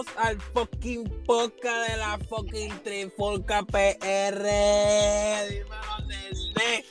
Bienvenidos 0.00 0.06
al 0.16 0.40
fucking 0.40 1.24
podcast 1.26 1.90
de 1.90 1.96
la 1.98 2.18
fucking 2.28 2.82
Trifolca 2.82 3.62
PR. 3.62 4.46
Dímelo, 5.48 5.98
nene. 6.06 6.84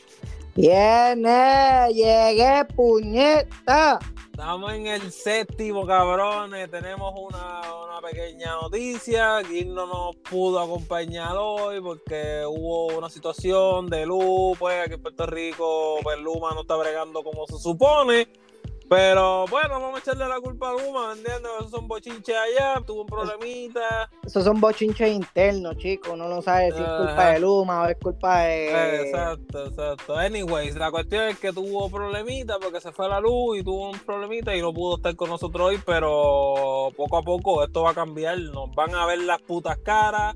Viene, 0.55 1.87
llegué, 1.93 2.65
puñeta. 2.75 3.99
Estamos 4.31 4.73
en 4.73 4.87
el 4.87 5.11
séptimo, 5.11 5.87
cabrones. 5.87 6.69
Tenemos 6.69 7.13
una, 7.19 7.61
una 7.83 8.01
pequeña 8.01 8.53
noticia. 8.61 9.43
Gil 9.43 9.73
no 9.73 9.87
nos 9.87 10.15
pudo 10.17 10.59
acompañar 10.59 11.35
hoy 11.35 11.81
porque 11.81 12.43
hubo 12.45 12.97
una 12.97 13.09
situación 13.09 13.87
de 13.87 14.05
luz. 14.05 14.57
Pues 14.59 14.85
aquí 14.85 14.93
en 14.95 15.01
Puerto 15.01 15.25
Rico, 15.25 15.97
pues 16.03 16.19
Luma 16.19 16.53
no 16.53 16.61
está 16.61 16.75
bregando 16.75 17.23
como 17.23 17.47
se 17.47 17.57
supone. 17.57 18.27
Pero 18.89 19.45
bueno, 19.47 19.79
vamos 19.79 19.97
a 19.97 19.99
echarle 19.99 20.27
la 20.27 20.39
culpa 20.41 20.71
a 20.71 20.73
Luma, 20.73 21.09
¿me 21.13 21.19
entiendes? 21.19 21.51
Esos 21.59 21.69
son 21.69 21.87
bochinches 21.87 22.35
allá, 22.35 22.81
tuvo 22.87 23.01
un 23.01 23.07
problemita. 23.07 24.09
Esos 24.25 24.43
son 24.43 24.59
bochinches 24.59 25.11
internos, 25.11 25.77
chicos. 25.77 26.11
Uno 26.13 26.27
no 26.27 26.41
sabe 26.41 26.71
si 26.71 26.79
es 26.81 26.87
culpa 26.87 27.11
Ajá. 27.11 27.31
de 27.33 27.39
Luma 27.39 27.83
o 27.83 27.85
es 27.85 27.97
culpa 28.01 28.41
de. 28.41 29.01
Exacto, 29.01 29.65
exacto. 29.67 30.17
Anyways, 30.17 30.75
la 30.75 30.89
cuestión 30.89 31.25
es 31.25 31.37
que 31.37 31.53
tuvo 31.53 31.87
problemita 31.91 32.57
porque 32.57 32.81
se 32.81 32.91
fue 32.91 33.07
la 33.07 33.19
luz 33.19 33.59
y 33.59 33.63
tuvo 33.63 33.91
un 33.91 33.99
problemita 33.99 34.55
y 34.55 34.61
no 34.61 34.73
pudo 34.73 34.95
estar 34.95 35.15
con 35.15 35.29
nosotros 35.29 35.67
hoy, 35.67 35.79
pero 35.85 36.89
poco 36.97 37.17
a 37.17 37.21
poco 37.21 37.63
esto 37.63 37.83
va 37.83 37.91
a 37.91 37.95
cambiar. 37.95 38.39
Nos 38.39 38.73
van 38.73 38.95
a 38.95 39.05
ver 39.05 39.19
las 39.19 39.39
putas 39.39 39.77
caras, 39.77 40.33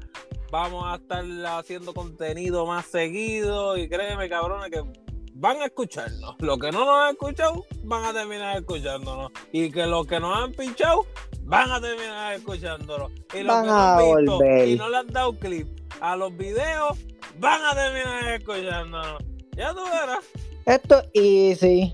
vamos 0.51 0.85
a 0.85 0.97
estar 0.97 1.25
haciendo 1.57 1.91
contenido 1.95 2.67
más 2.67 2.85
seguido 2.85 3.77
y 3.77 3.89
créeme, 3.89 4.29
cabrones, 4.29 4.69
que 4.69 5.02
van 5.43 5.61
a 5.61 5.65
escucharnos. 5.65 6.35
Los 6.39 6.57
que 6.57 6.71
no 6.71 6.85
nos 6.85 7.03
han 7.03 7.11
escuchado 7.11 7.65
van 7.83 8.05
a 8.05 8.13
terminar 8.13 8.55
escuchándonos. 8.57 9.29
Y 9.51 9.69
que 9.69 9.85
los 9.85 10.07
que 10.07 10.17
nos 10.17 10.37
han 10.37 10.53
pinchado 10.53 11.05
van 11.41 11.69
a 11.69 11.81
terminar 11.81 12.33
escuchándonos. 12.35 13.11
Y 13.33 13.43
los 13.43 13.53
Van 13.53 13.63
que 13.65 13.67
no 13.69 13.75
a 13.75 13.93
han 13.93 14.25
visto 14.25 14.45
y 14.65 14.75
no 14.77 14.89
le 14.89 14.97
han 14.97 15.07
dado 15.07 15.37
clip 15.37 15.67
a 15.99 16.15
los 16.15 16.35
videos 16.37 16.97
van 17.39 17.61
a 17.65 17.75
terminar 17.75 18.33
escuchándonos. 18.39 19.21
Ya 19.57 19.73
tú 19.73 19.83
verás. 19.83 20.19
Esto 20.65 21.03
easy. 21.13 21.93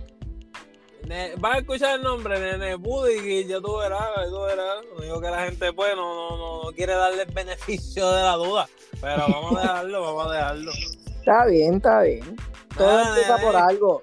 Ne- 1.07 1.33
Vas 1.37 1.55
a 1.55 1.57
escuchar 1.57 1.95
el 1.95 2.03
nombre, 2.03 2.39
Nene 2.39 2.77
Pudy, 2.77 3.13
y 3.17 3.47
ya 3.47 3.59
tú 3.59 3.77
verás, 3.77 4.03
tú 4.29 4.41
verás. 4.41 4.75
No 4.95 5.01
digo 5.01 5.19
que 5.19 5.29
la 5.31 5.45
gente, 5.45 5.73
pues, 5.73 5.95
no, 5.95 6.13
no, 6.13 6.37
no, 6.37 6.63
no 6.65 6.71
quiere 6.73 6.93
darle 6.93 7.23
el 7.23 7.33
beneficio 7.33 8.11
de 8.11 8.21
la 8.21 8.33
duda. 8.33 8.69
Pero 9.01 9.23
vamos 9.27 9.57
a 9.57 9.61
dejarlo, 9.61 10.01
vamos 10.03 10.27
a 10.27 10.35
dejarlo. 10.35 10.71
Está 11.17 11.45
bien, 11.47 11.75
está 11.75 12.01
bien. 12.03 12.35
Todo 12.77 12.87
Nada, 12.87 13.09
empieza 13.09 13.37
por 13.37 13.55
algo. 13.55 14.01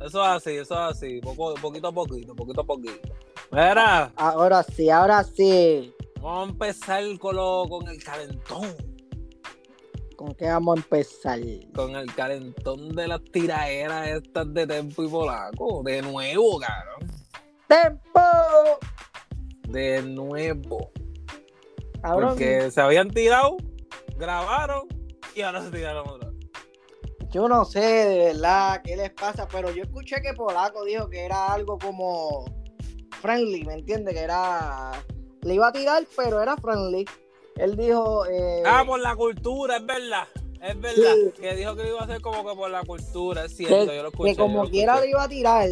Eso 0.00 0.20
es 0.22 0.28
así, 0.28 0.50
eso 0.56 0.74
es 0.74 0.96
así, 0.96 1.20
poco, 1.20 1.54
poquito 1.54 1.88
a 1.88 1.92
poquito, 1.92 2.34
poquito 2.34 2.60
a 2.62 2.64
poquito. 2.64 3.08
Mira, 3.52 4.12
Ahora 4.16 4.62
sí, 4.62 4.90
ahora 4.90 5.22
sí. 5.22 5.94
vamos 6.20 6.48
a 6.48 6.50
empezar 6.52 7.02
con, 7.18 7.36
lo, 7.36 7.66
con 7.68 7.86
el 7.88 8.02
calentón. 8.02 8.74
¿Con 10.16 10.34
qué 10.34 10.46
vamos 10.46 10.76
a 10.76 10.80
empezar? 10.80 11.38
Con 11.74 11.94
el 11.96 12.12
calentón 12.14 12.90
de 12.94 13.08
las 13.08 13.22
tiraderas 13.32 14.08
estas 14.08 14.52
de 14.54 14.66
Tempo 14.66 15.04
y 15.04 15.08
Polaco. 15.08 15.82
De 15.84 16.00
nuevo, 16.02 16.58
cabrón. 16.60 17.10
¡Tempo! 17.68 18.20
De 19.68 20.02
nuevo. 20.02 20.90
Cabrón, 22.02 22.30
Porque 22.30 22.70
se 22.70 22.80
habían 22.80 23.10
tirado, 23.10 23.56
grabaron 24.16 24.88
y 25.34 25.42
ahora 25.42 25.62
se 25.62 25.70
tiraron 25.70 26.08
otra. 26.08 26.21
Yo 27.32 27.48
no 27.48 27.64
sé 27.64 27.80
de 27.80 28.18
verdad 28.26 28.82
qué 28.84 28.96
les 28.96 29.10
pasa, 29.10 29.48
pero 29.50 29.70
yo 29.70 29.82
escuché 29.84 30.20
que 30.22 30.34
Polaco 30.34 30.84
dijo 30.84 31.08
que 31.08 31.24
era 31.24 31.52
algo 31.52 31.78
como 31.78 32.44
friendly, 33.20 33.64
¿me 33.64 33.74
entiendes? 33.74 34.14
Que 34.14 34.20
era. 34.20 34.92
Le 35.42 35.54
iba 35.54 35.68
a 35.68 35.72
tirar, 35.72 36.04
pero 36.16 36.40
era 36.42 36.56
friendly. 36.56 37.04
Él 37.56 37.76
dijo. 37.76 38.26
eh, 38.26 38.62
Ah, 38.66 38.84
por 38.86 39.00
la 39.00 39.16
cultura, 39.16 39.76
es 39.78 39.86
verdad. 39.86 40.28
Es 40.62 40.80
verdad. 40.80 41.14
Sí. 41.34 41.40
Que 41.40 41.54
dijo 41.56 41.74
que 41.74 41.82
lo 41.82 41.88
iba 41.88 42.00
a 42.00 42.04
hacer 42.04 42.20
como 42.20 42.46
que 42.46 42.54
por 42.54 42.70
la 42.70 42.82
cultura, 42.84 43.46
es 43.46 43.56
cierto. 43.56 43.90
que, 43.90 43.96
yo 43.96 44.02
lo 44.02 44.08
escuché. 44.10 44.30
que 44.32 44.36
como 44.36 44.64
lo 44.64 44.70
quiera 44.70 45.00
le 45.00 45.10
iba 45.10 45.22
a 45.24 45.28
tirar. 45.28 45.68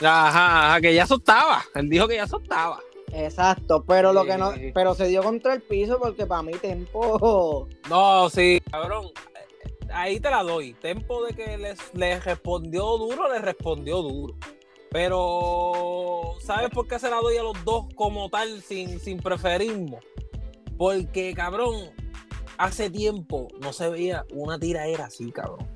Ajá, 0.00 0.68
ajá, 0.70 0.80
que 0.80 0.94
ya 0.94 1.06
soltaba. 1.06 1.62
Él 1.74 1.88
dijo 1.90 2.08
que 2.08 2.16
ya 2.16 2.26
soltaba. 2.26 2.80
Exacto, 3.12 3.84
pero 3.86 4.14
lo 4.14 4.24
que 4.24 4.38
no, 4.38 4.52
pero 4.72 4.94
se 4.94 5.06
dio 5.06 5.22
contra 5.22 5.52
el 5.52 5.60
piso 5.60 5.98
porque 6.00 6.24
para 6.24 6.42
mí 6.42 6.52
Tempo. 6.52 7.68
No, 7.90 8.30
sí, 8.30 8.58
cabrón. 8.70 9.08
Ahí 9.92 10.20
te 10.20 10.30
la 10.30 10.42
doy. 10.42 10.74
Tempo 10.74 11.24
de 11.24 11.34
que 11.34 11.58
les, 11.58 11.78
les 11.94 12.24
respondió 12.24 12.98
duro, 12.98 13.32
le 13.32 13.38
respondió 13.38 14.02
duro. 14.02 14.34
Pero, 14.90 16.34
¿sabes 16.40 16.68
por 16.70 16.86
qué 16.86 16.98
se 16.98 17.08
la 17.08 17.16
doy 17.16 17.38
a 17.38 17.42
los 17.42 17.64
dos 17.64 17.86
como 17.94 18.28
tal, 18.28 18.60
sin, 18.62 19.00
sin 19.00 19.18
preferismo? 19.18 20.00
Porque, 20.76 21.32
cabrón, 21.34 21.90
hace 22.58 22.90
tiempo 22.90 23.48
no 23.60 23.72
se 23.72 23.88
veía 23.88 24.26
una 24.32 24.58
tiraera 24.58 25.06
así, 25.06 25.32
cabrón. 25.32 25.66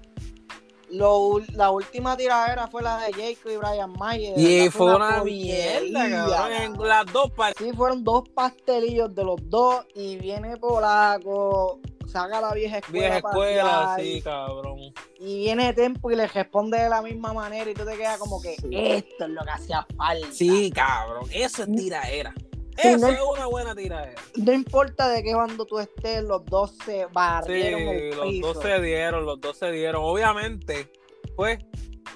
Lo, 0.97 1.41
la 1.53 1.71
última 1.71 2.17
tiradera 2.17 2.67
fue 2.69 2.83
la 2.83 2.99
de 2.99 3.13
Jacob 3.13 3.53
y 3.53 3.57
Brian 3.57 3.93
Mayer. 3.93 4.39
Y 4.39 4.71
fue 4.71 4.95
una 4.95 5.23
mierda, 5.23 6.09
cabrón. 6.11 6.89
Las 6.89 7.13
dos. 7.13 7.31
Sí, 7.59 7.73
fueron 7.73 8.03
dos 8.05 8.29
pastelillos 8.31 9.15
de 9.15 9.25
los 9.25 9.37
dos 9.51 9.85
y 9.95 10.17
viene 10.17 10.57
Polaco, 10.57 11.81
saca 12.07 12.41
la 12.41 12.53
vieja 12.55 12.79
escuela. 12.79 13.05
Vieja 13.07 13.19
escuela, 13.19 13.97
sí, 13.99 14.23
cabrón. 14.23 14.79
Y 15.19 15.39
viene 15.41 15.73
Tempo 15.73 16.11
y 16.11 16.17
le 16.17 16.27
responde 16.27 16.79
de 16.79 16.89
la 16.89 17.03
misma 17.03 17.33
manera 17.33 17.71
y 17.71 17.75
tú 17.75 17.85
te 17.85 17.97
quedas 17.97 18.19
como 18.19 18.41
que 18.41 18.57
Sí. 18.57 18.69
esto 18.73 19.25
es 19.25 19.31
lo 19.31 19.43
que 19.43 19.51
hacía 19.51 19.87
falta. 19.97 20.27
Sí, 20.33 20.71
cabrón. 20.71 21.29
Eso 21.33 21.63
es 21.65 21.73
tiraera. 21.77 22.35
Eso 22.79 22.99
no- 22.99 23.09
es 23.13 23.21
una 23.21 23.47
buena 23.47 23.75
tiraera. 23.75 24.15
No 24.37 24.53
importa 24.53 25.09
de 25.09 25.23
qué 25.23 25.35
bando 25.35 25.65
tú 25.67 25.79
estés, 25.79 26.23
los 26.23 26.45
dos 26.45 26.75
se 26.85 27.07
barrieron 27.07 27.81
Sí, 27.81 27.87
el 27.89 28.11
los 28.17 28.27
piso. 28.27 28.47
dos 28.55 28.63
se 28.63 28.81
dieron, 28.81 29.25
los 29.27 29.41
dos 29.41 29.57
se 29.59 29.71
dieron. 29.71 30.03
Obviamente, 30.05 30.91
pues, 31.37 31.59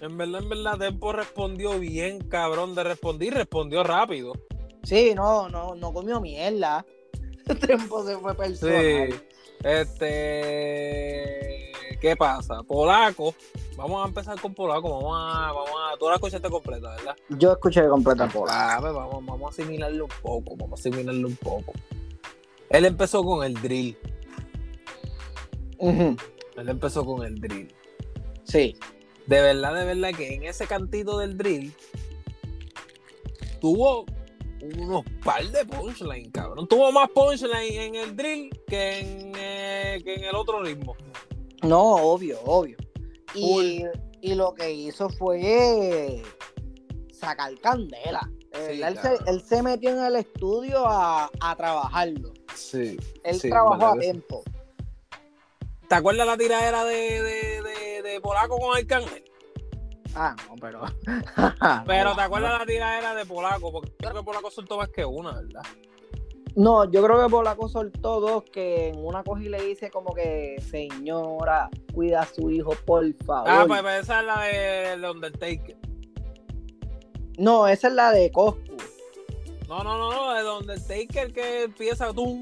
en 0.01 0.17
verdad, 0.17 0.43
en 0.43 0.49
verdad, 0.49 0.79
Tempo 0.79 1.13
respondió 1.13 1.79
bien, 1.79 2.21
cabrón, 2.29 2.75
de 2.75 2.85
responder 2.85 3.29
y 3.29 3.31
respondió 3.31 3.83
rápido. 3.85 4.33
Sí, 4.83 5.13
no, 5.15 5.49
no, 5.49 5.75
no 5.75 5.93
comió 5.93 6.21
mierda. 6.21 6.85
Tempo 7.61 8.05
se 8.07 8.17
fue 8.17 8.35
personal. 8.35 9.13
Sí. 9.13 9.19
Este. 9.63 11.51
¿Qué 12.01 12.17
pasa? 12.17 12.63
Polaco. 12.63 13.35
Vamos 13.77 14.05
a 14.05 14.09
empezar 14.09 14.41
con 14.41 14.55
Polaco. 14.55 14.91
Vamos 14.91 15.17
a. 15.19 15.53
Vamos 15.53 15.71
a 15.71 15.99
tú 15.99 16.09
la 16.09 16.15
escuchaste 16.15 16.49
completa, 16.49 16.95
¿verdad? 16.97 17.17
Yo 17.31 17.53
escuché 17.53 17.87
completa 17.89 18.27
Polaco. 18.29 18.51
Ah, 18.51 18.79
pues 18.81 18.93
vamos, 18.93 19.25
vamos 19.27 19.47
a 19.47 19.51
asimilarlo 19.51 20.05
un 20.05 20.11
poco. 20.23 20.57
Vamos 20.57 20.81
a 20.81 20.81
asimilarlo 20.81 21.29
un 21.29 21.37
poco. 21.37 21.73
Él 22.71 22.85
empezó 22.85 23.23
con 23.25 23.45
el 23.45 23.55
drill. 23.55 23.97
Ujú, 25.79 26.17
Él 26.57 26.69
empezó 26.69 27.05
con 27.05 27.27
el 27.27 27.41
drill. 27.41 27.75
Sí. 28.45 28.77
De 29.27 29.41
verdad, 29.41 29.75
de 29.75 29.85
verdad 29.85 30.11
que 30.17 30.35
en 30.35 30.45
ese 30.45 30.67
cantito 30.67 31.19
del 31.19 31.37
drill 31.37 31.75
tuvo 33.61 34.05
unos 34.63 35.05
par 35.25 35.45
de 35.47 35.65
punchline, 35.65 36.31
cabrón. 36.31 36.69
Tuvo 36.69 36.93
más 36.93 37.09
punchline 37.11 37.81
en 37.81 37.95
el 37.95 38.17
drill 38.17 38.51
que 38.67 38.99
en, 39.01 39.30
eh, 40.01 40.05
que 40.05 40.15
en 40.15 40.25
el 40.25 40.35
otro 40.35 40.63
ritmo. 40.63 40.97
No, 41.63 41.81
obvio, 41.97 42.41
obvio. 42.45 42.77
Y, 43.35 43.85
y 44.21 44.35
lo 44.35 44.55
que 44.55 44.71
hizo 44.73 45.09
fue 45.11 46.23
sacar 47.13 47.53
candela. 47.61 48.21
Sí, 48.53 48.81
verdad, 48.81 48.89
él, 49.13 49.19
se, 49.25 49.31
él 49.31 49.43
se 49.43 49.63
metió 49.63 49.91
en 49.91 50.01
el 50.05 50.17
estudio 50.17 50.87
a, 50.87 51.31
a 51.41 51.57
trabajarlo. 51.57 52.33
Sí. 52.55 52.99
Él 53.23 53.39
Sí, 53.39 53.49
trabajó 53.49 53.87
a 53.87 53.99
tiempo. 53.99 54.43
¿Te 55.89 55.95
acuerdas 55.95 56.27
la 56.27 56.37
tiradera 56.37 56.85
de, 56.85 57.23
de, 57.23 57.63
de, 57.63 58.03
de 58.03 58.21
Polaco 58.21 58.59
con 58.59 58.77
Arcángel? 58.77 59.25
Ah, 60.15 60.35
no, 60.49 60.57
pero. 60.57 60.85
Pero 61.87 62.11
no, 62.11 62.17
¿te 62.17 62.23
acuerdas 62.23 62.59
la 62.59 62.67
tiradera 62.67 63.15
de 63.15 63.25
Polaco? 63.27 63.71
Porque 63.71 63.93
creo 63.97 64.13
que 64.15 64.23
Polaco 64.25 64.51
soltó 64.51 64.77
más 64.77 64.89
que 64.89 65.05
una, 65.05 65.33
¿verdad? 65.33 65.63
No, 66.57 66.91
yo 66.91 67.03
creo 67.05 67.23
que 67.23 67.31
Polaco 67.31 67.69
soltó 67.69 68.21
dos 68.21 68.43
que 68.45 68.89
en 68.89 69.05
una 69.05 69.23
cogí 69.23 69.49
le 69.49 69.63
dice 69.63 69.91
como 69.91 70.15
que, 70.15 70.57
señora, 70.69 71.71
cuida 71.95 72.23
a 72.23 72.27
su 72.27 72.51
hijo, 72.51 72.73
por 72.85 73.05
favor. 73.25 73.49
Ah, 73.51 73.65
pues, 73.69 73.83
pues 73.83 74.03
esa 74.03 74.21
es 74.21 74.27
la 74.27 74.41
de, 74.43 74.97
de 75.01 75.11
Undertaker. 75.11 75.77
No, 77.39 77.67
esa 77.69 77.89
es 77.89 77.95
la 77.95 78.11
de 78.13 78.31
Coscu. 78.33 78.77
No, 79.69 79.85
no, 79.85 79.97
no, 79.97 80.11
no, 80.13 80.35
de 80.35 80.51
Undertaker 80.51 81.33
que 81.33 81.63
empieza 81.65 82.13
tú. 82.13 82.41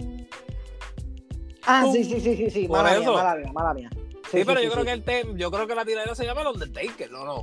Ah, 1.64 1.86
sí, 1.92 2.02
sí, 2.02 2.18
sí, 2.20 2.34
sí, 2.36 2.50
sí. 2.50 2.66
Por 2.68 2.78
Mala 2.78 2.92
eso. 2.96 3.12
mía, 3.12 3.22
mala 3.22 3.34
mía, 3.36 3.52
mala 3.52 3.74
mía. 3.74 3.90
Sí, 4.30 4.42
pero 4.44 4.60
yo 4.62 4.70
creo 4.70 4.84
que 4.84 4.92
el 4.92 5.04
tem- 5.04 5.36
yo 5.36 5.50
creo 5.50 5.66
que 5.66 5.74
la 5.74 5.84
tiradera 5.84 6.14
se 6.14 6.24
llama 6.24 6.40
el 6.40 6.46
Undertaker, 6.48 7.10
¿no? 7.10 7.24
no. 7.24 7.42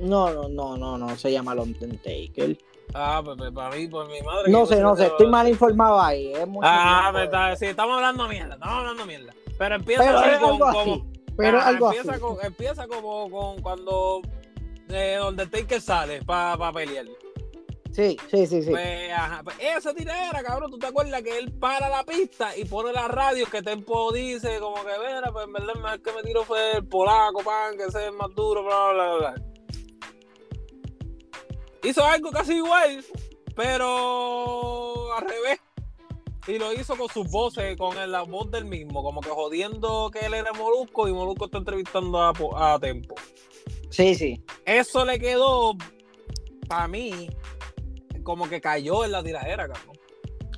No, 0.00 0.30
no, 0.32 0.48
no, 0.48 0.76
no, 0.76 0.98
no, 0.98 1.16
se 1.16 1.32
llama 1.32 1.52
el 1.54 1.58
Undertaker. 1.60 2.56
Ah, 2.94 3.20
pues, 3.24 3.36
pues, 3.36 3.50
para 3.52 3.74
mí, 3.76 3.88
por 3.88 4.08
mi 4.08 4.20
madre. 4.22 4.50
No 4.50 4.64
sé, 4.66 4.80
no 4.80 4.96
sé, 4.96 5.06
estoy 5.06 5.26
mal 5.28 5.48
informado 5.48 6.00
ahí. 6.00 6.32
Es 6.32 6.46
mucho 6.46 6.66
Ah, 6.70 7.10
tiempo. 7.10 7.12
pues, 7.12 7.24
está, 7.24 7.56
sí, 7.56 7.66
estamos 7.66 7.96
hablando 7.96 8.28
mierda, 8.28 8.54
estamos 8.54 8.78
hablando 8.78 9.06
mierda. 9.06 9.34
Pero 9.58 9.74
empieza 9.74 10.02
Pero 10.04 10.18
así 10.18 10.30
es 10.30 10.38
con, 10.38 10.50
algo 10.52 10.64
así. 10.66 10.78
como. 10.78 11.06
Pero 11.36 11.58
ah, 11.58 11.66
algo 11.66 11.86
empieza 11.88 12.12
así. 12.12 12.20
Con, 12.20 12.36
empieza 12.44 12.86
como 12.88 13.30
con 13.30 13.60
cuando 13.62 14.22
eh, 14.88 15.18
Undertaker 15.26 15.80
sale 15.80 16.22
para 16.22 16.72
pelear. 16.72 17.06
Sí, 17.92 18.18
sí, 18.30 18.46
sí, 18.46 18.62
sí. 18.62 18.70
Pues, 18.70 19.10
ajá, 19.10 19.40
pues 19.42 19.56
esa 19.58 19.94
tiradera, 19.94 20.42
cabrón, 20.42 20.70
¿tú 20.70 20.78
te 20.78 20.86
acuerdas 20.86 21.22
que 21.22 21.38
él 21.38 21.50
para 21.58 21.88
la 21.88 22.04
pista 22.04 22.54
y 22.54 22.66
pone 22.66 22.92
la 22.92 23.08
radio 23.08 23.46
que 23.50 23.62
Tempo 23.62 24.12
dice 24.12 24.58
como 24.60 24.74
que, 24.76 24.92
mira, 24.98 25.32
pues 25.32 25.46
en 25.46 25.52
verdad 25.54 25.70
el 25.76 25.82
mejor 25.82 26.02
que 26.02 26.12
me 26.12 26.22
tiró 26.22 26.44
fue 26.44 26.72
el 26.76 26.86
polaco, 26.86 27.42
pan, 27.42 27.74
que 27.78 27.84
ese 27.84 28.06
es 28.08 28.12
más 28.12 28.28
duro, 28.34 28.62
bla, 28.64 28.90
bla, 28.92 29.14
bla, 29.14 29.16
bla. 29.32 29.34
Hizo 31.82 32.04
algo 32.04 32.30
casi 32.30 32.54
igual, 32.54 33.04
pero 33.54 35.12
al 35.14 35.22
revés. 35.22 35.60
Y 36.48 36.58
lo 36.58 36.72
hizo 36.72 36.96
con 36.96 37.08
sus 37.08 37.28
voces, 37.30 37.76
con 37.76 37.96
la 38.10 38.22
voz 38.22 38.50
del 38.52 38.64
mismo, 38.66 39.02
como 39.02 39.20
que 39.20 39.30
jodiendo 39.30 40.10
que 40.12 40.20
él 40.26 40.34
era 40.34 40.52
Molusco 40.52 41.08
y 41.08 41.12
Molusco 41.12 41.46
está 41.46 41.58
entrevistando 41.58 42.20
a, 42.22 42.32
a 42.56 42.78
Tempo. 42.78 43.16
Sí, 43.90 44.14
sí. 44.14 44.40
Eso 44.64 45.04
le 45.04 45.18
quedó, 45.18 45.72
para 46.68 46.86
mí, 46.86 47.28
como 48.22 48.48
que 48.48 48.60
cayó 48.60 49.04
en 49.04 49.12
la 49.12 49.22
tiradera, 49.24 49.66
cabrón. 49.68 49.96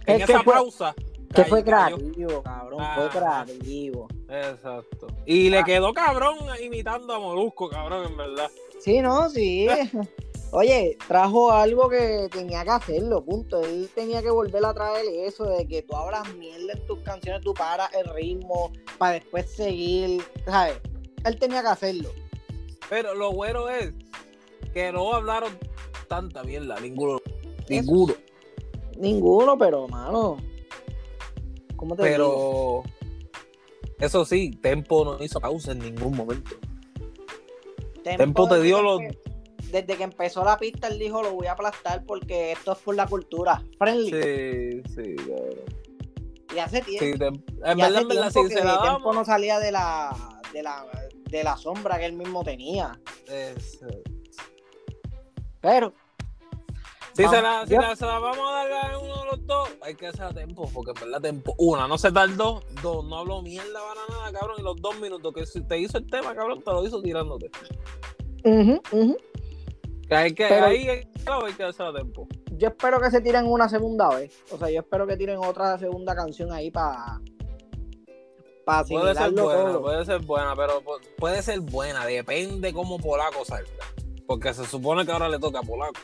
En 0.07 0.21
Es 0.23 0.29
esa 0.29 0.43
fue- 0.43 0.53
pausa. 0.55 0.95
Que 1.35 1.43
cayó- 1.43 1.49
fue 1.49 1.65
cayó. 1.65 1.97
creativo, 1.97 2.43
cabrón. 2.43 2.85
Fue 2.95 3.09
creativo. 3.09 4.09
Exacto. 4.31 5.07
Y 5.27 5.49
Ah. 5.49 5.51
le 5.59 5.65
quedó 5.65 5.93
cabrón 5.95 6.37
imitando 6.63 7.15
a 7.15 7.19
Molusco, 7.19 7.69
cabrón, 7.71 8.07
en 8.11 8.17
verdad. 8.17 8.51
Sí, 8.81 9.01
no, 9.01 9.29
sí. 9.31 9.67
Oye, 10.51 10.97
trajo 11.07 11.53
algo 11.53 11.91
que 11.91 12.29
tenía 12.33 12.65
que 12.65 12.71
hacerlo, 12.71 13.23
punto. 13.23 13.61
Él 13.61 13.91
tenía 13.95 14.23
que 14.23 14.31
volver 14.31 14.65
a 14.65 14.73
traer 14.73 15.05
eso 15.27 15.45
de 15.45 15.67
que 15.67 15.83
tú 15.83 15.95
hablas 15.95 16.35
mierda 16.35 16.73
en 16.73 16.87
tus 16.87 16.99
canciones, 17.01 17.43
tú 17.43 17.53
paras 17.53 17.91
el 17.93 18.09
ritmo 18.15 18.73
para 18.97 19.15
después 19.15 19.51
seguir, 19.51 20.23
¿sabes? 20.47 20.81
Él 21.25 21.39
tenía 21.39 21.61
que 21.61 21.69
hacerlo. 21.69 22.11
Pero 22.89 23.15
lo 23.15 23.33
bueno 23.33 23.69
es 23.69 23.93
que 24.73 24.91
no 24.91 25.13
hablaron 25.13 25.53
tanta 26.09 26.43
mierda, 26.43 26.81
ninguno. 26.81 27.19
Ninguno. 27.69 28.15
Ninguno, 28.97 29.59
pero, 29.59 29.87
mano. 29.87 30.39
¿Cómo 31.77 31.95
te 31.95 32.05
digo? 32.05 32.83
Pero 32.83 32.83
eso 34.01 34.25
sí, 34.25 34.53
Tempo 34.63 35.05
no 35.05 35.23
hizo 35.23 35.41
pausa 35.41 35.73
en 35.73 35.81
ningún 35.81 36.17
momento. 36.17 36.57
Tempo, 38.03 38.19
Tempo 38.19 38.49
te 38.49 38.63
dio 38.63 38.81
los. 38.81 39.03
Desde 39.71 39.97
que 39.97 40.03
empezó 40.03 40.45
la 40.45 40.57
pista, 40.59 40.89
él 40.89 40.99
dijo, 40.99 41.23
lo 41.23 41.33
voy 41.33 41.47
a 41.47 41.53
aplastar 41.53 42.05
porque 42.05 42.53
esto 42.53 42.73
es 42.73 42.79
por 42.79 42.95
la 42.95 43.07
cultura. 43.07 43.63
Friendly. 43.79 44.11
Sí, 44.11 44.83
sí, 44.95 45.17
cabrón. 45.17 45.79
Y 46.55 46.59
hace 46.59 46.81
tiempo. 46.81 47.05
Sí, 47.05 47.41
en 47.65 47.79
y 47.79 47.83
hace 47.83 47.93
verdad, 47.93 48.03
en 48.03 48.09
verdad, 48.09 48.33
tiempo 48.33 48.49
sí, 48.49 48.49
que 48.49 48.55
Tempo 48.55 48.85
damos. 48.85 49.15
no 49.15 49.25
salía 49.25 49.59
de 49.59 49.71
la, 49.73 50.41
de 50.53 50.63
la, 50.63 50.87
de 51.31 51.45
la 51.45 51.57
sombra 51.59 51.99
que 51.99 52.07
él 52.07 52.15
mismo 52.15 52.43
tenía. 52.43 52.99
Pero, 55.61 55.93
Si, 57.15 57.25
Vamos, 57.25 57.37
se 57.37 57.43
la, 57.43 57.67
si 57.67 57.75
la- 57.75 57.97
se 57.97 58.07
la 58.07 58.19
vamos 58.21 58.39
a 58.49 58.53
dar 58.69 58.93
a 58.93 58.99
uno 58.99 59.21
de 59.23 59.27
los 59.27 59.47
dos, 59.47 59.69
hay 59.83 59.95
que 59.97 60.07
hacer 60.07 60.23
a 60.23 60.33
tiempo, 60.33 60.71
porque 60.73 60.93
en 60.93 61.01
verdad 61.11 61.21
tiempo, 61.21 61.53
una, 61.59 61.89
no 61.89 61.99
se 61.99 62.13
tardó, 62.13 62.63
dos, 62.81 63.05
no 63.05 63.19
habló 63.19 63.43
mierda 63.43 63.81
para 63.81 64.01
nada, 64.21 64.33
cabrón, 64.39 64.57
y 64.61 64.63
los 64.63 64.77
dos 64.81 64.99
minutos 65.01 65.35
que 65.35 65.61
te 65.63 65.79
hizo 65.79 65.99
el 65.99 66.07
tema, 66.09 66.33
cabrón, 66.35 66.63
te 66.63 66.71
lo 66.71 66.87
hizo 66.87 67.03
tirándote. 67.03 67.51
ujú. 68.45 68.81
Que 68.91 69.38
hay 70.17 70.33
que, 70.35 70.47
Pero- 70.49 70.67
ahí 70.67 70.89
hay, 70.89 71.07
que 71.57 71.65
hacer 71.65 71.87
a 71.87 71.93
tiempo. 71.93 72.27
yo 72.57 72.69
espero 72.69 73.01
que 73.01 73.11
se 73.11 73.21
tiren 73.21 73.47
una 73.47 73.69
segunda 73.69 74.09
vez. 74.09 74.33
O 74.51 74.59
sea, 74.59 74.71
yo 74.71 74.81
espero 74.81 75.07
que 75.07 75.17
tiren 75.17 75.39
otra 75.39 75.79
segunda 75.79 76.15
canción 76.15 76.53
ahí 76.53 76.71
para 76.71 77.21
para 78.65 78.85
Puede 78.85 79.15
ser 79.15 79.31
buena, 79.33 79.63
todo. 79.65 79.81
puede 79.83 80.05
ser 80.05 80.19
buena, 80.21 80.55
pero 80.55 80.83
pu- 80.83 81.01
puede 81.17 81.43
ser 81.43 81.61
buena, 81.61 82.05
depende 82.05 82.73
cómo 82.75 82.99
Polaco 82.99 83.43
salga. 83.45 83.71
Porque 84.27 84.53
se 84.53 84.67
supone 84.67 85.07
que 85.07 85.13
ahora 85.13 85.27
le 85.31 85.39
toca 85.39 85.61
a 85.61 85.63
Polaco. 85.63 85.99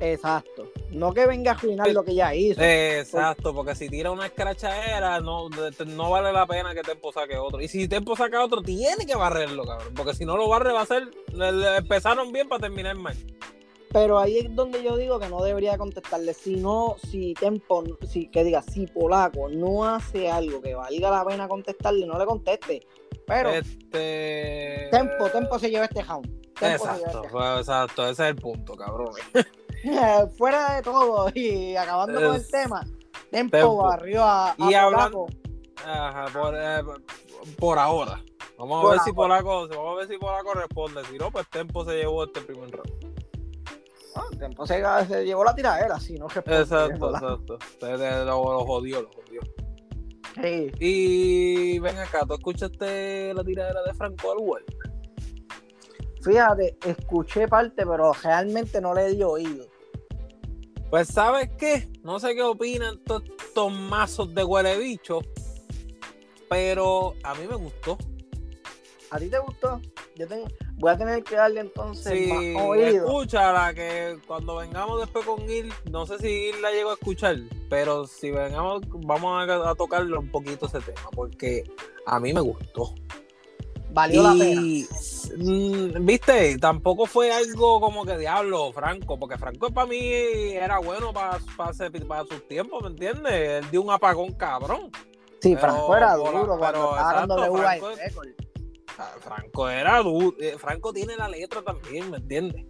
Exacto. 0.00 0.70
No 0.90 1.12
que 1.12 1.26
venga 1.26 1.52
a 1.52 1.54
arruinar 1.54 1.88
lo 1.92 2.02
que 2.04 2.14
ya 2.14 2.34
hizo. 2.34 2.60
Exacto, 2.62 3.54
porque 3.54 3.74
si 3.74 3.88
tira 3.88 4.10
una 4.10 4.26
escrachadera, 4.26 5.20
no, 5.20 5.48
no 5.86 6.10
vale 6.10 6.32
la 6.32 6.46
pena 6.46 6.74
que 6.74 6.82
Tempo 6.82 7.12
saque 7.12 7.36
otro. 7.36 7.60
Y 7.60 7.68
si 7.68 7.86
Tempo 7.86 8.16
saca 8.16 8.42
otro, 8.42 8.62
tiene 8.62 9.06
que 9.06 9.14
barrerlo, 9.14 9.64
cabrón. 9.64 9.92
Porque 9.94 10.14
si 10.14 10.24
no 10.24 10.36
lo 10.36 10.48
barre, 10.48 10.72
va 10.72 10.82
a 10.82 10.86
ser. 10.86 11.08
le- 11.32 11.52
le 11.52 11.76
empezaron 11.76 12.32
bien 12.32 12.48
para 12.48 12.62
terminar 12.62 12.96
mal. 12.96 13.16
Pero 13.92 14.18
ahí 14.20 14.38
es 14.38 14.54
donde 14.54 14.82
yo 14.84 14.96
digo 14.96 15.18
que 15.18 15.28
no 15.28 15.42
debería 15.42 15.76
contestarle. 15.76 16.32
Si 16.32 16.56
no, 16.56 16.96
si 17.10 17.34
Tempo, 17.34 17.82
si, 18.08 18.28
que 18.30 18.44
diga, 18.44 18.62
si 18.62 18.86
Polaco 18.86 19.48
no 19.48 19.84
hace 19.84 20.30
algo 20.30 20.60
que 20.62 20.74
valga 20.74 21.10
la 21.10 21.24
pena 21.24 21.48
contestarle, 21.48 22.06
no 22.06 22.18
le 22.18 22.24
conteste. 22.24 22.86
Pero 23.26 23.50
Este. 23.50 24.88
Tempo, 24.90 25.28
Tempo 25.30 25.58
se 25.58 25.70
lleva 25.70 25.84
este 25.84 26.02
round. 26.02 26.24
Tempo 26.54 26.84
Exacto, 26.84 27.16
este 27.22 27.28
fue- 27.30 27.58
exacto, 27.58 28.02
ese 28.08 28.22
es 28.24 28.28
el 28.30 28.36
punto, 28.36 28.74
cabrón. 28.74 29.10
Fuera 30.38 30.74
de 30.76 30.82
todo 30.82 31.28
y 31.34 31.76
acabando 31.76 32.20
con 32.20 32.34
el 32.36 32.48
tema, 32.50 32.84
Tempo, 33.30 33.56
Tempo. 33.56 33.76
barrió 33.82 34.24
a, 34.24 34.50
a 34.50 34.54
Y 34.58 34.74
Polaco. 34.74 35.26
Ajá, 35.84 36.26
por, 36.38 36.54
eh, 36.56 36.82
por 37.58 37.78
ahora. 37.78 38.22
Vamos 38.58 38.84
a 38.84 38.90
ver 38.90 39.00
si. 39.00 39.12
Polaco, 39.12 39.68
vamos 39.68 39.94
a 39.94 39.98
ver 40.00 40.08
si 40.08 40.18
Polaco 40.18 40.52
responde. 40.54 41.02
Si 41.10 41.16
no, 41.16 41.30
pues 41.30 41.48
Tempo 41.48 41.84
se 41.84 41.96
llevó 41.96 42.24
este 42.24 42.40
primer 42.42 42.70
round. 42.70 43.20
Ah, 44.16 44.24
Tempo 44.38 44.66
se, 44.66 44.82
se 45.08 45.24
llevó 45.24 45.44
la 45.44 45.54
tiradera, 45.54 45.98
si 45.98 46.14
no 46.14 46.28
responde, 46.28 46.60
Exacto, 46.60 47.14
exacto. 47.14 47.58
Se- 47.80 47.96
se- 47.96 48.24
Lo, 48.26 48.42
lo 48.52 48.64
jodió, 48.66 49.02
lo 49.02 49.08
jodió. 49.12 49.40
Sí. 50.42 50.70
Y 50.78 51.78
ven 51.78 51.96
acá, 51.98 52.26
¿tú 52.26 52.34
escuchaste 52.34 53.32
la 53.32 53.42
tiradera 53.44 53.82
de 53.82 53.94
Franco 53.94 54.32
Alwell? 54.32 54.64
Fíjate, 56.22 56.76
escuché 56.84 57.48
parte, 57.48 57.86
pero 57.86 58.12
realmente 58.12 58.80
no 58.80 58.92
le 58.94 59.08
di 59.14 59.22
oído. 59.22 59.64
Pues, 60.90 61.08
¿sabes 61.08 61.48
qué? 61.56 61.88
No 62.02 62.18
sé 62.18 62.34
qué 62.34 62.42
opinan 62.42 62.98
todos 63.04 63.22
estos 63.46 63.72
mazos 63.72 64.34
de 64.34 64.42
huele 64.42 64.76
bicho, 64.78 65.20
pero 66.48 67.14
a 67.22 67.34
mí 67.34 67.46
me 67.48 67.54
gustó. 67.56 67.96
¿A 69.10 69.18
ti 69.18 69.28
te 69.28 69.38
gustó? 69.38 69.80
Yo 70.16 70.26
tengo, 70.28 70.46
voy 70.76 70.90
a 70.92 70.98
tener 70.98 71.22
que 71.22 71.36
darle 71.36 71.60
entonces 71.60 72.12
Sí, 72.12 72.26
más 72.28 72.64
oído. 72.64 73.06
escúchala, 73.06 73.72
que 73.74 74.18
cuando 74.26 74.56
vengamos 74.56 75.00
después 75.00 75.24
con 75.24 75.46
Gil, 75.48 75.72
no 75.90 76.06
sé 76.06 76.18
si 76.18 76.28
Gil 76.28 76.60
la 76.62 76.70
llegó 76.72 76.90
a 76.90 76.94
escuchar, 76.94 77.36
pero 77.68 78.06
si 78.06 78.30
vengamos, 78.30 78.82
vamos 78.88 79.48
a, 79.48 79.70
a 79.70 79.74
tocarle 79.76 80.16
un 80.16 80.30
poquito 80.30 80.66
ese 80.66 80.80
tema, 80.80 81.08
porque 81.12 81.64
a 82.06 82.20
mí 82.20 82.32
me 82.32 82.40
gustó. 82.40 82.94
Valió 83.92 84.22
la 84.22 84.32
pena. 84.34 84.60
Mm, 85.36 86.04
viste, 86.04 86.58
tampoco 86.58 87.06
fue 87.06 87.32
algo 87.32 87.80
como 87.80 88.04
que 88.04 88.16
diablo, 88.18 88.72
Franco, 88.72 89.18
porque 89.18 89.38
Franco 89.38 89.70
para 89.70 89.86
mí 89.86 89.98
era 90.02 90.78
bueno 90.78 91.12
para, 91.12 91.38
para, 91.56 91.72
para 92.08 92.24
sus 92.24 92.46
tiempos, 92.48 92.82
¿me 92.82 92.88
entiendes? 92.88 93.32
Él 93.32 93.70
dio 93.70 93.82
un 93.82 93.90
apagón 93.90 94.32
cabrón. 94.32 94.90
Sí, 95.40 95.54
pero- 95.54 95.60
Franco 95.60 95.96
era 95.96 96.14
duro 96.14 96.58
pero, 96.60 96.92
exacto, 96.94 97.36
Franco-. 97.58 97.90
Ah, 98.98 99.14
Franco 99.20 99.68
era 99.68 99.98
duro, 100.02 100.36
eh, 100.40 100.56
Franco 100.58 100.92
tiene 100.92 101.16
la 101.16 101.28
letra 101.28 101.62
también, 101.62 102.10
¿me 102.10 102.18
entiendes? 102.18 102.66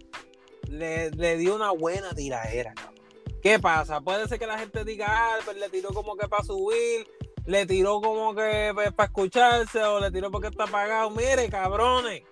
Le, 0.69 1.11
le 1.11 1.37
dio 1.37 1.55
una 1.55 1.71
buena 1.71 2.13
tiradera, 2.13 2.73
cabrón. 2.73 2.95
¿Qué 3.41 3.59
pasa? 3.59 3.99
Puede 4.01 4.27
ser 4.27 4.39
que 4.39 4.45
la 4.47 4.57
gente 4.57 4.85
diga, 4.85 5.07
ah, 5.09 5.37
pues 5.43 5.57
le 5.57 5.67
tiró 5.69 5.89
como 5.89 6.15
que 6.15 6.27
para 6.27 6.43
subir, 6.43 7.07
le 7.45 7.65
tiró 7.65 8.01
como 8.01 8.35
que 8.35 8.71
para 8.95 9.07
escucharse, 9.07 9.83
o 9.83 9.99
le 9.99 10.11
tiró 10.11 10.31
porque 10.31 10.47
está 10.47 10.65
apagado. 10.65 11.09
Mire, 11.11 11.49
cabrones, 11.49 12.23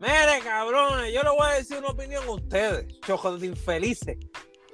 mire, 0.00 0.40
cabrones, 0.42 1.12
yo 1.12 1.22
le 1.22 1.30
voy 1.30 1.46
a 1.46 1.54
decir 1.54 1.78
una 1.78 1.88
opinión 1.88 2.24
a 2.24 2.30
ustedes, 2.32 2.86
chojos 3.00 3.40
de 3.40 3.46
infelices. 3.48 4.16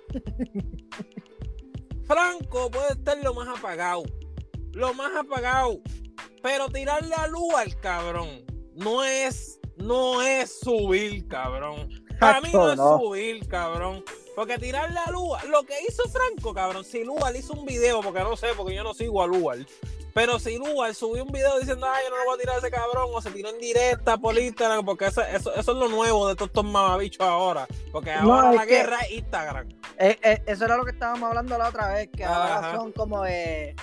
Franco 2.06 2.70
puede 2.70 2.92
estar 2.92 3.18
lo 3.18 3.34
más 3.34 3.48
apagado, 3.58 4.02
lo 4.72 4.94
más 4.94 5.14
apagado, 5.14 5.80
pero 6.42 6.68
tirarle 6.68 7.14
a 7.14 7.26
luz 7.26 7.54
al 7.54 7.78
cabrón 7.80 8.44
no 8.74 9.04
es, 9.04 9.60
no 9.76 10.22
es 10.22 10.60
subir, 10.60 11.26
cabrón. 11.28 11.88
Para 12.18 12.40
mí 12.40 12.50
no 12.52 12.70
es 12.72 12.76
No. 12.76 12.98
subir, 12.98 13.46
cabrón. 13.48 14.04
Porque 14.34 14.56
tirarle 14.58 14.98
a 15.04 15.10
Lugar, 15.10 15.44
lo 15.46 15.64
que 15.64 15.74
hizo 15.88 16.04
Franco, 16.08 16.54
cabrón, 16.54 16.84
si 16.84 17.02
Lugar 17.02 17.34
hizo 17.34 17.54
un 17.54 17.64
video, 17.64 18.00
porque 18.02 18.20
no 18.20 18.36
sé, 18.36 18.48
porque 18.56 18.74
yo 18.74 18.84
no 18.84 18.94
sigo 18.94 19.20
a 19.20 19.26
Lugar, 19.26 19.58
pero 20.14 20.38
si 20.38 20.56
Lugar 20.58 20.94
subió 20.94 21.24
un 21.24 21.32
video 21.32 21.58
diciendo, 21.58 21.86
ay, 21.90 22.04
yo 22.04 22.10
no 22.10 22.16
lo 22.18 22.24
voy 22.26 22.34
a 22.36 22.38
tirar 22.38 22.54
a 22.54 22.58
ese 22.58 22.70
cabrón, 22.70 23.10
o 23.12 23.20
se 23.20 23.32
tiró 23.32 23.48
en 23.50 23.58
directa 23.58 24.16
por 24.16 24.38
Instagram, 24.38 24.84
porque 24.84 25.06
eso, 25.06 25.22
eso, 25.22 25.52
eso 25.52 25.72
es 25.72 25.76
lo 25.78 25.88
nuevo 25.88 26.28
de 26.28 26.36
todos 26.36 26.50
estos 26.50 26.64
mamabichos 26.64 27.20
ahora, 27.26 27.66
porque 27.90 28.14
No, 28.22 28.34
ahora 28.34 28.50
es 28.50 28.56
la 28.56 28.64
guerra 28.66 28.98
es 29.00 29.10
Instagram. 29.10 29.68
Eh, 29.98 30.18
eh, 30.22 30.42
eso 30.46 30.64
era 30.66 30.76
lo 30.76 30.84
que 30.84 30.92
estábamos 30.92 31.28
hablando 31.28 31.58
la 31.58 31.68
otra 31.70 31.88
vez, 31.92 32.08
que 32.16 32.24
ahora 32.24 32.76
son 32.76 32.92
como 32.92 33.22
de... 33.24 33.74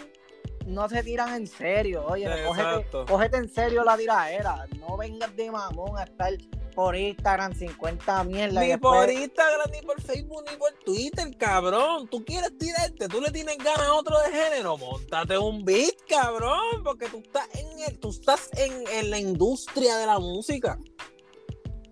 No 0.66 0.88
se 0.90 1.04
tiran 1.04 1.36
en 1.36 1.48
serio, 1.48 2.06
oye, 2.08 2.28
cógete, 2.48 2.88
cógete 3.08 3.38
en 3.38 3.50
serio 3.54 3.84
la 3.84 3.96
tiradera. 3.98 4.66
No 4.80 4.98
vengas 4.98 5.36
de 5.36 5.52
mamón 5.52 5.96
a 5.98 6.04
estar 6.06 6.34
por 6.76 6.96
Instagram 6.96 7.54
50 7.56 8.24
mierda. 8.26 8.62
Ni 8.62 8.68
después- 8.68 9.00
por 9.06 9.10
Instagram, 9.12 9.72
ni 9.72 9.82
por 9.82 10.02
Facebook, 10.02 10.44
ni 10.52 10.58
por 10.58 10.72
Twitter, 10.86 11.38
cabrón. 11.38 12.08
Tú 12.10 12.24
quieres 12.26 12.58
tirarte, 12.58 13.08
tú 13.08 13.22
le 13.22 13.32
tienes 13.32 13.58
ganas 13.58 13.80
a 13.88 13.94
otro 13.94 14.20
de 14.20 14.32
género, 14.32 14.78
montate 14.78 15.38
un 15.38 15.64
beat, 15.64 15.96
cabrón, 16.08 16.84
porque 16.84 17.08
tú 17.08 17.18
estás 17.20 17.48
en 17.56 17.80
el, 17.88 18.00
tú 18.00 18.10
estás 18.10 18.50
en, 18.58 18.72
en 18.94 19.10
la 19.10 19.18
industria 19.20 19.98
de 19.98 20.06
la 20.06 20.20
música. 20.20 20.78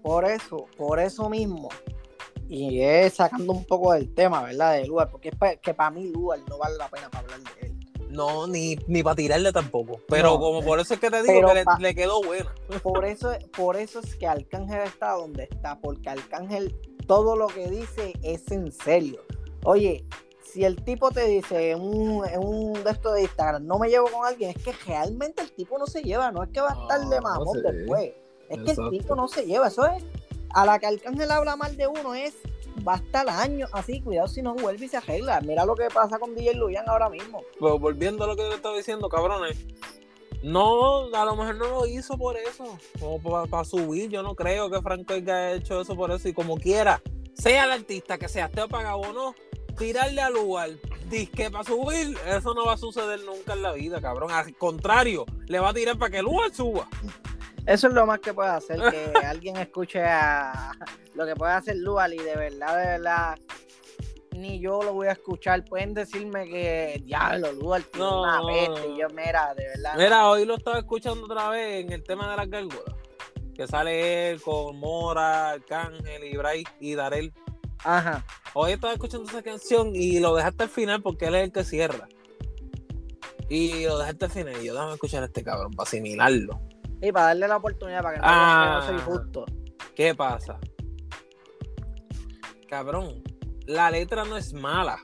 Por 0.02 0.26
eso, 0.26 0.68
por 0.78 1.00
eso 1.00 1.30
mismo. 1.30 1.70
Y 2.50 2.82
es 2.82 3.14
sacando 3.16 3.54
un 3.54 3.66
poco 3.66 3.94
del 3.94 4.14
tema, 4.14 4.44
¿verdad? 4.44 4.74
De 4.74 4.86
Lugar, 4.86 5.10
porque 5.10 5.30
es 5.30 5.36
pa- 5.36 5.56
que 5.56 5.74
para 5.74 5.90
mí 5.92 6.10
Lugar 6.10 6.40
no 6.50 6.58
vale 6.58 6.76
la 6.78 6.90
pena 6.90 7.10
para 7.10 7.24
hablar 7.24 7.40
de 7.40 7.63
él. 7.63 7.63
No, 8.14 8.48
ni, 8.48 8.78
ni 8.88 9.04
para 9.04 9.16
tirarle 9.16 9.52
tampoco. 9.52 10.00
Pero 10.08 10.32
No, 10.34 10.40
como 10.40 10.62
por 10.64 10.80
eso 10.80 10.94
es 10.94 11.00
que 11.00 11.10
te 11.10 11.22
digo 11.24 11.34
pero 11.34 11.48
que 11.50 11.54
le, 11.56 11.66
pa- 11.66 11.78
le 11.80 11.96
quedó 11.96 12.22
buena. 12.24 12.54
Por 12.82 13.04
eso, 13.06 13.32
por 13.56 13.76
eso 13.76 14.00
es 14.00 14.16
que 14.16 14.28
Arcángel 14.28 14.82
está 14.82 15.12
donde 15.14 15.44
está, 15.44 15.80
porque 15.80 16.10
Arcángel 16.10 16.76
todo 17.08 17.36
lo 17.36 17.48
que 17.48 17.68
dice 17.70 18.14
es 18.22 18.50
en 18.52 18.72
serio. 18.72 19.22
Oye, 19.66 20.06
si 20.44 20.64
el 20.64 20.84
tipo 20.84 21.10
te 21.12 21.26
dice 21.28 21.72
en 21.72 21.82
un, 21.82 22.26
en 22.28 22.40
un 22.44 22.74
de 22.84 22.92
estos 22.92 23.16
de 23.16 23.24
Instagram, 23.24 23.66
no 23.66 23.80
me 23.80 23.90
llevo 23.90 24.08
con 24.12 24.26
alguien, 24.26 24.52
es 24.56 24.64
que 24.64 24.72
realmente 24.86 25.42
el 25.42 25.52
tipo 25.52 25.78
no 25.80 25.88
se 25.88 26.02
lleva, 26.04 26.32
no 26.32 26.44
es 26.44 26.50
que 26.50 26.62
va 26.62 26.70
a 26.70 26.82
estar 26.82 27.10
de 27.10 27.18
Ah, 27.18 27.22
mamón 27.22 27.58
sí. 27.58 27.62
después. 27.64 28.14
Es 28.50 28.60
que 28.60 28.72
el 28.82 28.90
tipo 28.92 29.16
no 29.16 29.28
se 29.28 29.46
lleva, 29.46 29.68
eso 29.68 29.86
es, 29.88 30.04
a 30.54 30.66
la 30.66 30.78
que 30.78 30.86
Arcángel 30.86 31.32
habla 31.32 31.56
mal 31.56 31.76
de 31.76 31.88
uno 31.88 32.14
es, 32.14 32.36
va 32.88 32.94
a 32.94 32.98
estar 32.98 33.30
años 33.30 33.70
así, 33.74 34.02
cuidado 34.02 34.28
si 34.28 34.42
no 34.42 34.56
vuelve 34.56 34.86
y 34.86 34.90
se 34.90 34.98
arregla. 34.98 35.42
Mira 35.42 35.66
lo 35.66 35.76
que 35.76 35.88
pasa 35.94 36.20
con 36.20 36.36
DJ 36.36 36.56
Luyan 36.56 36.88
ahora 36.88 37.10
mismo. 37.10 37.42
Pero 37.60 37.80
volviendo 37.80 38.24
a 38.24 38.28
lo 38.28 38.36
que 38.36 38.44
yo 38.44 38.54
estaba 38.54 38.76
diciendo, 38.76 39.10
cabrones. 39.10 39.58
No, 40.44 41.06
a 41.16 41.26
lo 41.26 41.36
mejor 41.38 41.56
no 41.56 41.68
lo 41.70 41.86
hizo 41.86 42.18
por 42.18 42.36
eso. 42.38 42.78
Como 43.00 43.48
para 43.48 43.64
subir. 43.64 44.10
Yo 44.10 44.24
no 44.24 44.36
creo 44.36 44.70
que 44.70 44.82
Franco 44.82 45.14
haya 45.14 45.54
hecho 45.54 45.82
eso 45.82 45.96
por 45.96 46.12
eso. 46.12 46.28
Y 46.28 46.34
como 46.34 46.58
quiera, 46.58 47.02
sea 47.34 47.66
el 47.66 47.72
artista 47.72 48.18
que 48.18 48.28
sea, 48.28 48.46
esté 48.46 48.62
apagado 48.62 48.98
o 48.98 49.14
no, 49.14 49.36
tirarle 49.78 50.22
al 50.22 50.34
lugar, 50.34 50.70
disque 51.10 51.50
para 51.50 51.64
subir, 51.64 52.18
eso 52.28 52.54
no 52.54 52.66
va 52.66 52.74
a 52.74 52.78
suceder 52.78 53.22
nunca 53.24 53.54
en 53.54 53.62
la 53.62 53.74
vida, 53.74 54.02
cabrón. 54.02 54.32
Al 54.32 54.56
contrario, 54.56 55.26
le 55.48 55.60
va 55.60 55.70
a 55.70 55.74
tirar 55.74 55.98
para 55.98 56.12
que 56.12 56.20
el 56.20 56.26
lugar 56.26 56.54
suba. 56.54 56.88
Eso 57.66 57.88
es 57.88 57.94
lo 57.94 58.06
más 58.06 58.20
que 58.20 58.34
puede 58.34 58.50
hacer, 58.50 58.80
que 58.92 59.14
alguien 59.26 59.58
escuche 59.58 60.04
a 60.04 60.72
lo 61.14 61.26
que 61.26 61.36
puede 61.36 61.54
hacer 61.54 61.78
Lual 61.78 62.14
y 62.14 62.18
de 62.18 62.36
verdad, 62.36 62.78
de 62.78 62.86
verdad, 62.86 63.38
ni 64.36 64.60
yo 64.60 64.82
lo 64.82 64.94
voy 64.94 65.08
a 65.08 65.14
escuchar. 65.14 65.64
Pueden 65.64 65.94
decirme 65.94 66.46
que 66.46 67.02
diablo, 67.06 67.54
Lual 67.54 67.84
tiene 67.86 68.06
No, 68.06 68.22
una 68.22 68.42
peste. 68.46 68.90
Y 68.90 69.00
yo, 69.00 69.08
mira, 69.10 69.54
de 69.56 69.68
verdad. 69.68 69.94
Mira, 69.98 70.30
hoy 70.30 70.46
lo 70.46 70.56
estaba 70.56 70.80
escuchando 70.80 71.26
otra 71.26 71.50
vez 71.50 71.86
en 71.86 71.94
el 71.94 72.04
tema 72.04 72.30
de 72.32 72.38
las 72.38 72.50
gárgolas. 72.50 72.96
Que 73.56 73.68
sale 73.68 74.32
él 74.32 74.42
con 74.42 74.78
Mora, 74.78 75.52
Arcángel, 75.52 76.24
y 76.24 76.36
Bray 76.36 76.64
y 76.80 76.96
Darel. 76.96 77.32
Ajá. 77.84 78.26
Hoy 78.56 78.72
estaba 78.72 78.94
escuchando 78.94 79.30
esa 79.30 79.44
canción 79.44 79.96
y 79.96 80.20
lo 80.20 80.36
dejaste 80.36 80.64
al 80.64 80.70
final 80.70 81.02
porque 81.02 81.26
él 81.26 81.36
es 81.36 81.44
el 81.44 81.52
que 81.52 81.64
cierra. 81.64 82.08
Y 83.50 83.86
lo 83.86 84.00
dejaste 84.00 84.26
al 84.26 84.32
final 84.32 84.62
y 84.62 84.66
yo 84.66 84.74
déjame 84.74 84.94
escuchar 84.94 85.24
a 85.24 85.28
este 85.28 85.44
cabrón 85.44 85.72
para 85.74 85.88
asimilarlo. 85.88 86.60
Y 87.04 87.12
para 87.12 87.28
darle 87.28 87.48
la 87.50 87.58
oportunidad 87.58 88.02
para 88.02 88.16
que 88.16 88.22
no 88.22 88.28
Ah. 88.28 88.80
no 88.82 88.88
soy 88.88 89.00
justo. 89.06 89.46
¿Qué 89.94 90.16
pasa? 90.16 90.58
Cabrón, 92.70 93.22
la 93.66 93.92
letra 93.92 94.24
no 94.24 94.38
es 94.38 94.54
mala. 94.54 95.00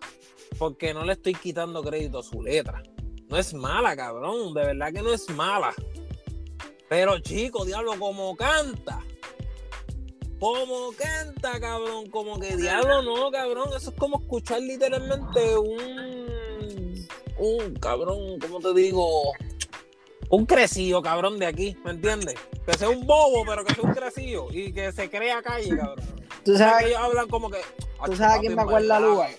Porque 0.57 0.93
no 0.93 1.03
le 1.03 1.13
estoy 1.13 1.35
quitando 1.35 1.83
crédito 1.83 2.19
a 2.19 2.23
su 2.23 2.41
letra. 2.41 2.81
No 3.27 3.37
es 3.37 3.53
mala, 3.53 3.95
cabrón. 3.97 4.53
De 4.53 4.65
verdad 4.65 4.93
que 4.93 5.01
no 5.01 5.11
es 5.13 5.29
mala. 5.29 5.73
Pero 6.87 7.19
chico, 7.19 7.65
diablo, 7.65 7.93
como 7.99 8.35
canta. 8.35 8.99
Como 10.39 10.91
canta, 10.97 11.59
cabrón. 11.59 12.09
Como 12.09 12.39
que 12.39 12.55
diablo 12.55 13.01
no, 13.03 13.29
cabrón. 13.29 13.69
Eso 13.75 13.89
es 13.91 13.95
como 13.97 14.19
escuchar 14.19 14.61
literalmente 14.61 15.57
un. 15.57 16.29
Un 17.37 17.73
cabrón, 17.75 18.39
¿cómo 18.39 18.59
te 18.59 18.73
digo? 18.73 19.31
Un 20.29 20.45
crecido, 20.45 21.01
cabrón, 21.01 21.39
de 21.39 21.47
aquí, 21.47 21.75
¿me 21.83 21.91
entiendes? 21.91 22.35
Que 22.65 22.77
sea 22.77 22.89
un 22.89 23.05
bobo, 23.05 23.43
pero 23.47 23.63
que 23.65 23.73
sea 23.73 23.83
un 23.83 23.93
crecido 23.93 24.47
y 24.51 24.71
que 24.71 24.91
se 24.91 25.09
crea 25.09 25.41
calle, 25.41 25.75
cabrón. 25.75 26.05
¿Tú 26.45 26.51
que 26.53 26.57
sabes, 26.59 26.85
ellos 26.87 26.99
hablan 26.99 27.27
como 27.27 27.49
que. 27.49 27.59
¿tú 28.05 28.15
sabes 28.15 28.37
a 28.37 28.39
quién 28.39 28.55
me 28.55 28.61
acuerda 28.61 28.99
Lual? 28.99 29.31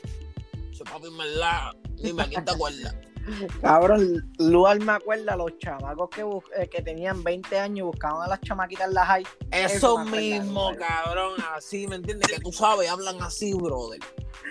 Che, 0.72 0.84
papi, 0.84 1.06
verdad. 1.16 1.72
Dime, 1.96 2.22
¿a 2.22 2.26
quién 2.26 2.44
te 2.44 2.50
acuerdas? 2.52 2.94
Cabrón, 3.60 4.32
Lual 4.38 4.80
me 4.80 4.92
acuerda 4.92 5.34
a 5.34 5.36
los 5.36 5.56
chamacos 5.58 6.08
que, 6.08 6.22
bus- 6.22 6.42
eh, 6.56 6.68
que 6.68 6.80
tenían 6.82 7.22
20 7.22 7.58
años 7.58 7.78
y 7.78 7.82
buscaban 7.82 8.22
a 8.22 8.28
las 8.28 8.40
chamaquitas 8.40 8.88
en 8.88 8.94
la 8.94 9.04
high. 9.06 9.26
Eso 9.50 9.98
me 9.98 10.10
mismo, 10.20 10.72
cabrón, 10.76 11.34
así, 11.54 11.86
¿me 11.86 11.96
entiendes? 11.96 12.28
Que 12.32 12.40
tú 12.40 12.50
sabes, 12.50 12.88
hablan 12.90 13.20
así, 13.22 13.52
brother. 13.52 14.00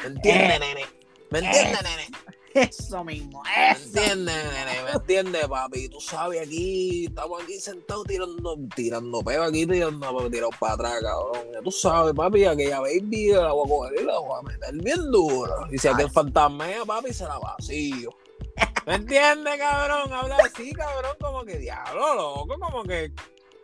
¿Me 0.01 0.05
entiendes, 0.07 0.51
Eh. 0.55 0.59
nene? 0.59 0.85
¿Me 1.31 1.39
entiendes, 1.39 1.81
nene? 1.83 2.07
Eso 2.53 3.03
mismo, 3.03 3.43
¿Me 3.43 3.71
eso. 3.71 3.85
entiendes, 3.85 4.35
nene? 4.53 4.83
¿Me 4.83 4.91
entiendes, 4.91 5.47
papi? 5.47 5.89
Tú 5.89 5.99
sabes, 6.01 6.41
aquí 6.41 7.05
estamos 7.05 7.43
aquí 7.43 7.59
sentados 7.59 8.05
tirando, 8.05 8.57
tirando 8.75 9.21
peo 9.21 9.43
aquí, 9.43 9.65
tirando 9.65 10.13
papi, 10.15 10.29
tirado 10.31 10.51
para 10.59 10.73
atrás, 10.73 10.95
cabrón. 11.01 11.63
Tú 11.63 11.71
sabes, 11.71 12.13
papi, 12.13 12.45
aquella 12.45 12.79
baby 12.79 13.31
la 13.33 13.51
voy 13.51 13.65
a 13.65 13.69
coger 13.69 14.01
y 14.01 14.05
la 14.05 14.19
voy 14.19 14.39
a 14.39 14.41
meter 14.41 14.73
bien 14.75 15.11
duro. 15.11 15.67
Y 15.71 15.77
si 15.77 15.87
aquel 15.87 16.09
fantasmea, 16.09 16.85
papi, 16.85 17.13
se 17.13 17.25
la 17.25 17.37
vacío. 17.39 18.09
¿Me 18.85 18.95
entiendes, 18.95 19.57
cabrón? 19.57 20.11
Habla 20.11 20.37
así, 20.37 20.71
cabrón, 20.73 21.15
como 21.21 21.43
que 21.45 21.57
diablo, 21.57 22.15
loco, 22.15 22.57
como 22.59 22.83
que 22.83 23.11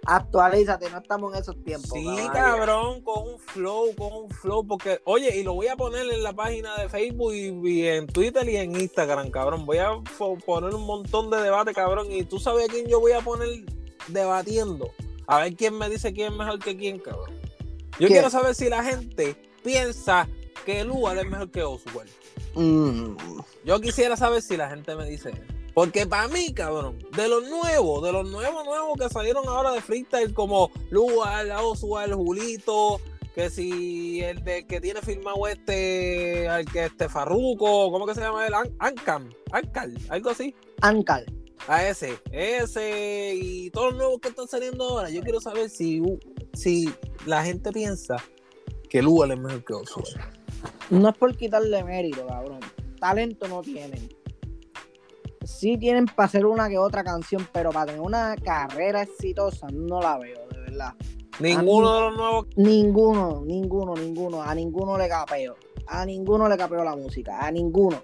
Actualízate, 0.06 0.90
no 0.92 1.00
estamos 1.00 1.34
en 1.34 1.42
esos 1.42 1.64
tiempos. 1.64 1.90
Sí, 1.92 2.08
cabrón, 2.32 3.02
con 3.02 3.28
un 3.28 3.40
flow, 3.40 3.96
con 3.96 4.14
un 4.14 4.30
flow, 4.30 4.66
porque, 4.66 5.02
oye, 5.06 5.36
y 5.38 5.44
lo 5.44 5.54
voy 5.56 5.68
a 5.68 5.76
poner 5.76 6.08
en 6.10 6.22
la 6.22 6.34
página 6.34 6.76
de 6.78 6.90
Facebook 6.90 7.34
y, 7.34 7.48
y 7.70 7.88
en 7.88 8.08
Twitter 8.08 8.48
y 8.48 8.58
en 8.58 8.80
Instagram, 8.80 9.32
cabrón. 9.32 9.66
Voy 9.66 9.80
a 9.80 9.92
poner 10.46 10.76
un 10.76 10.86
montón 10.86 11.30
de 11.30 11.42
debate, 11.42 11.74
cabrón, 11.74 12.12
y 12.12 12.24
tú 12.24 12.40
sabes 12.40 12.70
a 12.70 12.72
quién 12.72 12.88
yo 12.88 13.00
voy 13.00 13.14
a 13.14 13.22
poner 13.22 13.50
debatiendo. 14.08 14.92
A 15.28 15.40
ver 15.40 15.56
quién 15.56 15.78
me 15.78 15.90
dice 15.90 16.14
quién 16.14 16.34
es 16.34 16.38
mejor 16.38 16.60
que 16.60 16.78
quién, 16.78 17.00
cabrón. 17.00 17.32
Yo 18.00 18.08
quiero 18.08 18.30
saber 18.30 18.54
si 18.56 18.70
la 18.70 18.84
gente 18.84 19.36
piensa 19.64 20.28
que 20.66 20.84
Lugar 20.84 21.18
es 21.18 21.30
mejor 21.30 21.50
que 21.50 21.64
Oswald. 21.64 22.10
Mm, 22.56 23.16
Yo 23.64 23.82
quisiera 23.82 24.16
saber 24.16 24.42
si 24.42 24.58
la 24.58 24.70
gente 24.70 24.96
me 24.96 25.06
dice 25.06 25.30
eso. 25.30 25.42
Porque 25.76 26.08
para 26.08 26.28
mí, 26.30 26.52
cabrón, 26.54 26.98
de 27.16 27.28
los 27.28 27.48
nuevos, 27.50 28.02
de 28.02 28.12
los 28.14 28.28
nuevos, 28.28 28.66
nuevos 28.66 28.98
que 28.98 29.10
salieron 29.10 29.48
ahora 29.48 29.74
de 29.74 29.82
freestyle, 29.82 30.34
como 30.34 30.72
Lugar, 30.90 31.46
Oswald, 31.62 32.14
Julito, 32.16 33.00
que 33.36 33.50
si 33.50 34.22
el 34.24 34.42
de 34.44 34.66
que 34.66 34.80
tiene 34.80 35.02
firmado 35.02 35.46
este, 35.48 36.48
al 36.48 36.64
que 36.66 36.86
este 36.86 37.10
Farruco, 37.10 37.92
¿cómo 37.92 38.08
que 38.08 38.16
se 38.16 38.22
llama 38.22 38.48
él? 38.48 38.54
An- 38.54 38.74
Ancam, 38.80 39.30
Ancal, 39.52 39.94
algo 40.10 40.30
así. 40.30 40.56
Ankal. 40.82 41.26
A 41.68 41.86
ese, 41.86 42.20
ese 42.32 43.34
y 43.36 43.70
todos 43.72 43.88
los 43.90 43.96
nuevos 43.98 44.20
que 44.22 44.30
están 44.30 44.48
saliendo 44.48 44.88
ahora. 44.88 45.10
Yo 45.10 45.22
quiero 45.24 45.42
saber 45.42 45.70
si, 45.70 46.02
si 46.54 46.90
la 47.26 47.44
gente 47.44 47.72
piensa 47.74 48.16
que 48.90 49.02
Lugar 49.02 49.32
es 49.32 49.40
mejor 49.40 49.66
que 49.66 49.74
Oswald. 49.74 50.22
No 50.90 51.10
es 51.10 51.18
por 51.18 51.36
quitarle 51.36 51.84
mérito, 51.84 52.26
cabrón. 52.28 52.60
Talento 53.00 53.48
no 53.50 53.62
tienen. 53.62 54.08
Sí 55.46 55.78
tienen 55.78 56.06
para 56.06 56.26
hacer 56.28 56.46
una 56.46 56.68
que 56.70 56.78
otra 56.78 57.04
canción, 57.04 57.48
pero 57.54 57.72
para 57.72 57.88
tener 57.88 58.02
una 58.02 58.36
carrera 58.36 59.04
exitosa 59.04 59.68
no 59.72 60.02
la 60.02 60.18
veo, 60.18 60.48
de 60.50 60.60
verdad. 60.60 60.94
Ninguno 61.40 61.94
de 61.94 62.02
los 62.02 62.16
nuevos. 62.18 62.48
Ninguno, 62.56 63.44
ninguno, 63.46 63.94
ninguno. 63.96 64.42
A 64.42 64.56
ninguno 64.56 64.98
le 64.98 65.08
capeo. 65.08 65.56
A 65.88 66.06
ninguno 66.06 66.48
le 66.50 66.58
capeo 66.58 66.84
la 66.84 66.96
música. 66.96 67.40
A 67.46 67.52
ninguno. 67.52 68.02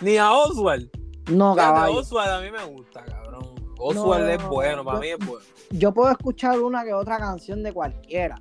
Ni 0.00 0.16
a 0.16 0.32
Oswald. 0.32 0.90
No, 1.30 1.54
caballo. 1.54 1.98
Oswald 1.98 2.30
a 2.30 2.40
mí 2.40 2.50
me 2.50 2.64
gusta, 2.64 3.04
cabrón. 3.04 3.44
Oswald 3.78 4.24
No, 4.24 4.30
es 4.30 4.44
bueno, 4.48 4.84
para 4.84 4.96
yo- 4.96 5.00
mí 5.02 5.08
es 5.08 5.18
bueno. 5.18 5.44
Yo 5.70 5.92
puedo 5.92 6.10
escuchar 6.10 6.58
una 6.60 6.82
que 6.84 6.94
otra 6.94 7.18
canción 7.18 7.62
de 7.62 7.72
cualquiera. 7.72 8.40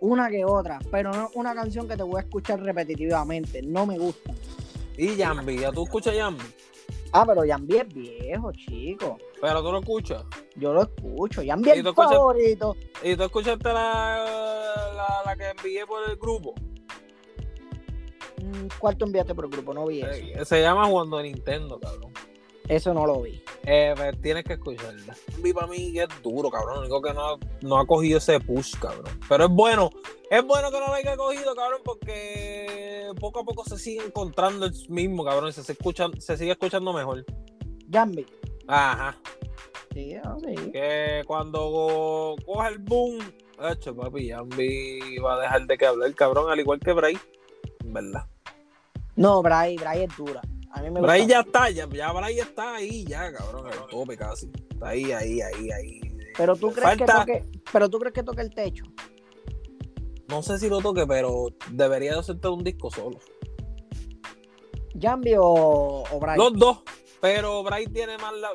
Una 0.00 0.28
que 0.28 0.44
otra, 0.44 0.80
pero 0.90 1.12
no 1.12 1.30
una 1.34 1.54
canción 1.54 1.88
que 1.88 1.96
te 1.96 2.02
voy 2.02 2.16
a 2.18 2.24
escuchar 2.24 2.60
repetitivamente. 2.60 3.62
No 3.62 3.86
me 3.86 3.98
gusta. 3.98 4.32
Y 4.98 5.14
Yambi, 5.16 5.58
¿ya 5.60 5.70
tú 5.72 5.84
escuchas 5.84 6.14
Yambi? 6.14 6.42
Ah, 7.16 7.24
pero 7.24 7.44
Yambi 7.44 7.76
es 7.76 7.94
viejo, 7.94 8.50
chico. 8.52 9.18
Pero 9.40 9.62
tú 9.62 9.70
lo 9.70 9.78
escuchas. 9.78 10.24
Yo 10.56 10.72
lo 10.74 10.82
escucho. 10.82 11.42
Yambi 11.42 11.68
¿Y 11.68 11.72
es 11.74 11.84
mi 11.84 11.92
favorito. 11.92 12.76
¿Y 13.04 13.14
tú 13.14 13.22
escuchaste 13.22 13.68
la, 13.72 14.24
la, 14.96 15.22
la 15.24 15.36
que 15.36 15.50
envié 15.50 15.86
por 15.86 16.10
el 16.10 16.16
grupo? 16.16 16.54
Mm, 18.42 18.66
¿Cuál 18.80 18.96
tú 18.96 19.04
enviaste 19.04 19.32
por 19.32 19.44
el 19.44 19.50
grupo? 19.52 19.72
No 19.72 19.86
vi 19.86 20.00
eso. 20.00 20.10
Eh, 20.10 20.44
Se 20.44 20.60
llama 20.60 20.86
Jugando 20.86 21.22
Nintendo, 21.22 21.78
cabrón. 21.78 22.12
Eso 22.68 22.94
no 22.94 23.06
lo 23.06 23.20
vi. 23.20 23.42
Eh, 23.64 23.92
pues, 23.96 24.20
tienes 24.22 24.44
que 24.44 24.54
escucharla. 24.54 25.14
Yambi 25.32 25.52
para 25.52 25.66
mí 25.66 25.98
es 25.98 26.08
duro, 26.22 26.50
cabrón. 26.50 26.76
Lo 26.76 26.80
único 26.80 27.02
que 27.02 27.12
no, 27.12 27.38
no 27.60 27.78
ha 27.78 27.86
cogido 27.86 28.18
ese 28.18 28.40
push, 28.40 28.74
cabrón. 28.78 29.18
Pero 29.28 29.44
es 29.44 29.50
bueno. 29.50 29.90
Es 30.30 30.44
bueno 30.44 30.70
que 30.70 30.80
no 30.80 30.86
lo 30.86 30.94
haya 30.94 31.16
cogido, 31.16 31.54
cabrón, 31.54 31.80
porque 31.84 33.10
poco 33.20 33.40
a 33.40 33.44
poco 33.44 33.64
se 33.64 33.78
sigue 33.78 34.04
encontrando 34.04 34.66
el 34.66 34.72
mismo, 34.88 35.24
cabrón. 35.24 35.50
Y 35.50 35.52
se, 35.52 35.62
se, 35.62 35.72
escucha, 35.72 36.06
se 36.18 36.36
sigue 36.38 36.52
escuchando 36.52 36.92
mejor. 36.92 37.24
Yambi. 37.88 38.26
Ajá. 38.66 39.16
Sí, 39.92 40.14
no, 40.24 40.40
sí. 40.40 40.72
que 40.72 41.22
cuando 41.26 42.34
coja 42.44 42.68
el 42.68 42.78
boom, 42.78 43.18
hecho 43.70 43.94
papi, 43.94 44.26
Yambi 44.26 45.18
va 45.18 45.36
a 45.36 45.40
dejar 45.40 45.66
de 45.66 45.78
que 45.78 45.86
hablar, 45.86 46.12
cabrón, 46.14 46.50
al 46.50 46.58
igual 46.58 46.80
que 46.80 46.92
Bray, 46.92 47.16
verdad. 47.84 48.26
No, 49.14 49.40
Bray, 49.40 49.76
Bray 49.76 50.02
es 50.02 50.16
dura. 50.16 50.42
A 50.74 50.82
mí 50.82 50.90
me 50.90 51.00
Bray 51.00 51.20
gusta 51.20 51.34
ya 51.34 51.40
está, 51.40 51.70
ya, 51.70 51.88
ya 51.88 52.12
Bray 52.12 52.38
está 52.40 52.74
ahí, 52.74 53.04
ya, 53.04 53.32
cabrón, 53.32 53.68
al 53.68 53.86
tope 53.86 54.16
casi. 54.16 54.50
Está 54.70 54.88
ahí, 54.88 55.12
ahí, 55.12 55.40
ahí, 55.40 55.70
ahí. 55.70 56.00
Pero 56.36 56.56
tú 56.56 56.72
crees 56.72 56.96
que 56.96 57.04
toque, 57.04 57.44
pero 57.72 57.88
tú 57.88 58.00
crees 58.00 58.12
que 58.12 58.22
toque 58.24 58.42
el 58.42 58.52
techo. 58.52 58.84
no 60.28 60.42
sé 60.42 60.58
si 60.58 60.68
lo 60.68 60.80
toque, 60.80 61.06
pero 61.06 61.46
debería 61.70 62.14
de 62.14 62.18
hacerte 62.18 62.48
un 62.48 62.64
disco 62.64 62.90
solo. 62.90 63.20
¿Jambi 65.00 65.34
o, 65.36 66.02
o 66.10 66.20
Bryce? 66.20 66.38
Los 66.38 66.58
dos. 66.58 66.78
Pero 67.20 67.62
Bryce 67.62 67.90
tiene 67.90 68.18
más 68.18 68.34
la, 68.34 68.50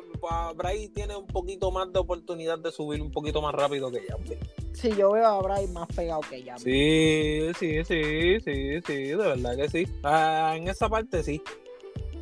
Bryce 0.54 0.90
tiene 0.90 1.16
un 1.16 1.26
poquito 1.26 1.70
más 1.70 1.90
de 1.92 2.00
oportunidad 2.00 2.58
de 2.58 2.70
subir 2.70 3.00
un 3.00 3.10
poquito 3.10 3.40
más 3.40 3.54
rápido 3.54 3.90
que 3.90 4.02
Jambi. 4.02 4.36
Sí, 4.74 4.92
yo 4.94 5.10
veo 5.12 5.26
a 5.26 5.40
Bryce 5.40 5.72
más 5.72 5.88
pegado 5.88 6.20
que 6.20 6.42
Jambi. 6.44 6.60
Sí, 6.62 7.50
sí, 7.58 7.84
sí, 7.84 8.40
sí, 8.40 8.80
sí, 8.86 8.94
de 8.94 9.16
verdad 9.16 9.56
que 9.56 9.70
sí. 9.70 9.88
Ah, 10.02 10.52
en 10.54 10.68
esa 10.68 10.88
parte 10.88 11.22
sí. 11.22 11.42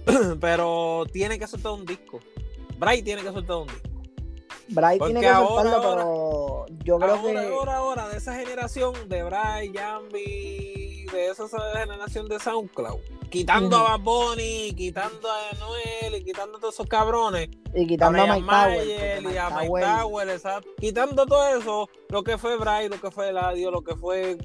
pero 0.41 1.05
tiene 1.13 1.39
que 1.39 1.47
soltar 1.47 1.73
un 1.73 1.85
disco. 1.85 2.21
Bryce 2.79 3.03
tiene 3.03 3.23
que 3.23 3.33
soltar 3.33 3.57
un 3.57 3.67
disco. 3.67 4.03
Bryce 4.69 4.99
Porque 4.99 5.15
tiene 5.15 5.21
que 5.21 5.29
ahora, 5.29 5.71
soltarlo, 5.71 6.67
pero 6.69 6.85
yo 6.85 6.99
creo 6.99 7.15
ahora, 7.15 7.41
que 7.43 7.49
ahora, 7.49 7.77
ahora, 7.77 8.09
de 8.09 8.19
esa 8.19 8.35
generación 8.35 8.93
de 9.09 9.23
Bryce, 9.23 9.73
Jambi, 9.75 11.07
de 11.11 11.29
esa 11.31 11.49
generación 11.79 12.29
de 12.29 12.39
SoundCloud, 12.39 13.01
quitando 13.31 13.77
a 13.77 13.97
Bad 13.97 14.01
Bunny, 14.01 14.73
quitando 14.75 15.29
a 15.31 15.57
Noel 15.59 16.15
y 16.21 16.25
quitando 16.25 16.57
a 16.59 16.61
todos 16.61 16.75
esos 16.75 16.87
cabrones, 16.87 17.49
y 17.75 17.87
quitando 17.87 18.19
a 18.21 18.23
Brian 18.25 18.37
Mike 18.37 18.51
Tower, 18.51 18.79
Mayer 18.79 19.23
y 19.33 19.37
a 19.37 19.51
Mike 19.51 19.69
Tower- 19.85 20.29
exacto. 20.31 20.69
quitando 20.79 21.27
todo 21.27 21.59
eso, 21.59 21.89
lo 22.09 22.23
que 22.23 22.39
fue 22.39 22.57
Bryce, 22.57 22.89
lo 22.89 23.01
que 23.01 23.11
fue 23.11 23.29
Eladio, 23.29 23.71
lo 23.71 23.83
que 23.83 23.95
fue 23.97 24.39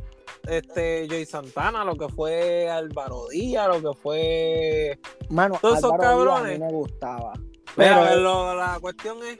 este 0.48 1.08
Joey 1.10 1.26
Santana, 1.26 1.84
lo 1.86 1.96
que 1.96 2.10
fue 2.10 2.70
Álvaro 2.70 3.28
Díaz, 3.30 3.68
lo 3.68 3.94
que 3.94 3.98
fue 4.00 5.00
Mano, 5.30 5.58
Todos 5.62 5.78
esos 5.80 5.92
Díaz 5.92 6.02
a 6.02 6.04
cabrones. 6.10 6.60
mí 6.60 6.66
me 6.66 6.72
gustaba. 6.72 7.34
Mira, 7.78 8.06
Pero 8.10 8.20
lo- 8.22 8.56
la 8.56 8.78
cuestión 8.82 9.18
es 9.24 9.40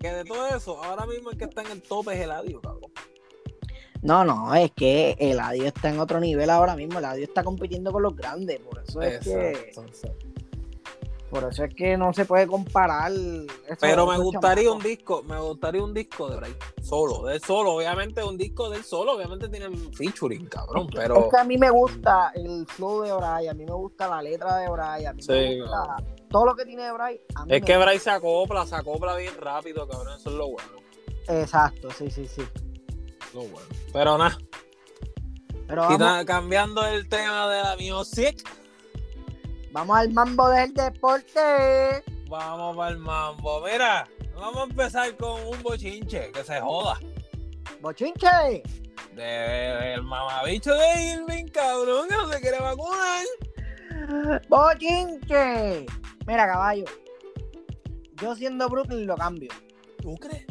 que 0.00 0.10
de 0.12 0.24
todo 0.24 0.46
eso, 0.48 0.82
ahora 0.84 1.04
mismo 1.06 1.30
el 1.30 1.36
que 1.38 1.44
está 1.44 1.62
en 1.62 1.72
el 1.72 1.82
tope 1.82 2.14
es 2.14 2.20
Eladio, 2.20 2.60
cabrón. 2.60 2.90
No, 4.06 4.24
no, 4.24 4.54
es 4.54 4.70
que 4.72 5.16
Eladio 5.18 5.66
está 5.66 5.88
en 5.90 5.98
otro 5.98 6.20
nivel 6.20 6.48
ahora 6.50 6.76
mismo. 6.76 6.98
Eladio 6.98 7.24
está 7.24 7.42
compitiendo 7.42 7.92
con 7.92 8.02
los 8.02 8.14
grandes, 8.14 8.60
por 8.60 8.82
eso 8.82 9.02
es 9.02 9.18
que 9.20 9.50
Exacto, 9.50 9.86
por 11.30 11.44
eso 11.52 11.64
es 11.64 11.74
que 11.74 11.96
no 11.96 12.12
se 12.12 12.24
puede 12.24 12.46
comparar. 12.46 13.12
Pero 13.80 14.06
me 14.06 14.18
gustaría 14.18 14.70
un 14.70 14.82
disco, 14.82 15.22
me 15.24 15.38
gustaría 15.40 15.82
un 15.82 15.92
disco 15.92 16.30
de 16.30 16.36
Bryce, 16.36 16.56
solo, 16.80 17.24
de 17.26 17.40
solo, 17.40 17.72
obviamente 17.72 18.22
un 18.22 18.36
disco 18.36 18.70
de 18.70 18.78
él 18.78 18.84
solo, 18.84 19.12
obviamente 19.12 19.48
tiene 19.48 19.68
featuring, 19.92 20.46
cabrón, 20.46 20.86
pero 20.94 21.24
Es 21.24 21.30
que 21.30 21.38
a 21.38 21.44
mí 21.44 21.58
me 21.58 21.70
gusta 21.70 22.30
el 22.34 22.64
flow 22.66 23.02
de 23.02 23.12
Brian, 23.12 23.50
a 23.50 23.54
mí 23.54 23.64
me 23.64 23.74
gusta 23.74 24.08
la 24.08 24.22
letra 24.22 24.56
de 24.56 24.68
Brian, 24.68 25.06
a 25.06 25.12
mí 25.12 25.22
Sí, 25.22 25.32
me 25.32 25.60
gusta 25.62 25.96
todo 26.30 26.46
lo 26.46 26.54
que 26.54 26.64
tiene. 26.64 26.86
A 26.86 26.96
mí 26.96 27.18
es 27.48 27.60
me 27.60 27.60
que. 27.62 27.76
Bryce 27.76 28.00
se 28.00 28.10
acopla, 28.10 28.64
se 28.64 28.76
acopla 28.76 29.16
bien 29.16 29.34
rápido, 29.38 29.88
cabrón, 29.88 30.18
eso 30.18 30.30
es 30.30 30.36
lo 30.36 30.48
bueno, 30.48 30.70
Exacto, 31.28 31.90
sí, 31.90 32.08
sí, 32.10 32.28
sí. 32.28 32.42
Lo 33.36 33.42
bueno. 33.48 33.68
Pero 33.92 34.18
nada, 34.18 34.38
Pero 35.68 35.82
vamos, 35.82 35.96
quita- 35.96 36.24
cambiando 36.24 36.84
el 36.86 37.08
tema 37.08 37.48
de 37.48 37.62
la 37.62 37.76
music, 37.96 38.42
vamos 39.72 39.96
al 39.98 40.12
mambo 40.12 40.48
del 40.50 40.72
deporte. 40.74 42.02
vamos 42.28 42.76
para 42.76 42.90
el 42.90 42.98
mambo. 42.98 43.60
Mira, 43.64 44.08
vamos 44.34 44.56
a 44.56 44.64
empezar 44.64 45.16
con 45.16 45.40
un 45.46 45.62
bochinche, 45.62 46.30
que 46.32 46.42
se 46.44 46.60
joda. 46.60 46.98
Bochinche. 47.80 48.62
De, 49.14 49.94
el 49.94 50.02
mamabicho 50.02 50.74
de 50.74 51.14
Irving, 51.14 51.46
cabrón, 51.48 52.08
que 52.08 52.14
no 52.16 52.28
se 52.32 52.40
quiere 52.40 52.58
vacunar. 52.58 53.24
Bochinche. 54.48 55.86
Mira, 56.26 56.46
caballo. 56.46 56.84
Yo 58.20 58.34
siendo 58.34 58.68
Brooklyn 58.68 59.06
lo 59.06 59.16
cambio. 59.16 59.50
¿Tú 60.02 60.14
crees? 60.16 60.46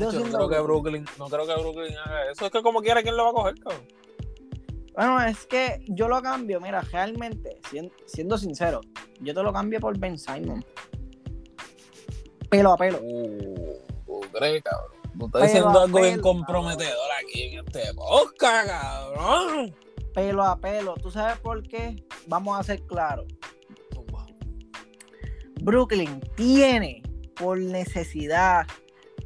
Yo 0.00 0.12
no 0.12 0.22
creo 0.30 0.48
que 0.48 0.58
Brooklyn, 0.60 1.04
no 1.18 1.26
creo 1.26 1.46
que 1.46 1.54
Brooklyn 1.54 1.96
haga 1.98 2.30
eso. 2.30 2.46
Es 2.46 2.50
que 2.52 2.62
como 2.62 2.80
quiera, 2.80 3.02
¿quién 3.02 3.16
lo 3.16 3.24
va 3.24 3.30
a 3.30 3.34
coger, 3.34 3.54
cabrón? 3.60 3.82
Bueno, 4.94 5.22
es 5.24 5.46
que 5.46 5.84
yo 5.88 6.08
lo 6.08 6.20
cambio, 6.20 6.60
mira, 6.60 6.80
realmente, 6.80 7.60
sien- 7.70 7.92
siendo 8.06 8.36
sincero, 8.36 8.80
yo 9.20 9.32
te 9.34 9.42
lo 9.42 9.52
cambio 9.52 9.80
por 9.80 9.96
Ben 9.98 10.18
Simon. 10.18 10.64
Pelo 12.50 12.72
a 12.72 12.76
pelo. 12.76 12.98
Uh, 13.02 13.76
¿tú 14.06 14.20
crees, 14.32 14.62
cabrón? 14.62 14.90
Tú 15.18 15.26
estás 15.26 15.42
diciendo 15.42 15.80
algo 15.80 16.00
bien 16.00 16.20
comprometedor 16.20 17.10
aquí 17.22 17.42
en 17.42 17.64
este 17.66 17.94
podcast, 17.94 18.68
cabrón. 18.68 19.74
Pelo 20.14 20.42
a 20.42 20.58
pelo. 20.58 20.94
¿Tú 20.94 21.10
sabes 21.10 21.38
por 21.38 21.62
qué? 21.62 22.04
Vamos 22.26 22.58
a 22.58 22.62
ser 22.64 22.82
claros. 22.86 23.26
Zumba. 23.94 24.26
Brooklyn 25.60 26.20
tiene, 26.36 27.02
por 27.36 27.58
necesidad, 27.58 28.66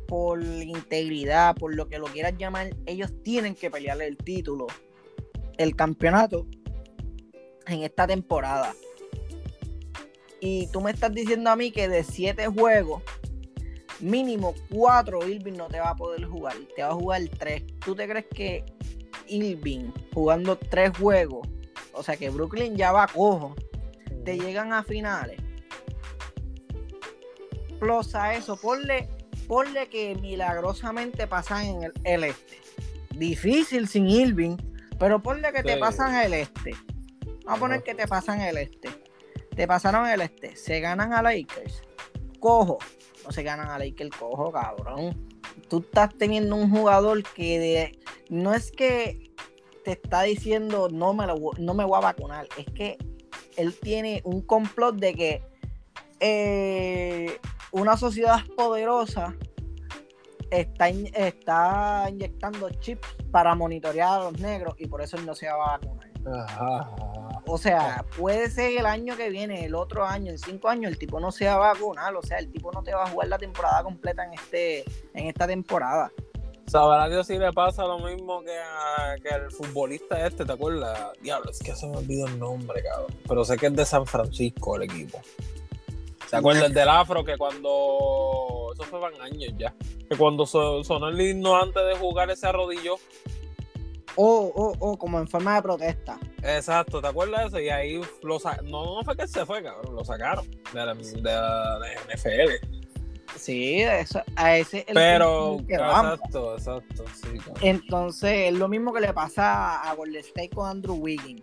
por 0.06 0.42
integridad, 0.42 1.54
por 1.56 1.74
lo 1.74 1.88
que 1.88 1.98
lo 1.98 2.06
quieras 2.06 2.34
llamar, 2.38 2.74
ellos 2.86 3.12
tienen 3.22 3.54
que 3.54 3.70
pelearle 3.70 4.06
el 4.06 4.16
título, 4.16 4.66
el 5.58 5.74
campeonato 5.76 6.46
en 7.66 7.82
esta 7.82 8.06
temporada. 8.06 8.74
Y 10.40 10.66
tú 10.68 10.80
me 10.80 10.90
estás 10.90 11.12
diciendo 11.12 11.50
a 11.50 11.56
mí 11.56 11.70
que 11.70 11.88
de 11.88 12.04
siete 12.04 12.46
juegos, 12.48 13.02
mínimo 14.00 14.54
cuatro 14.70 15.26
Irving 15.26 15.54
no 15.54 15.68
te 15.68 15.80
va 15.80 15.90
a 15.90 15.96
poder 15.96 16.24
jugar, 16.26 16.56
te 16.76 16.82
va 16.82 16.90
a 16.90 16.94
jugar 16.94 17.22
tres. 17.38 17.64
¿Tú 17.84 17.94
te 17.94 18.06
crees 18.06 18.26
que 18.26 18.64
Irving 19.26 19.90
jugando 20.12 20.56
tres 20.56 20.96
juegos, 20.98 21.48
o 21.92 22.02
sea 22.02 22.16
que 22.16 22.28
Brooklyn 22.28 22.76
ya 22.76 22.92
va 22.92 23.06
cojo, 23.06 23.54
te 24.24 24.38
llegan 24.38 24.72
a 24.72 24.82
finales? 24.82 25.40
Plus 27.80 28.14
a 28.14 28.34
eso, 28.34 28.56
ponle, 28.56 29.08
ponle 29.46 29.88
que 29.88 30.14
milagrosamente 30.16 31.26
pasan 31.26 31.66
en 31.66 31.82
el, 31.84 31.92
el 32.04 32.24
este. 32.24 32.60
Difícil 33.14 33.86
sin 33.88 34.08
Irving, 34.08 34.56
pero 34.98 35.22
ponle 35.22 35.52
que 35.52 35.62
te 35.62 35.76
pasan 35.78 36.14
el 36.16 36.34
este. 36.34 36.72
Vamos 37.44 37.58
a 37.58 37.60
poner 37.60 37.82
que 37.82 37.94
te 37.94 38.06
pasan 38.08 38.40
el 38.40 38.56
este. 38.58 38.88
Te 39.54 39.66
pasaron 39.68 40.08
el 40.08 40.20
este, 40.22 40.56
se 40.56 40.80
ganan 40.80 41.12
a 41.12 41.22
Lakers. 41.22 41.82
Cojo, 42.40 42.78
no 43.24 43.30
se 43.30 43.42
ganan 43.42 43.68
a 43.68 43.78
Lakers, 43.78 44.16
cojo, 44.16 44.50
cabrón. 44.50 45.28
Tú 45.68 45.78
estás 45.78 46.14
teniendo 46.16 46.56
un 46.56 46.70
jugador 46.70 47.22
que 47.22 47.58
de- 47.58 47.98
no 48.30 48.52
es 48.54 48.72
que 48.72 49.30
te 49.84 49.92
está 49.92 50.22
diciendo 50.22 50.88
no 50.90 51.12
me, 51.14 51.26
lo, 51.26 51.36
no 51.58 51.74
me 51.74 51.84
voy 51.84 51.98
a 51.98 52.00
vacunar, 52.00 52.48
es 52.56 52.64
que 52.74 52.96
él 53.56 53.74
tiene 53.80 54.22
un 54.24 54.40
complot 54.40 54.96
de 54.96 55.14
que 55.14 55.42
eh, 56.20 57.38
una 57.74 57.96
sociedad 57.96 58.40
poderosa 58.56 59.34
está, 60.50 60.88
in- 60.90 61.10
está 61.14 62.06
inyectando 62.08 62.70
chips 62.80 63.08
para 63.30 63.54
monitorear 63.54 64.20
a 64.20 64.24
los 64.24 64.38
negros 64.40 64.74
y 64.78 64.86
por 64.86 65.02
eso 65.02 65.16
él 65.16 65.26
no 65.26 65.34
se 65.34 65.46
va 65.48 65.54
a 65.74 65.78
vacunar. 65.78 66.10
Ajá. 66.26 66.90
O 67.46 67.58
sea, 67.58 68.04
puede 68.16 68.48
ser 68.48 68.78
el 68.78 68.86
año 68.86 69.16
que 69.16 69.28
viene, 69.28 69.64
el 69.66 69.74
otro 69.74 70.06
año, 70.06 70.30
en 70.30 70.38
cinco 70.38 70.68
años, 70.68 70.90
el 70.92 70.98
tipo 70.98 71.20
no 71.20 71.30
se 71.30 71.46
va 71.46 71.54
a 71.54 71.58
vacunar. 71.74 72.14
O 72.16 72.22
sea, 72.22 72.38
el 72.38 72.50
tipo 72.50 72.72
no 72.72 72.82
te 72.82 72.94
va 72.94 73.04
a 73.04 73.10
jugar 73.10 73.28
la 73.28 73.36
temporada 73.38 73.82
completa 73.82 74.24
en 74.24 74.32
este 74.34 74.84
en 75.12 75.26
esta 75.26 75.46
temporada. 75.46 76.10
Sabrá 76.66 77.08
Dios 77.10 77.26
si 77.26 77.36
le 77.38 77.52
pasa 77.52 77.84
lo 77.84 77.98
mismo 77.98 78.42
que, 78.42 78.56
a- 78.58 79.16
que 79.22 79.28
al 79.28 79.50
futbolista 79.50 80.26
este, 80.26 80.46
¿te 80.46 80.52
acuerdas? 80.52 80.98
Diablo, 81.20 81.50
es 81.50 81.58
que 81.58 81.74
se 81.76 81.86
me 81.88 81.98
olvidó 81.98 82.26
el 82.26 82.38
nombre, 82.38 82.82
cabrón. 82.82 83.14
Pero 83.28 83.44
sé 83.44 83.58
que 83.58 83.66
es 83.66 83.76
de 83.76 83.84
San 83.84 84.06
Francisco 84.06 84.76
el 84.76 84.84
equipo. 84.84 85.20
¿Se 86.34 86.38
acuerdas 86.38 86.74
del 86.74 86.88
afro 86.88 87.24
que 87.24 87.36
cuando. 87.36 88.72
Eso 88.74 88.82
fue 88.84 88.98
van 88.98 89.12
años 89.20 89.52
ya. 89.58 89.74
Que 90.08 90.16
cuando 90.16 90.46
so- 90.46 90.82
sonó 90.84 91.08
el 91.08 91.20
himno 91.20 91.56
antes 91.56 91.82
de 91.86 91.94
jugar 91.96 92.30
ese 92.30 92.46
arrodillo. 92.46 92.96
O, 94.16 94.26
o, 94.54 94.76
o 94.78 94.96
como 94.96 95.18
en 95.18 95.26
forma 95.26 95.56
de 95.56 95.62
protesta. 95.62 96.18
Exacto, 96.42 97.00
¿te 97.00 97.08
acuerdas 97.08 97.40
de 97.40 97.46
eso? 97.48 97.60
Y 97.60 97.68
ahí 97.68 98.00
lo 98.22 98.38
no, 98.64 98.96
no 98.96 99.02
fue 99.04 99.16
que 99.16 99.26
se 99.26 99.44
fue, 99.44 99.60
cabrón. 99.62 99.94
Lo 99.94 100.04
sacaron 100.04 100.48
de 100.72 100.86
la, 100.86 100.94
de 100.94 101.22
la- 101.22 101.78
de 101.80 101.94
la 101.94 102.14
NFL. 102.14 102.52
Sí, 103.36 103.80
eso, 103.82 104.22
a 104.36 104.56
ese 104.56 104.78
es 104.80 104.84
el 104.88 104.94
Pero. 104.94 105.58
que 105.66 105.76
vamos. 105.76 106.14
Exacto, 106.14 106.54
exacto, 106.56 107.04
sí. 107.20 107.38
Entonces, 107.62 108.52
es 108.52 108.54
lo 108.54 108.68
mismo 108.68 108.92
que 108.92 109.00
le 109.00 109.12
pasa 109.12 109.80
a 109.82 109.94
Golden 109.96 110.20
State 110.20 110.50
con 110.50 110.68
Andrew 110.68 110.94
Wiggins. 110.94 111.42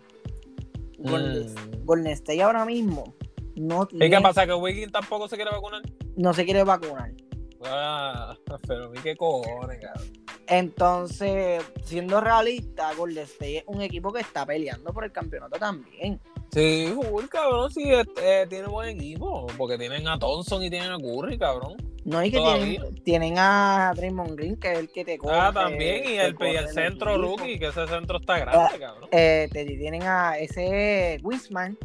Golden, 0.98 1.52
Mm. 1.52 1.84
Golden 1.84 2.12
State 2.12 2.42
ahora 2.42 2.64
mismo 2.64 3.14
no, 3.56 3.84
¿Y 3.90 3.98
qué 3.98 4.08
tiene- 4.08 4.20
pasa? 4.22 4.46
¿Que 4.46 4.54
Wiggins 4.54 4.92
tampoco 4.92 5.28
se 5.28 5.36
quiere 5.36 5.50
vacunar? 5.50 5.82
no 6.16 6.34
se 6.34 6.44
quiere 6.44 6.62
vacunar. 6.64 7.10
Ah, 7.64 8.36
pero 8.66 8.90
mi 8.90 8.98
qué 8.98 9.16
cojones, 9.16 9.78
cabrón. 9.80 10.12
Entonces, 10.48 11.62
siendo 11.84 12.20
realista, 12.20 12.92
Golden 12.94 13.24
State 13.24 13.58
es 13.58 13.64
un 13.66 13.80
equipo 13.80 14.12
que 14.12 14.20
está 14.20 14.44
peleando 14.44 14.92
por 14.92 15.04
el 15.04 15.12
campeonato 15.12 15.58
también. 15.58 16.20
Sí, 16.52 16.92
full, 16.94 17.24
cabrón, 17.26 17.70
sí, 17.70 17.90
este, 17.90 18.46
tiene 18.48 18.66
buen 18.68 18.90
equipo. 18.90 19.46
Porque 19.56 19.78
tienen 19.78 20.06
a 20.08 20.18
Thompson 20.18 20.62
y 20.62 20.68
tienen 20.70 20.92
a 20.92 20.98
Curry, 20.98 21.38
cabrón. 21.38 21.76
No, 22.04 22.22
y 22.22 22.30
que 22.30 22.38
tienen, 22.38 22.94
tienen 23.04 23.34
a 23.38 23.92
Draymond 23.96 24.36
Green, 24.36 24.56
que 24.56 24.72
es 24.72 24.78
el 24.80 24.90
que 24.92 25.04
te 25.04 25.16
corre. 25.18 25.36
Ah, 25.38 25.52
también, 25.54 26.04
y 26.04 26.18
el, 26.18 26.34
corre 26.34 26.56
el 26.58 26.68
centro 26.68 27.12
equipo. 27.12 27.28
rookie, 27.38 27.58
que 27.58 27.66
ese 27.68 27.86
centro 27.86 28.18
está 28.18 28.38
grande, 28.40 28.78
cabrón. 28.78 29.08
Eh, 29.12 29.48
te 29.52 29.64
tienen 29.64 30.02
a 30.02 30.36
ese 30.36 31.18
Wisman, 31.22 31.78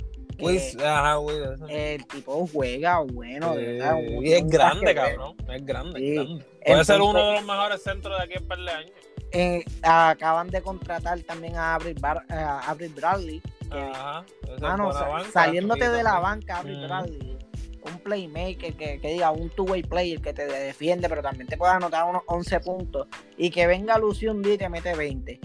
ajá, 0.86 1.17
ese. 1.65 1.95
el 1.95 2.08
tipo 2.08 2.47
juega 2.52 3.00
bueno, 3.00 3.56
de 3.56 3.60
Sí, 3.60 3.71
verdad, 3.73 3.95
un- 3.95 4.26
y 4.26 4.34
es 4.34 4.47
grande, 4.47 4.95
cabrón. 4.95 5.36
Es 5.52 5.65
grande, 5.65 6.00
Sí. 6.00 6.10
es 6.10 6.15
grande. 6.15 6.45
Puede 6.65 6.86
ser 6.86 7.02
uno 7.02 7.26
de 7.28 7.34
los 7.34 7.45
mejores 7.45 7.84
centros 7.84 8.17
de 8.17 8.23
aquí 8.23 8.34
en 8.36 8.47
par 8.47 8.60
de 8.60 8.71
años. 8.71 8.91
Eh, 9.32 9.63
acaban 9.82 10.50
de 10.50 10.62
contratar 10.62 11.19
también 11.21 11.56
a 11.58 11.76
Avril, 11.76 11.97
Bar- 12.00 12.26
a 12.30 12.69
Avril 12.69 12.93
Bradley. 12.93 13.41
que, 13.69 13.78
Ajá. 13.78 14.23
sa- 14.60 15.08
banca, 15.10 15.30
saliéndote 15.32 15.89
de 15.89 16.02
la 16.02 16.19
banca, 16.19 16.60
Avril 16.60 16.78
Ujú. 16.78 16.88
Bradley. 16.88 17.38
Un 17.84 18.00
playmaker 18.00 18.73
que, 18.76 19.00
que 19.02 19.08
diga 19.10 19.32
un 19.32 19.50
two-way 19.50 19.84
player 19.84 20.21
que 20.21 20.32
te 20.34 20.45
defiende, 20.45 21.10
pero 21.10 21.21
también 21.21 21.47
te 21.47 21.58
pueda 21.58 21.76
anotar 21.76 22.06
unos 22.06 22.21
11 22.28 22.62
puntos. 22.62 23.08
Y 23.38 23.50
que 23.50 23.67
venga 23.67 23.97
Lucio 23.97 24.32
un 24.32 24.41
día 24.41 24.54
y 24.54 24.58
te 24.58 24.69
mete 24.69 24.95
20. 24.95 25.39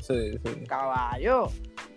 Sí, 0.00 0.32
sí. 0.32 0.64
Caballo. 0.68 1.48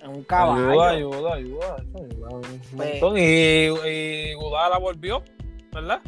Un 0.07 0.23
caballo. 0.23 0.69
Ayuda, 0.81 0.89
ayuda, 0.91 1.33
ayuda. 1.35 1.75
eso 1.77 2.05
ayuda 2.05 2.29
un 2.29 2.41
Pues- 2.41 3.01
montón. 3.01 3.17
Y, 3.17 3.67
y 3.89 4.33
Gudala 4.35 4.77
volvió, 4.77 5.23
¿verdad? 5.73 6.01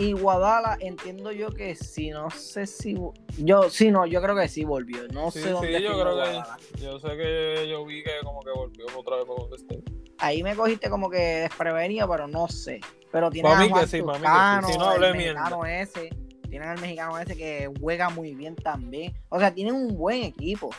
Y 0.00 0.12
Guadala, 0.12 0.76
entiendo 0.80 1.32
yo 1.32 1.50
que 1.50 1.74
sí, 1.74 2.10
no 2.10 2.30
sé 2.30 2.66
si. 2.68 2.96
Yo, 3.38 3.68
sí, 3.68 3.90
no, 3.90 4.06
yo 4.06 4.22
creo 4.22 4.36
que 4.36 4.46
sí 4.46 4.64
volvió. 4.64 4.98
No 5.12 5.32
Sí, 5.32 5.40
sé 5.40 5.50
dónde 5.50 5.76
sí, 5.78 5.82
yo 5.82 5.90
creo 6.00 6.14
Guadala. 6.14 6.56
que. 6.76 6.80
Yo 6.80 7.00
sé 7.00 7.08
que 7.16 7.66
yo 7.68 7.84
vi 7.84 8.04
que 8.04 8.12
como 8.22 8.40
que 8.40 8.50
volvió 8.52 8.86
otra 8.96 9.16
vez 9.16 9.24
por 9.24 9.40
donde 9.40 9.56
esté. 9.56 9.80
Ahí 10.18 10.42
me 10.44 10.54
cogiste 10.54 10.88
como 10.88 11.10
que 11.10 11.18
desprevenido, 11.18 12.08
pero 12.08 12.28
no 12.28 12.46
sé. 12.48 12.80
Pero 13.10 13.28
tiene 13.30 13.48
a 13.48 13.58
mí 13.58 13.66
que 13.66 13.72
Juan 13.72 13.88
sí, 13.88 14.02
pa' 14.02 14.12
mí 14.12 14.12
que 14.12 14.18
sí. 14.18 14.22
Toscano, 14.24 14.68
Si 14.68 14.78
no, 14.78 14.84
hablé 14.84 15.08
el 15.08 15.16
mexicano 15.16 15.66
ese. 15.66 16.10
Tienen 16.48 16.68
al 16.68 16.80
mexicano 16.80 17.18
ese 17.18 17.36
que 17.36 17.68
juega 17.80 18.08
muy 18.08 18.34
bien 18.34 18.54
también. 18.54 19.12
O 19.30 19.38
sea, 19.40 19.52
tienen 19.52 19.74
un 19.74 19.96
buen 19.96 20.22
equipo. 20.22 20.70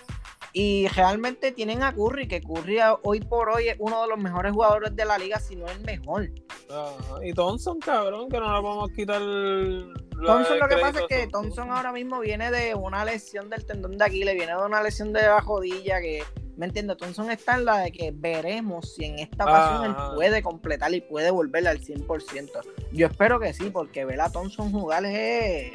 Y 0.53 0.87
realmente 0.89 1.51
tienen 1.51 1.83
a 1.83 1.93
Curry, 1.93 2.27
que 2.27 2.41
Curry 2.41 2.79
hoy 3.03 3.19
por 3.21 3.49
hoy 3.49 3.69
es 3.69 3.75
uno 3.79 4.01
de 4.01 4.07
los 4.07 4.17
mejores 4.17 4.51
jugadores 4.51 4.95
de 4.95 5.05
la 5.05 5.17
liga, 5.17 5.39
si 5.39 5.55
no 5.55 5.67
el 5.67 5.79
mejor. 5.81 6.31
Y 7.23 7.33
Thompson, 7.33 7.79
cabrón, 7.79 8.29
que 8.29 8.39
no 8.39 8.45
le 8.45 8.61
vamos 8.61 8.89
a 8.89 8.93
quitar. 8.93 9.21
Thompson 9.21 10.59
lo 10.59 10.67
que 10.67 10.77
pasa 10.77 10.99
es 10.99 11.05
que 11.07 11.27
Thompson 11.27 11.71
ahora 11.71 11.93
mismo 11.93 12.19
viene 12.19 12.51
de 12.51 12.75
una 12.75 13.05
lesión 13.05 13.49
del 13.49 13.65
tendón 13.65 13.97
de 13.97 14.03
Aquiles, 14.03 14.35
viene 14.35 14.51
de 14.51 14.65
una 14.65 14.83
lesión 14.83 15.13
de 15.13 15.21
la 15.21 15.39
rodilla 15.39 16.01
que, 16.01 16.23
¿me 16.57 16.65
entiendes? 16.65 16.97
Thompson 16.97 17.31
está 17.31 17.55
en 17.55 17.65
la 17.65 17.77
de 17.77 17.91
que 17.91 18.11
veremos 18.13 18.95
si 18.95 19.05
en 19.05 19.19
esta 19.19 19.45
ocasión 19.45 19.85
él 19.85 19.95
puede 20.15 20.41
completar 20.41 20.93
y 20.93 20.99
puede 20.99 21.31
volver 21.31 21.65
al 21.67 21.79
100%. 21.79 22.49
Yo 22.91 23.07
espero 23.07 23.39
que 23.39 23.53
sí, 23.53 23.69
porque 23.69 24.03
ver 24.03 24.19
a 24.19 24.29
Thompson 24.29 24.71
jugar 24.71 25.05
es... 25.05 25.71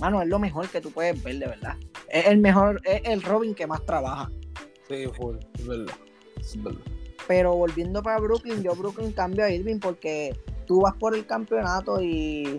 Mano, 0.00 0.22
es 0.22 0.28
lo 0.28 0.38
mejor 0.38 0.68
que 0.68 0.80
tú 0.80 0.90
puedes 0.90 1.22
ver, 1.22 1.36
de 1.36 1.48
verdad. 1.48 1.76
Es 2.10 2.26
el 2.26 2.38
mejor, 2.38 2.80
es 2.84 3.02
el 3.04 3.22
Robin 3.22 3.54
que 3.54 3.66
más 3.66 3.84
trabaja. 3.84 4.30
Sí, 4.88 5.06
full, 5.16 5.36
es 5.54 5.66
verdad. 5.66 5.94
Es 6.40 6.62
verdad. 6.62 6.80
Pero 7.26 7.54
volviendo 7.54 8.02
para 8.02 8.18
Brooklyn, 8.20 8.62
yo 8.62 8.74
Brooklyn 8.74 9.12
cambio 9.12 9.44
a 9.44 9.50
Irving 9.50 9.78
porque 9.78 10.34
tú 10.66 10.80
vas 10.80 10.94
por 10.94 11.14
el 11.14 11.26
campeonato 11.26 12.00
y 12.00 12.58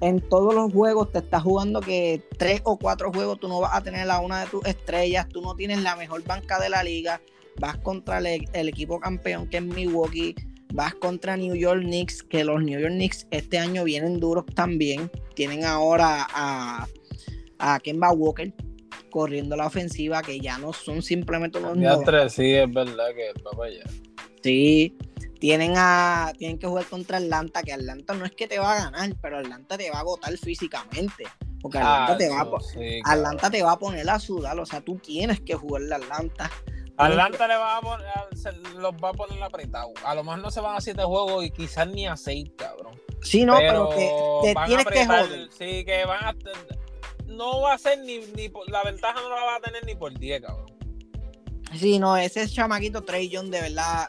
en 0.00 0.20
todos 0.28 0.52
los 0.54 0.72
juegos 0.72 1.12
te 1.12 1.18
estás 1.18 1.42
jugando 1.42 1.80
que 1.80 2.20
tres 2.36 2.60
o 2.64 2.76
cuatro 2.76 3.12
juegos 3.12 3.38
tú 3.38 3.46
no 3.46 3.60
vas 3.60 3.74
a 3.74 3.82
tener 3.82 4.10
a 4.10 4.18
una 4.18 4.40
de 4.40 4.46
tus 4.46 4.64
estrellas, 4.66 5.28
tú 5.28 5.40
no 5.40 5.54
tienes 5.54 5.80
la 5.82 5.94
mejor 5.94 6.24
banca 6.24 6.58
de 6.58 6.68
la 6.68 6.82
liga, 6.82 7.20
vas 7.60 7.76
contra 7.78 8.18
el, 8.18 8.48
el 8.52 8.68
equipo 8.68 8.98
campeón 8.98 9.46
que 9.48 9.58
es 9.58 9.62
Milwaukee, 9.62 10.34
vas 10.74 10.96
contra 10.96 11.36
New 11.36 11.54
York 11.54 11.82
Knicks, 11.82 12.24
que 12.24 12.42
los 12.42 12.60
New 12.60 12.80
York 12.80 12.94
Knicks 12.94 13.28
este 13.30 13.60
año 13.60 13.84
vienen 13.84 14.18
duros 14.18 14.44
también, 14.56 15.08
tienen 15.36 15.64
ahora 15.64 16.26
a, 16.34 16.88
a 17.58 17.78
Kemba 17.78 18.10
Walker 18.10 18.52
corriendo 19.12 19.54
la 19.54 19.66
ofensiva 19.66 20.22
que 20.22 20.40
ya 20.40 20.58
no 20.58 20.72
son 20.72 21.02
simplemente 21.02 21.60
novatos. 21.60 22.04
tres, 22.04 22.32
sí, 22.32 22.52
es 22.52 22.72
verdad 22.72 23.08
que 23.14 23.32
va 23.46 23.50
para 23.52 23.70
allá. 23.70 23.84
Sí, 24.42 24.96
tienen 25.38 25.74
a 25.76 26.32
tienen 26.36 26.58
que 26.58 26.66
jugar 26.66 26.86
contra 26.86 27.18
Atlanta, 27.18 27.62
que 27.62 27.72
Atlanta 27.72 28.14
no 28.14 28.24
es 28.24 28.32
que 28.32 28.48
te 28.48 28.58
va 28.58 28.72
a 28.72 28.84
ganar, 28.84 29.14
pero 29.22 29.38
Atlanta 29.38 29.78
te 29.78 29.88
va 29.90 29.98
a 29.98 30.00
agotar 30.00 30.36
físicamente. 30.36 31.24
Porque 31.60 31.78
Atlanta, 31.78 32.12
Ah, 32.12 32.16
te, 32.16 32.28
va 32.28 32.40
a, 32.40 32.60
sí, 32.60 33.00
Atlanta 33.04 33.50
te 33.50 33.62
va 33.62 33.72
a 33.72 33.78
poner 33.78 34.10
a 34.10 34.18
sudar, 34.18 34.58
o 34.58 34.66
sea, 34.66 34.80
tú 34.80 34.96
tienes 34.96 35.40
que 35.40 35.54
jugarle 35.54 35.94
a 35.94 35.98
Atlanta. 35.98 36.50
Atlanta 36.96 37.48
le 37.48 37.56
va 37.56 37.76
a 37.76 37.80
poner, 37.80 38.06
se 38.34 38.52
los 38.52 38.92
va 38.94 39.10
a 39.10 39.12
poner 39.12 39.42
apretado. 39.42 39.92
A 40.04 40.14
lo 40.14 40.24
mejor 40.24 40.40
no 40.40 40.50
se 40.50 40.60
van 40.60 40.76
a 40.76 40.80
siete 40.80 41.02
juegos 41.04 41.44
y 41.44 41.50
quizás 41.50 41.86
ni 41.88 42.06
a 42.06 42.16
seis, 42.16 42.50
cabrón. 42.56 43.00
Sí, 43.22 43.44
no, 43.44 43.56
pero, 43.56 43.88
te, 43.90 44.10
te 44.42 44.54
tienes 44.66 44.86
que 44.86 45.06
joder. 45.06 45.48
Sí, 45.52 45.84
que 45.84 46.04
van 46.04 46.24
a. 46.24 46.34
No 47.32 47.60
va 47.62 47.74
a 47.74 47.78
ser 47.78 47.98
ni, 48.00 48.18
ni 48.36 48.48
por- 48.48 48.68
la 48.70 48.82
ventaja 48.82 49.20
no 49.20 49.28
la 49.30 49.42
va 49.44 49.56
a 49.56 49.60
tener 49.60 49.84
ni 49.86 49.94
por 49.94 50.16
10, 50.18 50.40
cabrón. 50.42 50.66
Sí, 51.78 51.98
no, 51.98 52.16
ese 52.16 52.46
chamaquito 52.48 53.02
Trey 53.02 53.30
John, 53.32 53.50
de 53.50 53.60
verdad, 53.62 54.06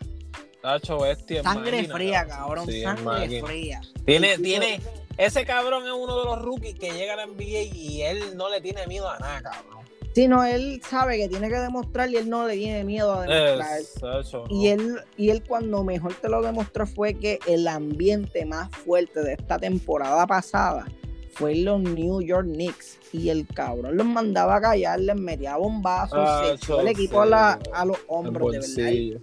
Tacho 0.61 0.99
bestia. 0.99 1.39
es 1.39 1.43
sangre 1.43 1.77
máquina, 1.77 1.93
fría, 1.95 2.25
cabrón, 2.27 2.65
Sí, 2.67 2.77
es 2.79 2.83
sangre 2.83 3.41
fría. 3.41 3.81
Tiene, 4.05 4.37
tiene. 4.37 4.81
Ese 5.17 5.45
cabrón 5.45 5.83
es 5.85 5.91
uno 5.93 6.19
de 6.19 6.25
los 6.25 6.41
rookies 6.41 6.75
que 6.75 6.91
llega 6.91 7.13
a 7.13 7.17
la 7.17 7.25
NBA 7.27 7.61
y 7.73 8.01
él 8.01 8.35
no 8.35 8.49
le 8.49 8.59
tiene 8.61 8.85
miedo 8.87 9.09
a 9.09 9.17
nada, 9.19 9.41
cabrón. 9.43 9.83
Sí, 10.15 10.27
no, 10.27 10.43
él 10.43 10.81
sabe 10.87 11.17
que 11.17 11.27
tiene 11.29 11.49
que 11.49 11.55
demostrar 11.57 12.09
y 12.09 12.17
él 12.17 12.29
no 12.29 12.47
le 12.47 12.55
tiene 12.55 12.83
miedo 12.83 13.13
a 13.13 13.21
demostrar. 13.25 13.79
Es, 13.79 13.93
tacho, 13.95 14.43
Y 14.49 14.67
no. 14.67 14.73
él, 14.73 14.95
y 15.17 15.29
él 15.29 15.43
cuando 15.47 15.83
mejor 15.83 16.13
te 16.15 16.29
lo 16.29 16.41
demostró 16.41 16.85
fue 16.85 17.13
que 17.15 17.39
el 17.47 17.67
ambiente 17.67 18.45
más 18.45 18.69
fuerte 18.71 19.21
de 19.21 19.33
esta 19.33 19.57
temporada 19.57 20.27
pasada 20.27 20.85
fue 21.33 21.53
en 21.53 21.65
los 21.65 21.81
New 21.81 22.21
York 22.21 22.45
Knicks. 22.47 22.99
Y 23.11 23.29
el 23.29 23.45
cabrón 23.47 23.95
los 23.97 24.05
mandaba 24.07 24.55
a 24.55 24.61
callar, 24.61 24.99
les 24.99 25.15
metía 25.15 25.57
bombazos, 25.57 26.17
Ah, 26.19 26.43
se 26.47 26.53
echó 26.55 26.81
el 26.81 26.87
equipo 26.87 27.21
a, 27.21 27.25
la- 27.25 27.59
sí, 27.63 27.69
a 27.73 27.85
los 27.85 27.97
hombros, 28.07 28.51
de 28.51 28.59
verdad. 28.59 29.21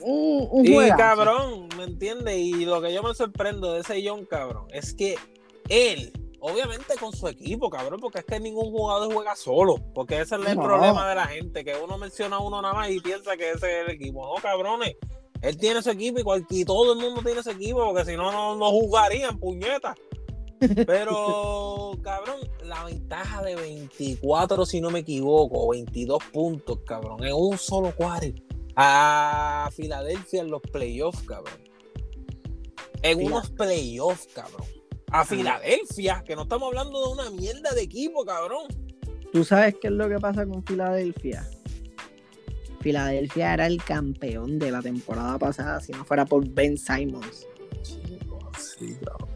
Un, 0.00 0.46
un 0.50 0.66
Y 0.66 0.74
juegazo. 0.74 0.98
cabrón, 0.98 1.68
¿me 1.76 1.84
entiendes? 1.84 2.36
Y 2.36 2.64
lo 2.66 2.80
que 2.82 2.92
yo 2.92 3.02
me 3.02 3.14
sorprendo 3.14 3.72
de 3.72 3.80
ese 3.80 4.06
John, 4.06 4.26
cabrón, 4.26 4.66
es 4.70 4.94
que 4.94 5.16
él, 5.68 6.12
obviamente 6.40 6.94
con 7.00 7.12
su 7.12 7.26
equipo, 7.26 7.70
cabrón, 7.70 7.98
porque 8.00 8.18
es 8.18 8.24
que 8.26 8.38
ningún 8.38 8.70
jugador 8.70 9.12
juega 9.12 9.34
solo, 9.34 9.76
porque 9.94 10.20
ese 10.20 10.36
es 10.36 10.46
el 10.46 10.56
No. 10.56 10.62
problema 10.62 11.08
de 11.08 11.14
la 11.14 11.26
gente, 11.26 11.64
que 11.64 11.74
uno 11.82 11.96
menciona 11.98 12.36
a 12.36 12.40
uno 12.40 12.60
nada 12.60 12.74
más 12.74 12.90
y 12.90 13.00
piensa 13.00 13.36
que 13.36 13.52
ese 13.52 13.80
es 13.80 13.88
el 13.88 13.94
equipo. 13.94 14.24
No, 14.26 14.40
cabrones, 14.42 14.94
él 15.40 15.56
tiene 15.56 15.82
su 15.82 15.90
equipo 15.90 16.20
y, 16.20 16.22
cual- 16.22 16.46
y 16.50 16.64
todo 16.64 16.92
el 16.92 16.98
mundo 17.00 17.22
tiene 17.24 17.42
su 17.42 17.50
equipo, 17.50 17.84
porque 17.92 18.04
si 18.10 18.16
no, 18.16 18.30
no, 18.30 18.56
no 18.56 18.70
jugarían, 18.70 19.38
puñetas. 19.38 19.96
Pero, 20.86 21.92
cabrón, 22.02 22.40
la 22.64 22.84
ventaja 22.84 23.42
de 23.42 23.56
24, 23.56 24.64
si 24.66 24.80
no 24.80 24.90
me 24.90 25.00
equivoco, 25.00 25.68
22 25.70 26.22
puntos, 26.32 26.78
cabrón, 26.86 27.24
en 27.24 27.34
un 27.34 27.58
solo 27.58 27.92
cuarto 27.94 28.40
a 28.76 29.68
Filadelfia 29.74 30.42
en 30.42 30.50
los 30.50 30.60
playoffs, 30.62 31.22
cabrón. 31.22 31.58
En 33.02 33.18
Fila- 33.18 33.30
unos 33.36 33.50
playoffs, 33.50 34.28
cabrón. 34.34 34.66
A 35.10 35.24
Filadelfia, 35.24 36.22
que 36.26 36.34
no 36.36 36.42
estamos 36.42 36.68
hablando 36.68 37.00
de 37.06 37.12
una 37.12 37.30
mierda 37.30 37.70
de 37.72 37.82
equipo, 37.82 38.24
cabrón. 38.24 38.66
¿Tú 39.32 39.44
sabes 39.44 39.76
qué 39.80 39.88
es 39.88 39.92
lo 39.92 40.08
que 40.08 40.18
pasa 40.18 40.44
con 40.46 40.64
Filadelfia? 40.64 41.48
Filadelfia 42.80 43.54
era 43.54 43.66
el 43.66 43.82
campeón 43.82 44.58
de 44.58 44.70
la 44.70 44.80
temporada 44.82 45.38
pasada 45.38 45.80
si 45.80 45.92
no 45.92 46.04
fuera 46.04 46.24
por 46.24 46.46
Ben 46.48 46.76
Simons. 46.76 47.46
Sí, 48.58 48.96
cabrón. 49.04 49.28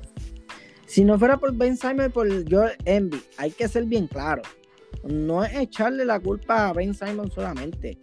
Si 0.90 1.05
no 1.05 1.16
fuera 1.20 1.37
por 1.37 1.55
Ben 1.55 1.76
Simon 1.76 2.07
y 2.07 2.09
por 2.09 2.50
Joel 2.50 2.72
Embiid, 2.85 3.20
hay 3.37 3.53
que 3.53 3.68
ser 3.68 3.85
bien 3.85 4.09
claro. 4.09 4.42
No 5.05 5.44
es 5.44 5.55
echarle 5.55 6.05
la 6.05 6.18
culpa 6.18 6.68
a 6.68 6.72
Ben 6.72 6.94
Simon 6.94 7.31
solamente. 7.31 7.96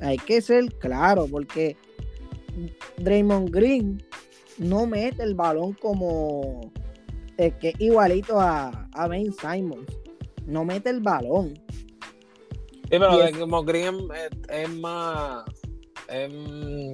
Hay 0.00 0.16
que 0.18 0.40
ser 0.40 0.64
claro, 0.78 1.28
porque 1.30 1.76
Draymond 2.96 3.50
Green 3.50 4.02
no 4.58 4.84
mete 4.88 5.22
el 5.22 5.36
balón 5.36 5.74
como 5.74 6.72
eh, 7.36 7.52
que 7.52 7.72
igualito 7.78 8.40
a, 8.40 8.88
a 8.92 9.06
Ben 9.06 9.32
Simons. 9.32 9.86
No 10.44 10.64
mete 10.64 10.90
el 10.90 10.98
balón. 10.98 11.54
Sí, 12.90 12.98
pero 12.98 13.16
como 13.38 13.62
Green 13.62 14.08
es, 14.12 14.30
es 14.50 14.70
más. 14.70 15.44
Es, 16.08 16.32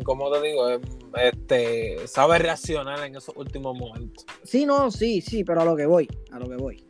¿Cómo 0.05 0.31
te 0.33 0.42
digo? 0.42 0.68
Es- 0.68 0.81
este, 1.22 2.07
sabe 2.09 2.38
reaccionar 2.38 3.05
en 3.07 3.16
esos 3.16 3.35
últimos 3.37 3.77
momentos. 3.79 4.27
Sí, 4.42 4.66
no, 4.66 4.90
sí, 4.90 5.20
sí, 5.20 5.44
pero 5.44 5.61
a 5.61 5.64
lo 5.64 5.77
que 5.77 5.87
voy, 5.87 6.09
a 6.33 6.38
lo 6.38 6.48
que 6.48 6.57
voy. 6.57 6.85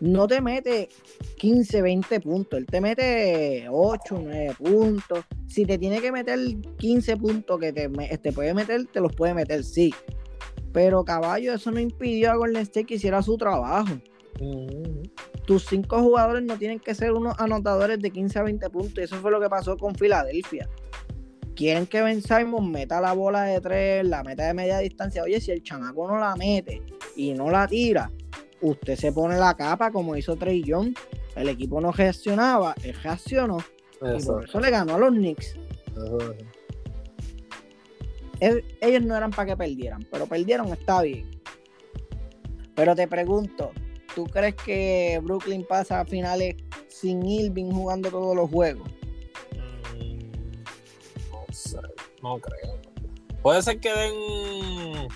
No 0.00 0.26
te 0.26 0.40
mete 0.40 0.88
15, 1.36 1.80
20 1.80 2.18
puntos, 2.20 2.58
él 2.58 2.66
te 2.66 2.80
mete 2.80 3.66
8, 3.70 4.18
9 4.20 4.54
puntos. 4.58 5.20
Si 5.46 5.64
te 5.64 5.78
tiene 5.78 6.00
que 6.00 6.10
meter 6.10 6.40
15 6.78 7.16
puntos 7.16 7.60
que 7.60 7.72
te, 7.72 7.88
me- 7.88 8.08
te 8.18 8.32
puede 8.32 8.52
meter, 8.52 8.84
te 8.86 9.00
los 9.00 9.14
puede 9.14 9.32
meter, 9.34 9.62
sí. 9.62 9.94
Pero 10.72 11.04
caballo, 11.04 11.52
eso 11.54 11.70
no 11.70 11.78
impidió 11.78 12.32
a 12.32 12.36
Golden 12.36 12.62
State 12.62 12.86
que 12.86 12.94
hiciera 12.94 13.22
su 13.22 13.36
trabajo. 13.36 13.94
Mm. 14.40 15.02
Tus 15.46 15.66
cinco 15.66 16.00
jugadores 16.00 16.42
no 16.42 16.56
tienen 16.56 16.80
que 16.80 16.94
ser 16.94 17.12
unos 17.12 17.38
anotadores 17.38 18.00
de 18.00 18.10
15 18.10 18.38
a 18.38 18.42
20 18.42 18.70
puntos. 18.70 18.98
Y 18.98 19.02
eso 19.02 19.16
fue 19.16 19.30
lo 19.30 19.40
que 19.40 19.48
pasó 19.48 19.76
con 19.76 19.94
Filadelfia. 19.94 20.68
Quieren 21.54 21.86
que 21.86 22.02
Ben 22.02 22.22
Simon 22.22 22.70
meta 22.70 23.00
la 23.00 23.12
bola 23.12 23.42
de 23.44 23.60
tres, 23.60 24.06
la 24.06 24.22
meta 24.22 24.46
de 24.46 24.54
media 24.54 24.78
distancia. 24.78 25.22
Oye, 25.22 25.40
si 25.40 25.50
el 25.50 25.62
chamaco 25.62 26.08
no 26.08 26.18
la 26.18 26.34
mete 26.34 26.82
y 27.14 27.34
no 27.34 27.50
la 27.50 27.68
tira, 27.68 28.10
usted 28.62 28.96
se 28.96 29.12
pone 29.12 29.36
la 29.36 29.54
capa 29.54 29.90
como 29.90 30.16
hizo 30.16 30.36
Trey 30.36 30.62
Young. 30.62 30.94
El 31.36 31.48
equipo 31.48 31.80
no 31.80 31.92
reaccionaba, 31.92 32.74
él 32.82 32.94
reaccionó 33.02 33.58
y 33.96 33.98
por 33.98 34.14
Eso, 34.14 34.40
eso 34.40 34.60
le 34.60 34.70
ganó 34.70 34.94
a 34.94 34.98
los 34.98 35.10
Knicks. 35.10 35.56
eso. 35.96 36.34
Ellos 38.80 39.02
no 39.02 39.16
eran 39.16 39.30
para 39.30 39.50
que 39.50 39.56
perdieran, 39.56 40.06
pero 40.10 40.26
perdieron, 40.26 40.68
está 40.68 41.02
bien. 41.02 41.30
Pero 42.74 42.96
te 42.96 43.06
pregunto, 43.06 43.70
¿tú 44.14 44.24
crees 44.24 44.56
que 44.56 45.20
Brooklyn 45.22 45.64
pasa 45.64 46.00
a 46.00 46.04
finales 46.04 46.56
sin 46.88 47.24
Irving 47.24 47.70
jugando 47.70 48.10
todos 48.10 48.34
los 48.34 48.50
juegos? 48.50 48.88
No 52.22 52.38
creo. 52.38 52.80
Puede 53.42 53.62
ser 53.62 53.80
que 53.80 53.92
den. 53.92 55.08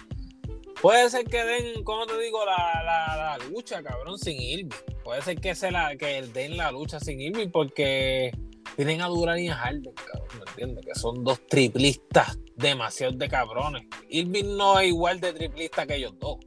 Puede 0.83 1.09
ser 1.09 1.25
que 1.25 1.43
den, 1.43 1.85
¿cómo 1.85 2.07
te 2.07 2.19
digo? 2.19 2.45
La, 2.45 2.83
la, 2.85 3.39
lucha, 3.49 3.83
cabrón, 3.83 4.19
sin 4.19 4.41
Irving. 4.41 4.77
Puede 5.03 5.23
ser 5.23 5.41
que, 5.41 5.55
se 5.55 5.71
la, 5.71 5.97
que 5.97 6.23
den 6.23 6.57
la 6.57 6.71
lucha 6.71 7.01
sin 7.01 7.21
Irving 7.21 7.49
porque 7.51 8.31
tienen 8.77 9.01
a 9.01 9.07
Durán 9.07 9.39
y 9.39 9.49
a 9.49 9.55
Harden, 9.55 9.95
cabrón, 9.95 10.29
¿me 10.35 10.51
entiendes? 10.51 10.85
Que 10.85 10.95
son 10.95 11.25
dos 11.25 11.41
triplistas 11.47 12.39
demasiado 12.57 13.15
de 13.17 13.29
cabrones. 13.29 13.85
Irving 14.11 14.57
no 14.57 14.79
es 14.79 14.89
igual 14.89 15.21
de 15.21 15.33
triplista 15.33 15.87
que 15.87 15.97
ellos 15.97 16.15
dos. 16.19 16.39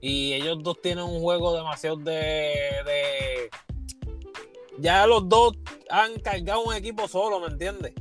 Y 0.00 0.32
ellos 0.32 0.58
dos 0.62 0.80
tienen 0.80 1.04
un 1.04 1.20
juego 1.20 1.54
demasiado 1.54 1.96
de, 1.96 2.12
de... 2.84 3.50
Ya 4.78 5.06
los 5.06 5.28
dos 5.28 5.52
han 5.90 6.18
cargado 6.20 6.62
un 6.62 6.74
equipo 6.74 7.06
solo, 7.06 7.38
¿me 7.40 7.48
entiendes? 7.48 7.92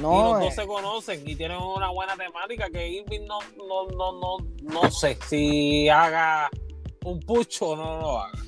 No, 0.00 0.12
y 0.18 0.32
los 0.32 0.40
dos 0.40 0.52
eh, 0.52 0.56
se 0.62 0.66
conocen 0.66 1.22
y 1.28 1.36
tienen 1.36 1.58
una 1.58 1.90
buena 1.90 2.16
temática 2.16 2.68
que 2.70 2.88
Irving 2.88 3.26
no, 3.26 3.38
no, 3.56 3.86
no, 3.88 4.12
no, 4.20 4.36
no 4.62 4.90
sé 4.90 5.16
si 5.28 5.88
haga 5.88 6.50
un 7.04 7.20
pucho 7.20 7.70
o 7.70 7.76
no 7.76 8.00
lo 8.00 8.18
haga. 8.20 8.38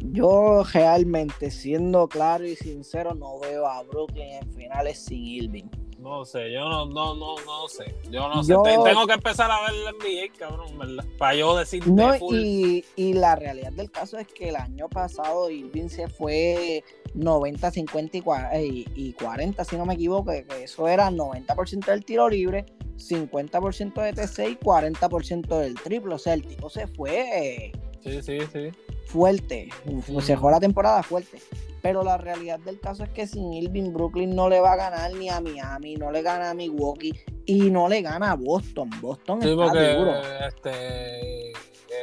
yo 0.00 0.62
realmente, 0.72 1.50
siendo 1.50 2.08
claro 2.08 2.44
y 2.46 2.54
sincero, 2.56 3.14
no 3.14 3.38
veo 3.40 3.66
a 3.66 3.82
Brooklyn 3.82 4.28
en 4.42 4.52
finales 4.52 5.04
sin 5.04 5.24
Irving. 5.24 5.64
No 5.98 6.24
sé, 6.24 6.52
yo 6.52 6.60
no, 6.68 6.86
no, 6.86 7.16
no, 7.16 7.34
no 7.44 7.66
sé. 7.68 7.92
Yo 8.08 8.28
no 8.28 8.36
Yo- 8.44 8.62
sé. 8.64 8.70
Te- 8.70 8.84
Tengo 8.84 9.04
que 9.06 9.14
empezar 9.14 9.50
a 9.50 9.60
ver 9.62 9.72
la 9.80 9.90
NBA, 9.90 10.32
cabrón, 10.38 10.78
¿verdad? 10.78 11.04
Para 11.18 11.34
yo 11.34 11.56
decir 11.56 11.84
No, 11.88 12.14
full. 12.14 12.36
y, 12.38 12.84
y 12.94 13.14
la 13.14 13.34
realidad 13.34 13.72
del 13.72 13.90
caso 13.90 14.16
es 14.16 14.28
que 14.28 14.50
el 14.50 14.56
año 14.56 14.88
pasado 14.88 15.50
Irving 15.50 15.88
se 15.88 16.06
fue 16.08 16.84
90, 17.14 17.70
50 17.70 18.16
y, 18.16 18.20
cua- 18.22 18.50
y- 18.62 18.86
y 18.94 19.12
40, 19.14 19.64
si 19.64 19.76
no 19.76 19.86
me 19.86 19.94
equivoco, 19.94 20.30
que 20.32 20.64
eso 20.64 20.86
era 20.88 21.10
90% 21.10 21.86
del 21.90 22.04
tiro 22.04 22.28
libre, 22.28 22.66
50% 22.96 24.00
de 24.02 24.12
TC 24.12 24.50
y 24.50 24.56
40% 24.56 25.58
del 25.58 25.74
triple. 25.74 26.14
O 26.14 26.18
sea, 26.18 26.34
el 26.34 26.44
tipo 26.46 26.68
se 26.70 26.86
fue 26.86 27.66
eh, 27.66 27.72
Sí, 28.02 28.22
sí, 28.22 28.38
sí. 28.52 28.70
fuerte, 29.06 29.68
Ujú. 29.86 30.20
se 30.20 30.36
fue 30.36 30.50
la 30.52 30.60
temporada 30.60 31.02
fuerte. 31.02 31.38
Pero 31.80 32.02
la 32.02 32.18
realidad 32.18 32.58
del 32.60 32.80
caso 32.80 33.04
es 33.04 33.10
que 33.10 33.26
sin 33.28 33.52
Irving, 33.52 33.92
Brooklyn 33.92 34.34
no 34.34 34.48
le 34.48 34.58
va 34.60 34.72
a 34.72 34.76
ganar 34.76 35.12
ni 35.14 35.28
a 35.28 35.40
Miami, 35.40 35.94
no 35.94 36.10
le 36.10 36.22
gana 36.22 36.50
a 36.50 36.54
Milwaukee 36.54 37.12
y 37.46 37.70
no 37.70 37.88
le 37.88 38.02
gana 38.02 38.32
a 38.32 38.34
Boston. 38.34 38.90
Boston 39.00 39.40
Sí, 39.40 39.48
está 39.50 39.62
porque 39.64 39.94
duro. 39.94 40.12
este, 40.48 41.50
eh, 41.50 41.52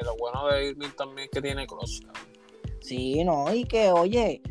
lo 0.03 0.15
bueno 0.15 0.47
de 0.47 0.69
Irving 0.69 0.89
también 0.97 1.25
es 1.25 1.29
que 1.31 1.41
tiene 1.41 1.67
cross. 1.67 2.01
Sí, 2.79 3.23
no, 3.25 3.53
y 3.53 3.65
que 3.65 3.91
oye, 3.91 4.41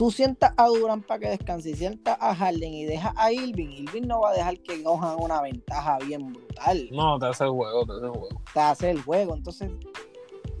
tú 0.00 0.10
sientas 0.10 0.54
a 0.56 0.66
Durant 0.66 1.04
para 1.04 1.20
que 1.20 1.28
descanse 1.28 1.68
y 1.68 1.74
sientas 1.74 2.16
a 2.18 2.34
Harden 2.34 2.72
y 2.72 2.86
dejas 2.86 3.12
a 3.16 3.30
Irving, 3.32 3.68
Irving 3.68 4.06
no 4.06 4.20
va 4.22 4.30
a 4.30 4.32
dejar 4.32 4.58
que 4.60 4.82
cojan 4.82 5.16
una 5.20 5.42
ventaja 5.42 5.98
bien 5.98 6.32
brutal. 6.32 6.88
No, 6.90 7.18
te 7.18 7.26
hace 7.26 7.44
el 7.44 7.50
juego, 7.50 7.84
te 7.84 7.92
hace 7.92 8.04
el 8.06 8.10
juego. 8.10 8.42
Te 8.54 8.60
hace 8.60 8.90
el 8.92 9.02
juego, 9.02 9.34
entonces 9.34 9.70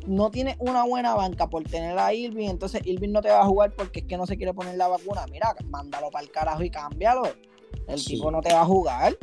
no 0.06 0.30
tienes 0.30 0.56
una 0.58 0.84
buena 0.84 1.14
banca 1.14 1.48
por 1.48 1.62
tener 1.64 1.98
a 1.98 2.12
Irving, 2.12 2.50
entonces 2.50 2.82
Irving 2.84 3.12
no 3.12 3.22
te 3.22 3.30
va 3.30 3.40
a 3.40 3.46
jugar 3.46 3.72
porque 3.74 4.00
es 4.00 4.04
que 4.04 4.18
no 4.18 4.26
se 4.26 4.36
quiere 4.36 4.52
poner 4.52 4.76
la 4.76 4.88
vacuna. 4.88 5.24
Mira, 5.32 5.54
mándalo 5.70 6.10
para 6.10 6.22
el 6.22 6.30
carajo 6.30 6.62
y 6.62 6.68
cámbialo. 6.70 7.22
El 7.88 7.98
Sí. 7.98 8.16
tipo 8.16 8.30
no 8.30 8.42
te 8.42 8.52
va 8.52 8.60
a 8.60 8.66
jugar. 8.66 9.16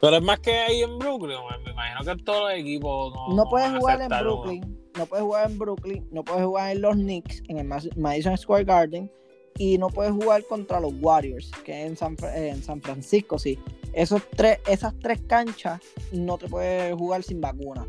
Pero 0.00 0.16
es 0.16 0.22
más 0.24 0.40
que 0.40 0.50
ahí 0.52 0.82
en 0.82 0.98
Brooklyn, 0.98 1.38
me 1.64 1.70
imagino 1.70 2.00
que 2.16 2.24
todos 2.24 2.50
los 2.50 2.58
equipos 2.58 3.14
no. 3.14 3.36
No 3.36 3.44
puedes 3.48 3.70
jugar 3.70 4.00
en 4.00 4.12
uno. 4.12 4.81
No 4.96 5.06
puedes 5.06 5.24
jugar 5.24 5.50
en 5.50 5.58
Brooklyn, 5.58 6.06
no 6.10 6.22
puedes 6.24 6.44
jugar 6.44 6.70
en 6.72 6.82
los 6.82 6.94
Knicks, 6.94 7.42
en 7.48 7.58
el 7.58 7.66
Madison 7.96 8.36
Square 8.36 8.64
Garden, 8.64 9.10
y 9.58 9.78
no 9.78 9.88
puedes 9.88 10.12
jugar 10.12 10.44
contra 10.44 10.80
los 10.80 10.92
Warriors, 11.00 11.50
que 11.64 11.82
es 11.82 11.90
en 11.90 11.96
San, 11.96 12.16
Fra- 12.16 12.36
en 12.36 12.62
San 12.62 12.80
Francisco, 12.80 13.38
sí. 13.38 13.58
Esos 13.92 14.22
tres, 14.36 14.58
esas 14.66 14.98
tres 14.98 15.20
canchas 15.26 15.80
no 16.12 16.38
te 16.38 16.48
puedes 16.48 16.94
jugar 16.94 17.22
sin 17.22 17.40
vacuna. 17.40 17.86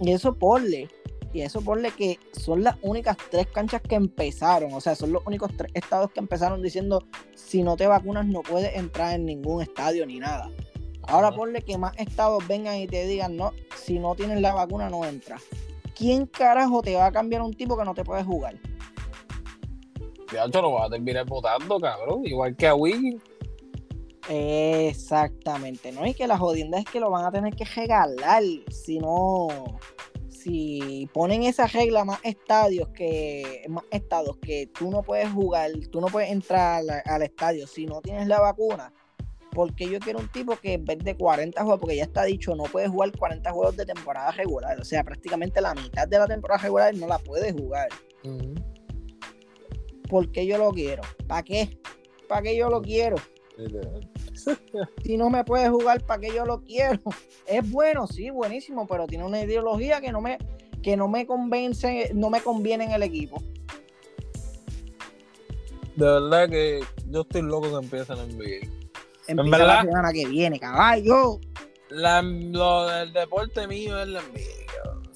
Y 0.00 0.12
eso 0.12 0.34
ponle, 0.34 0.88
y 1.32 1.40
eso 1.40 1.60
ponle 1.62 1.90
que 1.90 2.18
son 2.32 2.62
las 2.62 2.76
únicas 2.82 3.16
tres 3.30 3.46
canchas 3.46 3.82
que 3.82 3.94
empezaron, 3.94 4.72
o 4.72 4.80
sea, 4.80 4.94
son 4.94 5.12
los 5.12 5.26
únicos 5.26 5.50
tres 5.56 5.70
estados 5.74 6.10
que 6.12 6.20
empezaron 6.20 6.62
diciendo 6.62 7.04
si 7.34 7.62
no 7.62 7.76
te 7.76 7.86
vacunas 7.86 8.26
no 8.26 8.42
puedes 8.42 8.74
entrar 8.76 9.14
en 9.14 9.24
ningún 9.26 9.62
estadio 9.62 10.06
ni 10.06 10.18
nada. 10.18 10.50
Ahora 11.02 11.32
ponle 11.32 11.62
que 11.62 11.78
más 11.78 11.92
estados 11.96 12.46
vengan 12.46 12.76
y 12.76 12.86
te 12.86 13.06
digan, 13.06 13.36
no, 13.36 13.52
si 13.76 13.98
no 13.98 14.14
tienes 14.14 14.40
la 14.42 14.52
vacuna 14.54 14.90
no 14.90 15.04
entras. 15.06 15.42
¿Quién 15.98 16.26
carajo 16.26 16.80
te 16.80 16.94
va 16.94 17.06
a 17.06 17.12
cambiar 17.12 17.42
un 17.42 17.52
tipo 17.52 17.76
que 17.76 17.84
no 17.84 17.92
te 17.92 18.04
puede 18.04 18.22
jugar? 18.22 18.54
Ya 20.32 20.48
te 20.48 20.62
lo 20.62 20.72
vas 20.72 20.86
a 20.86 20.90
terminar 20.90 21.26
votando, 21.26 21.80
cabrón. 21.80 22.24
Igual 22.24 22.54
que 22.54 22.68
a 22.68 22.74
Wiggins. 22.76 23.20
Exactamente, 24.28 25.90
¿no? 25.90 26.06
Y 26.06 26.14
que 26.14 26.28
la 26.28 26.38
jodienda 26.38 26.78
es 26.78 26.84
que 26.84 27.00
lo 27.00 27.10
van 27.10 27.24
a 27.24 27.32
tener 27.32 27.56
que 27.56 27.64
regalar. 27.64 28.44
Si 28.70 29.00
no, 29.00 29.48
si 30.28 31.08
ponen 31.12 31.42
esa 31.42 31.66
regla 31.66 32.04
más 32.04 32.20
estadios 32.22 32.90
que, 32.90 33.64
más 33.68 33.82
estados 33.90 34.36
que 34.36 34.68
tú 34.68 34.90
no 34.90 35.02
puedes 35.02 35.32
jugar, 35.32 35.72
tú 35.90 36.00
no 36.00 36.06
puedes 36.06 36.30
entrar 36.30 36.80
al, 36.80 37.02
al 37.04 37.22
estadio 37.22 37.66
si 37.66 37.86
no 37.86 38.00
tienes 38.02 38.28
la 38.28 38.38
vacuna. 38.38 38.92
Porque 39.58 39.90
yo 39.90 39.98
quiero 39.98 40.20
un 40.20 40.28
tipo 40.28 40.54
que 40.54 40.74
en 40.74 40.84
vez 40.84 41.00
de 41.00 41.16
40 41.16 41.60
juegos, 41.60 41.80
porque 41.80 41.96
ya 41.96 42.04
está 42.04 42.22
dicho, 42.22 42.54
no 42.54 42.62
puede 42.62 42.86
jugar 42.86 43.10
40 43.10 43.50
juegos 43.50 43.76
de 43.76 43.86
temporada 43.86 44.30
regular. 44.30 44.78
O 44.78 44.84
sea, 44.84 45.02
prácticamente 45.02 45.60
la 45.60 45.74
mitad 45.74 46.06
de 46.06 46.16
la 46.16 46.28
temporada 46.28 46.62
regular 46.62 46.94
no 46.94 47.08
la 47.08 47.18
puede 47.18 47.52
jugar. 47.52 47.88
porque 50.08 50.46
yo 50.46 50.58
lo 50.58 50.70
quiero? 50.70 51.02
¿Para 51.26 51.42
qué? 51.42 51.76
¿Para 52.28 52.42
qué 52.42 52.56
yo 52.56 52.70
lo 52.70 52.80
quiero? 52.80 53.16
Si 55.02 55.16
no 55.16 55.28
me 55.28 55.42
puede 55.42 55.68
jugar, 55.68 56.06
¿para 56.06 56.20
qué 56.20 56.32
yo 56.32 56.46
lo 56.46 56.62
quiero? 56.62 57.00
Es 57.44 57.68
bueno, 57.68 58.06
sí, 58.06 58.30
buenísimo, 58.30 58.86
pero 58.86 59.08
tiene 59.08 59.24
una 59.24 59.42
ideología 59.42 60.00
que 60.00 60.12
no 60.12 60.20
me, 60.20 60.38
que 60.84 60.96
no 60.96 61.08
me 61.08 61.26
convence, 61.26 62.12
no 62.14 62.30
me 62.30 62.40
conviene 62.40 62.84
en 62.84 62.92
el 62.92 63.02
equipo. 63.02 63.42
De 65.96 66.06
verdad 66.06 66.48
que 66.48 66.80
yo 67.08 67.22
estoy 67.22 67.42
loco 67.42 67.68
que 67.68 67.84
empiece 67.84 68.14
la 68.14 68.24
NBA. 68.24 68.77
Empieza 69.28 69.58
verdad? 69.58 69.74
la 69.74 69.82
semana 69.82 70.12
que 70.12 70.26
viene, 70.26 70.58
caballo. 70.58 71.40
La, 71.90 72.22
lo 72.22 72.86
del 72.86 73.12
deporte 73.12 73.66
mío 73.66 74.00
es 74.00 74.08
la. 74.08 74.20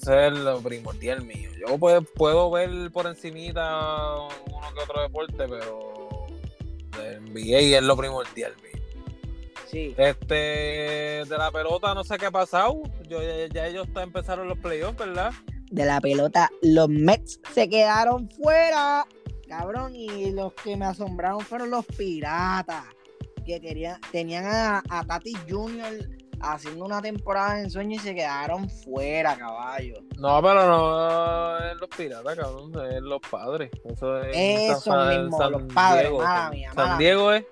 Ese 0.01 0.27
es 0.27 0.33
lo 0.33 0.59
primordial 0.61 1.23
mío. 1.23 1.49
Yo 1.59 1.77
puedo, 1.77 2.01
puedo 2.01 2.51
ver 2.51 2.69
por 2.91 3.07
encimita 3.07 4.15
uno 4.47 4.73
que 4.73 4.83
otro 4.83 5.01
deporte, 5.01 5.37
pero 5.37 6.27
la 6.97 7.19
NBA 7.19 7.77
es 7.77 7.83
lo 7.83 7.95
primordial 7.97 8.53
mío. 8.61 8.83
Sí. 9.71 9.95
Este, 9.97 10.35
de 10.35 11.37
la 11.37 11.49
pelota 11.51 11.95
no 11.95 12.03
sé 12.03 12.17
qué 12.17 12.27
ha 12.27 12.31
pasado. 12.31 12.81
Yo, 13.07 13.21
ya, 13.21 13.47
ya 13.47 13.67
ellos 13.67 13.87
empezaron 13.95 14.47
los 14.47 14.59
playoffs, 14.59 14.97
¿verdad? 14.97 15.31
De 15.71 15.85
la 15.85 15.99
pelota, 16.01 16.51
los 16.61 16.89
Mets 16.89 17.39
se 17.53 17.67
quedaron 17.67 18.29
fuera. 18.29 19.07
Cabrón, 19.47 19.95
y 19.95 20.31
los 20.31 20.53
que 20.53 20.75
me 20.75 20.85
asombraron 20.85 21.41
fueron 21.41 21.71
los 21.71 21.85
piratas. 21.85 22.85
Que 23.45 23.59
querían, 23.59 23.99
tenían 24.11 24.45
a, 24.45 24.81
a 24.89 25.03
Tati 25.05 25.33
Jr. 25.49 26.09
haciendo 26.41 26.85
una 26.85 27.01
temporada 27.01 27.59
en 27.59 27.69
sueño 27.69 27.95
y 27.95 27.99
se 27.99 28.15
quedaron 28.15 28.69
fuera, 28.69 29.35
caballo. 29.35 29.95
No, 30.17 30.41
pero 30.41 30.65
no 30.67 31.57
es 31.59 31.75
los 31.79 31.89
piratas, 31.89 32.35
cabrón, 32.35 32.71
es 32.91 33.01
los 33.01 33.19
padres. 33.29 33.69
Eso 33.85 34.19
es 34.23 34.35
Eso 34.71 34.79
San- 34.81 35.09
mismo, 35.23 35.37
San 35.37 35.51
los 35.51 35.63
padres, 35.73 36.03
Diego. 36.03 36.17
mala 36.19 36.41
San- 36.43 36.51
mía, 36.51 36.97
Diego 36.97 37.31
es. 37.33 37.45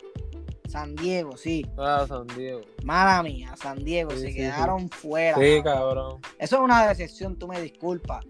San 0.68 0.96
Diego, 0.96 1.36
sí. 1.36 1.66
Ah, 1.78 2.06
San 2.08 2.28
Diego. 2.28 2.62
Mala 2.84 3.22
mía, 3.24 3.54
San 3.62 3.84
Diego, 3.84 4.12
Sí, 4.12 4.20
se 4.20 4.28
sí, 4.28 4.36
quedaron 4.36 4.90
fuera. 4.90 5.36
Sí, 5.38 5.62
cabrón. 5.62 6.20
cabrón. 6.20 6.22
Eso 6.40 6.56
es 6.56 6.62
una 6.62 6.88
decepción, 6.88 7.38
tú 7.38 7.48
me 7.50 7.60
disculpas. 7.62 8.24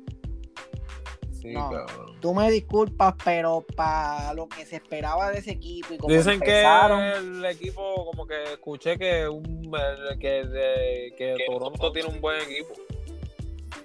Sí, 1.42 1.54
No. 1.54 1.70
cabrón. 1.72 2.20
Tú 2.22 2.34
me 2.36 2.52
disculpas, 2.52 3.16
pero 3.26 3.66
para 3.76 4.34
lo 4.36 4.48
que 4.48 4.66
se 4.66 4.76
esperaba 4.76 5.32
de 5.32 5.40
ese 5.40 5.52
equipo 5.52 5.94
y 5.94 5.98
como 5.98 6.14
Dicen 6.14 6.34
empezaron, 6.34 7.00
que 7.00 7.18
el 7.18 7.46
equipo, 7.46 8.06
como 8.06 8.28
que 8.28 8.44
escuché 8.54 8.98
que 9.00 9.28
un 9.28 9.72
el- 9.74 10.20
que, 10.20 10.46
de- 10.46 11.14
que 11.18 11.36
Toronto 11.48 11.92
tiene 11.92 12.10
un 12.10 12.22
buen 12.22 12.40
equipo. 12.42 12.74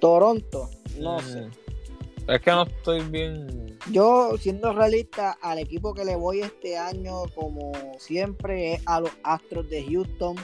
Toronto, 0.00 0.68
no 0.98 1.16
Mm. 1.18 1.20
sé. 1.22 1.46
Es 2.28 2.40
que 2.40 2.50
no 2.50 2.64
estoy 2.64 3.00
bien. 3.08 3.78
Yo, 3.90 4.36
siendo 4.38 4.72
realista, 4.72 5.38
al 5.40 5.58
equipo 5.60 5.94
que 5.94 6.04
le 6.04 6.16
voy 6.16 6.40
este 6.40 6.76
año, 6.76 7.22
como 7.34 7.72
siempre, 7.98 8.74
es 8.74 8.82
a 8.86 9.00
los 9.00 9.12
Astros 9.22 9.70
de 9.70 9.84
Houston. 9.84 10.36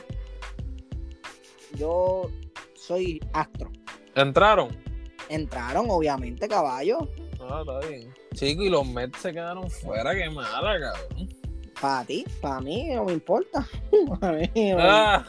Yo 1.75 2.31
soy 2.75 3.21
Astro. 3.33 3.71
¿Entraron? 4.15 4.69
Entraron, 5.35 5.87
obviamente, 5.89 6.47
caballo. 6.49 7.09
Ah, 7.41 7.63
está 7.67 7.89
bien. 7.89 8.13
Chico, 8.35 8.63
y 8.63 8.69
los 8.69 8.87
Mets 8.87 9.19
se 9.21 9.33
quedaron 9.33 9.71
fuera, 9.71 10.15
qué 10.15 10.29
mala, 10.31 10.79
cabrón. 10.79 11.29
Para 11.81 12.05
ti, 12.05 12.25
para 12.41 12.61
mí 12.61 12.89
no 12.95 13.05
me 13.05 13.13
importa. 13.15 13.67
a, 14.21 14.33
mí, 14.33 14.51
Ah, 14.79 15.25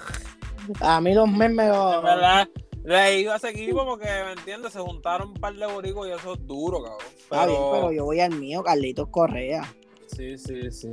a 0.81 1.01
mí 1.01 1.13
los 1.13 1.27
Mets 1.29 1.53
me 1.55 1.67
lo- 1.67 2.01
verdad, 2.01 2.47
Le 2.83 3.19
iba 3.21 3.33
a 3.33 3.37
ese 3.37 3.49
equipo 3.49 3.85
porque, 3.85 4.05
¿me 4.25 4.33
entiendes? 4.33 4.73
Se 4.73 4.79
juntaron 4.79 5.29
un 5.29 5.33
par 5.35 5.55
de 5.55 5.65
boricos 5.65 6.07
y 6.07 6.11
eso 6.11 6.33
es 6.33 6.45
duro, 6.45 6.83
cabrón. 6.83 7.07
Está 7.17 7.45
bien, 7.47 7.59
pero 7.71 7.91
yo 7.91 8.05
voy 8.05 8.19
al 8.19 8.35
mío, 8.35 8.61
Carlitos 8.61 9.07
Correa. 9.09 9.73
Sí, 10.07 10.37
sí, 10.37 10.69
sí. 10.71 10.91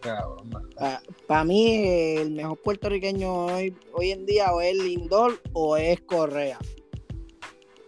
Cabrón, 0.00 0.48
Para 1.26 1.44
mí, 1.44 1.86
el 2.16 2.30
mejor 2.30 2.58
puertorriqueño 2.62 3.46
hoy, 3.46 3.76
hoy 3.92 4.12
en 4.12 4.24
día 4.24 4.52
o 4.54 4.60
es 4.62 4.74
Lindor 4.76 5.38
o 5.52 5.76
es 5.76 6.00
Correa. 6.00 6.58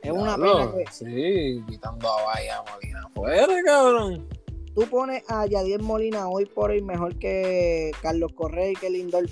Es 0.04 0.10
una 0.10 0.36
pena 0.36 0.70
que. 0.70 0.84
Sí, 0.92 1.64
quitando 1.66 2.06
a 2.06 2.24
Vaya 2.24 2.62
Molina 2.70 3.02
afuera, 3.06 3.54
cabrón. 3.64 4.28
Tú 4.74 4.82
pones 4.90 5.22
a 5.30 5.46
Yadier 5.46 5.82
Molina 5.82 6.28
hoy 6.28 6.44
por 6.44 6.70
hoy 6.70 6.82
mejor 6.82 7.16
que 7.18 7.90
Carlos 8.02 8.32
Correa 8.34 8.70
y 8.70 8.74
que 8.74 8.90
Lindor. 8.90 9.24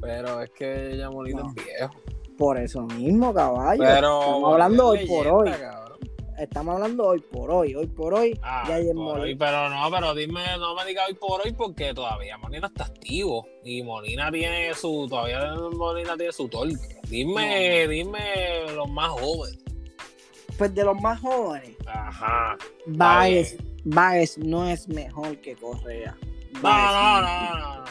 Pero 0.00 0.40
es 0.40 0.50
que 0.50 0.96
ya 0.96 1.10
Molina 1.10 1.42
es 1.46 1.64
viejo. 1.64 1.94
Por 2.38 2.58
eso 2.58 2.82
mismo, 2.82 3.34
caballo. 3.34 3.82
Pero. 3.82 4.20
Estamos 4.22 4.52
hablando 4.52 4.86
hoy 4.86 5.06
por 5.06 5.26
hoy. 5.26 5.50
Estamos 6.38 6.74
hablando 6.74 7.06
hoy 7.06 7.20
por 7.20 7.50
hoy. 7.50 7.74
Hoy 7.74 7.86
por 7.86 8.14
hoy, 8.14 8.40
ah, 8.42 8.64
Yadier 8.66 8.94
Molina. 8.94 9.38
pero 9.38 9.68
no, 9.68 9.90
pero 9.90 10.14
dime, 10.14 10.40
no 10.58 10.74
me 10.74 10.86
digas 10.86 11.06
hoy 11.06 11.14
por 11.14 11.42
hoy 11.42 11.52
porque 11.52 11.92
todavía 11.92 12.38
Molina 12.38 12.68
está 12.68 12.84
activo. 12.84 13.46
Y 13.62 13.82
Molina 13.82 14.30
tiene 14.30 14.72
su. 14.72 15.06
Todavía 15.06 15.54
Molina 15.76 16.16
tiene 16.16 16.32
su 16.32 16.48
torque. 16.48 17.00
Dime, 17.10 17.86
dime 17.88 18.72
los 18.74 18.88
más 18.88 19.10
jóvenes 19.10 19.64
pues 20.56 20.74
de 20.74 20.84
los 20.84 21.00
más 21.00 21.20
jóvenes, 21.20 21.76
Ajá. 21.86 22.56
Baez, 22.86 23.56
Baez 23.84 24.38
no 24.38 24.68
es 24.68 24.88
mejor 24.88 25.40
que 25.40 25.54
Correa. 25.56 26.16
No, 26.54 26.60
no, 26.62 27.20
no, 27.20 27.58
no, 27.58 27.76
no, 27.78 27.84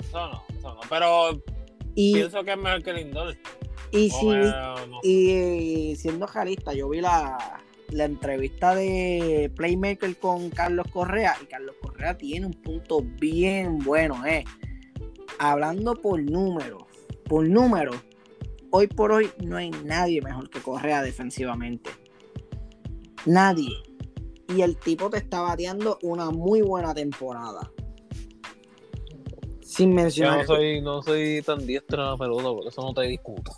Eso 0.00 0.28
no, 0.28 0.44
eso 0.58 0.74
no. 0.74 0.80
Pero 0.88 1.42
pienso 1.94 2.44
que 2.44 2.52
es 2.52 2.58
mejor 2.58 2.82
que 2.82 2.92
Lindor. 2.92 3.36
Y, 3.90 4.10
y 5.02 5.96
siendo 5.96 6.26
realista, 6.26 6.74
yo 6.74 6.88
vi 6.90 7.00
la, 7.00 7.62
la 7.90 8.04
entrevista 8.04 8.74
de 8.74 9.50
Playmaker 9.56 10.16
con 10.18 10.50
Carlos 10.50 10.86
Correa 10.92 11.36
y 11.42 11.46
Carlos 11.46 11.76
Correa 11.80 12.16
tiene 12.16 12.46
un 12.46 12.52
punto 12.52 13.02
bien 13.02 13.78
bueno, 13.78 14.26
eh. 14.26 14.44
Hablando 15.38 15.94
por 15.94 16.20
números, 16.22 16.82
por 17.24 17.48
números, 17.48 17.96
hoy 18.70 18.88
por 18.88 19.12
hoy 19.12 19.30
no 19.44 19.56
hay 19.56 19.70
nadie 19.70 20.20
mejor 20.20 20.50
que 20.50 20.60
Correa 20.60 21.02
defensivamente. 21.02 21.90
Nadie. 23.28 23.76
Y 24.48 24.62
el 24.62 24.78
tipo 24.78 25.10
te 25.10 25.18
está 25.18 25.42
bateando 25.42 25.98
una 26.02 26.30
muy 26.30 26.62
buena 26.62 26.94
temporada. 26.94 27.70
Sin 29.60 29.94
mencionar. 29.94 30.36
Yo 30.36 30.40
no 30.40 30.46
soy, 30.46 30.80
no 30.80 31.02
soy 31.02 31.42
tan 31.42 31.66
diestra 31.66 32.04
en 32.04 32.10
la 32.12 32.16
pelota, 32.16 32.44
por 32.44 32.66
eso 32.66 32.80
no 32.80 32.94
te 32.94 33.02
discuto. 33.02 33.52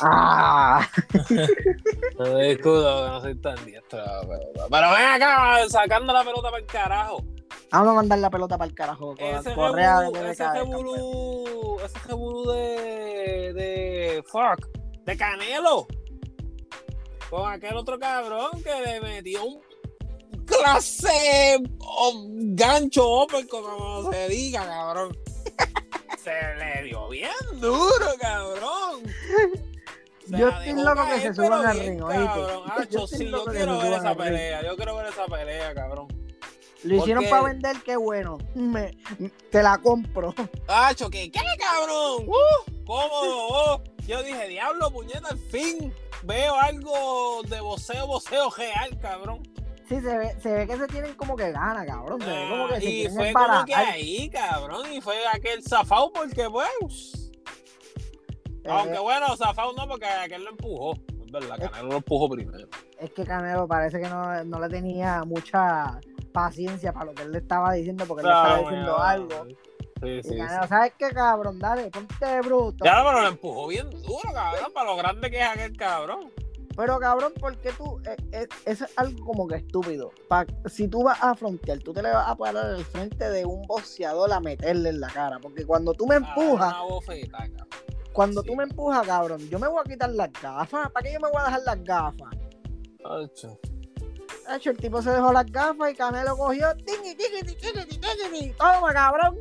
Ah. 0.00 0.88
no 2.18 2.24
te 2.24 2.42
discuto 2.44 3.08
no 3.08 3.20
soy 3.20 3.34
tan 3.34 3.62
diestra 3.66 4.02
en 4.02 4.06
la 4.06 4.20
pelota. 4.22 4.66
Pero 4.70 4.90
ven 4.90 5.06
acá, 5.06 5.68
sacando 5.68 6.14
la 6.14 6.24
pelota 6.24 6.50
para 6.50 6.58
el 6.58 6.66
carajo. 6.66 7.24
Vamos 7.70 7.88
a 7.88 7.94
mandar 7.94 8.18
la 8.20 8.30
pelota 8.30 8.56
para 8.56 8.70
el 8.70 8.74
carajo. 8.74 9.14
ese 9.18 9.52
Correa 9.52 10.00
de 10.00 10.30
ese 10.30 10.50
revolú, 10.50 11.76
ese 11.84 11.98
revolú 12.08 12.50
de, 12.52 13.52
de 13.52 14.24
fuck, 14.26 14.66
de 15.04 15.16
Canelo 15.18 15.86
con 17.30 17.50
aquel 17.50 17.76
otro 17.76 17.98
cabrón 17.98 18.62
que 18.62 18.80
le 18.84 19.00
metió 19.00 19.44
un 19.44 19.62
clase 20.44 21.62
o 21.78 22.26
gancho 22.28 23.08
open, 23.08 23.46
como 23.46 24.10
se 24.10 24.28
diga, 24.28 24.66
cabrón. 24.66 25.16
Se 26.22 26.32
le 26.56 26.82
dio 26.82 27.08
bien 27.08 27.30
duro, 27.60 28.06
cabrón. 28.20 29.00
yo 30.26 30.48
estoy 30.50 30.72
loco 30.74 31.06
que 31.06 31.20
se 31.22 31.34
suban 31.34 31.66
al 31.66 31.80
ring, 31.80 31.98
cabrón. 31.98 32.70
Acho, 32.76 33.06
sí, 33.06 33.26
yo 33.30 33.44
quiero 33.46 33.78
ver 33.78 33.92
esa 33.94 34.14
pelea. 34.14 34.62
Yo 34.62 34.76
quiero 34.76 34.96
ver 34.96 35.06
esa 35.06 35.24
pelea, 35.24 35.74
cabrón. 35.74 36.08
Lo 36.82 36.96
hicieron 36.96 37.24
para 37.30 37.44
vender, 37.44 37.76
qué 37.86 37.96
bueno. 37.96 38.36
Me, 38.54 38.98
te 39.50 39.62
la 39.62 39.78
compro. 39.78 40.34
Acho, 40.68 41.08
¿qué, 41.08 41.30
qué 41.30 41.40
cabrón? 41.58 42.26
Uh, 42.26 42.84
cómodo. 42.84 43.48
Oh. 43.48 43.82
Yo 44.06 44.22
dije, 44.22 44.48
diablo, 44.48 44.90
puñeta, 44.90 45.28
al 45.28 45.38
fin 45.38 45.90
veo 46.22 46.54
algo 46.54 47.42
de 47.48 47.60
voceo, 47.60 48.06
voceo 48.06 48.50
real, 48.50 48.98
cabrón. 49.00 49.42
Sí, 49.88 50.00
se 50.00 50.18
ve, 50.18 50.36
se 50.40 50.52
ve 50.52 50.66
que 50.66 50.76
se 50.76 50.86
tienen 50.86 51.14
como 51.14 51.34
que 51.34 51.50
gana, 51.50 51.84
cabrón. 51.84 52.20
Se 52.20 52.30
ve 52.30 52.48
como 52.48 52.68
que 52.68 52.84
y 52.84 53.08
fue 53.08 53.32
como 53.32 53.64
que 53.64 53.74
ahí, 53.74 54.30
cabrón. 54.30 54.92
Y 54.92 55.00
fue 55.00 55.16
aquel 55.32 55.62
zafao 55.62 56.12
porque, 56.12 56.48
pues. 56.48 57.32
Eh, 58.64 58.68
aunque 58.68 58.98
bueno, 58.98 59.36
zafao 59.36 59.72
no, 59.72 59.88
porque 59.88 60.06
aquel 60.06 60.44
lo 60.44 60.50
empujó. 60.50 60.92
Es 61.24 61.32
verdad, 61.32 61.58
Canelo 61.58 61.88
lo 61.88 61.96
empujó 61.96 62.28
primero. 62.28 62.68
Es 62.98 63.10
que 63.10 63.24
Canelo 63.24 63.66
parece 63.66 64.00
que 64.00 64.08
no, 64.08 64.44
no 64.44 64.60
le 64.60 64.68
tenía 64.68 65.24
mucha 65.24 65.98
paciencia 66.32 66.92
para 66.92 67.06
lo 67.06 67.14
que 67.14 67.22
él 67.22 67.32
le 67.32 67.38
estaba 67.38 67.72
diciendo, 67.72 68.04
porque 68.06 68.22
él 68.22 68.28
le 68.28 68.34
estaba 68.34 68.58
diciendo 68.58 68.98
algo. 68.98 69.46
Sí, 70.02 70.22
sí, 70.22 70.38
¿Sabes 70.68 70.92
qué, 70.98 71.10
cabrón? 71.10 71.58
Dale, 71.58 71.90
ponte 71.90 72.40
bruto. 72.40 72.84
Ya, 72.84 73.02
pero 73.04 73.20
lo 73.20 73.28
empujó 73.28 73.66
bien 73.66 73.90
duro, 73.90 74.32
cabrón, 74.32 74.72
para 74.72 74.86
lo 74.90 74.96
grande 74.96 75.30
que 75.30 75.38
es 75.38 75.46
aquel 75.46 75.76
cabrón. 75.76 76.30
Pero, 76.76 76.98
cabrón, 76.98 77.34
porque 77.38 77.72
tú, 77.72 78.00
eh, 78.06 78.16
eh, 78.32 78.48
eso 78.64 78.84
es 78.86 78.92
algo 78.96 79.26
como 79.26 79.46
que 79.46 79.56
estúpido. 79.56 80.12
si 80.66 80.88
tú 80.88 81.02
vas 81.02 81.18
a 81.22 81.34
frontear, 81.34 81.78
tú 81.80 81.92
te 81.92 82.02
le 82.02 82.10
vas 82.10 82.28
a 82.28 82.34
parar 82.34 82.64
al 82.64 82.84
frente 82.84 83.28
de 83.28 83.44
un 83.44 83.62
boxeador 83.66 84.32
a 84.32 84.40
meterle 84.40 84.88
en 84.88 85.00
la 85.00 85.08
cara. 85.08 85.38
Porque 85.40 85.66
cuando 85.66 85.92
tú 85.92 86.06
me 86.06 86.14
ah, 86.14 86.18
empujas. 86.18 86.74
cuando 88.12 88.42
tú 88.42 88.56
me 88.56 88.64
empujas, 88.64 89.06
cabrón, 89.06 89.46
yo 89.50 89.58
me 89.58 89.68
voy 89.68 89.82
a 89.84 89.88
quitar 89.88 90.10
las 90.10 90.32
gafas. 90.32 90.90
¿Para 90.90 91.04
qué 91.04 91.12
yo 91.12 91.20
me 91.20 91.30
voy 91.30 91.42
a 91.42 91.44
dejar 91.46 91.60
las 91.66 91.84
gafas? 91.84 92.34
Ocho. 93.04 93.58
Hecho, 94.54 94.70
el 94.70 94.78
tipo 94.78 95.02
se 95.02 95.10
dejó 95.10 95.32
las 95.32 95.46
gafas 95.46 95.92
y 95.92 95.94
Canelo 95.94 96.36
cogió. 96.36 96.68
Toma, 98.56 98.92
cabrón. 98.92 99.36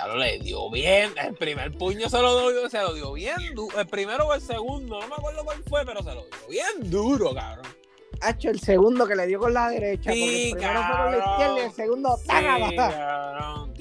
Ya 0.00 0.06
lo 0.06 0.16
le 0.16 0.38
dio 0.38 0.70
bien. 0.70 1.12
El 1.22 1.34
primer 1.34 1.76
puño 1.76 2.08
se 2.08 2.22
lo 2.22 2.50
dio, 2.50 2.70
se 2.70 2.78
lo 2.78 2.94
dio 2.94 3.12
bien 3.12 3.36
El 3.76 3.86
primero 3.86 4.28
o 4.28 4.34
el 4.34 4.40
segundo, 4.40 4.98
no 4.98 5.08
me 5.08 5.14
acuerdo 5.14 5.44
cuál 5.44 5.62
fue, 5.64 5.84
pero 5.84 6.02
se 6.02 6.14
lo 6.14 6.24
dio 6.24 6.48
bien 6.48 6.90
duro, 6.90 7.34
cabrón. 7.34 7.66
hecho 8.26 8.48
el 8.48 8.60
segundo 8.60 9.06
que 9.06 9.14
le 9.14 9.26
dio 9.26 9.38
con 9.38 9.52
la 9.52 9.68
derecha. 9.68 10.10
Sí, 10.10 10.52
el 10.52 10.56
primero 10.56 10.82
fue 10.82 10.96
con 10.96 11.10
la 11.10 11.18
izquierda 11.18 11.58
y 11.58 11.64
el 11.64 11.72
segundo. 11.72 12.16
Sí, 12.16 12.26
cabrón. 12.76 13.74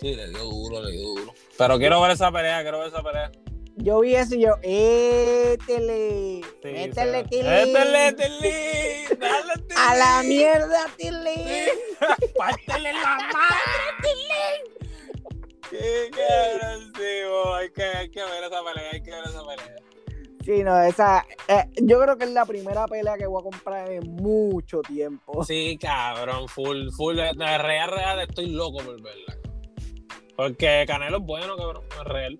Sí, 0.00 0.14
le 0.14 0.28
dio 0.30 0.44
duro, 0.44 0.82
le 0.82 0.92
dio 0.92 1.08
duro. 1.08 1.34
Pero 1.58 1.78
quiero 1.78 2.00
ver 2.00 2.12
esa 2.12 2.32
pelea, 2.32 2.62
quiero 2.62 2.78
ver 2.78 2.88
esa 2.88 3.02
pelea. 3.02 3.30
Yo 3.76 4.00
vi 4.00 4.14
eso 4.14 4.34
y 4.34 4.42
yo, 4.42 4.56
étele, 4.62 6.40
sí, 6.62 6.68
métele, 6.68 7.24
Tilly. 7.24 7.42
Métele, 7.42 8.12
Tilly. 8.12 9.16
Dale, 9.18 9.52
Tilly. 9.66 9.76
A 9.76 9.94
la 9.94 10.22
mierda, 10.22 10.86
Tilly. 10.96 11.68
Pártele 12.36 12.92
la 12.92 13.18
madre, 13.32 13.84
Tilly. 14.02 14.88
Qué 15.70 16.10
cabrón, 16.10 16.92
sí, 16.94 17.02
hay 17.54 17.70
que, 17.72 17.82
hay 17.82 18.10
que 18.10 18.22
ver 18.22 18.44
esa 18.44 18.62
pelea, 18.62 18.90
hay 18.92 19.02
que 19.02 19.10
ver 19.10 19.24
esa 19.24 19.40
pelea. 19.40 19.76
Sí, 20.44 20.62
no, 20.64 20.82
esa. 20.82 21.24
Eh, 21.48 21.64
yo 21.82 22.00
creo 22.00 22.18
que 22.18 22.24
es 22.24 22.32
la 22.32 22.44
primera 22.44 22.86
pelea 22.86 23.16
que 23.16 23.26
voy 23.26 23.40
a 23.40 23.44
comprar 23.44 23.90
en 23.90 24.16
mucho 24.16 24.82
tiempo. 24.82 25.44
Sí, 25.44 25.78
cabrón, 25.80 26.46
full, 26.46 26.90
full. 26.90 27.16
De 27.16 27.58
real, 27.58 27.90
real, 27.90 28.20
estoy 28.20 28.50
loco 28.50 28.78
por 28.78 29.00
verla. 29.00 29.38
Porque 30.36 30.84
Canelo 30.86 31.18
es 31.18 31.24
bueno, 31.24 31.56
cabrón, 31.56 31.84
es 31.90 32.04
real 32.04 32.38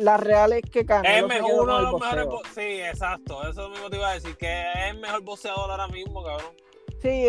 la 0.00 0.16
real 0.16 0.52
es 0.54 0.62
que 0.62 0.86
Canelo 0.86 1.30
es 1.30 1.42
uno 1.42 1.76
de 1.76 1.82
los 1.82 2.00
mejores 2.00 2.26
sí 2.54 2.80
exacto 2.80 3.48
eso 3.48 3.68
mismo 3.68 3.90
te 3.90 3.96
iba 3.96 4.10
a 4.10 4.14
decir 4.14 4.36
que 4.36 4.60
es 4.60 4.90
el 4.90 5.00
mejor 5.00 5.22
boxeador 5.22 5.70
ahora 5.70 5.88
mismo 5.88 6.24
cabrón 6.24 6.52
sí 7.00 7.28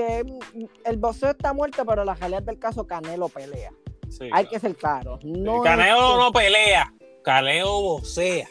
el 0.85 0.97
boxeo 0.97 1.31
está 1.31 1.53
muerto 1.53 1.85
pero 1.85 2.05
la 2.05 2.15
realidad 2.15 2.43
del 2.43 2.59
caso 2.59 2.87
Canelo 2.87 3.27
pelea 3.27 3.71
sí, 4.09 4.29
hay 4.31 4.45
que 4.47 4.59
ser 4.59 4.75
claro 4.75 5.19
no 5.23 5.61
Canelo 5.61 6.17
no 6.17 6.31
pelea 6.31 6.93
Canelo 7.23 7.81
boxea 7.81 8.47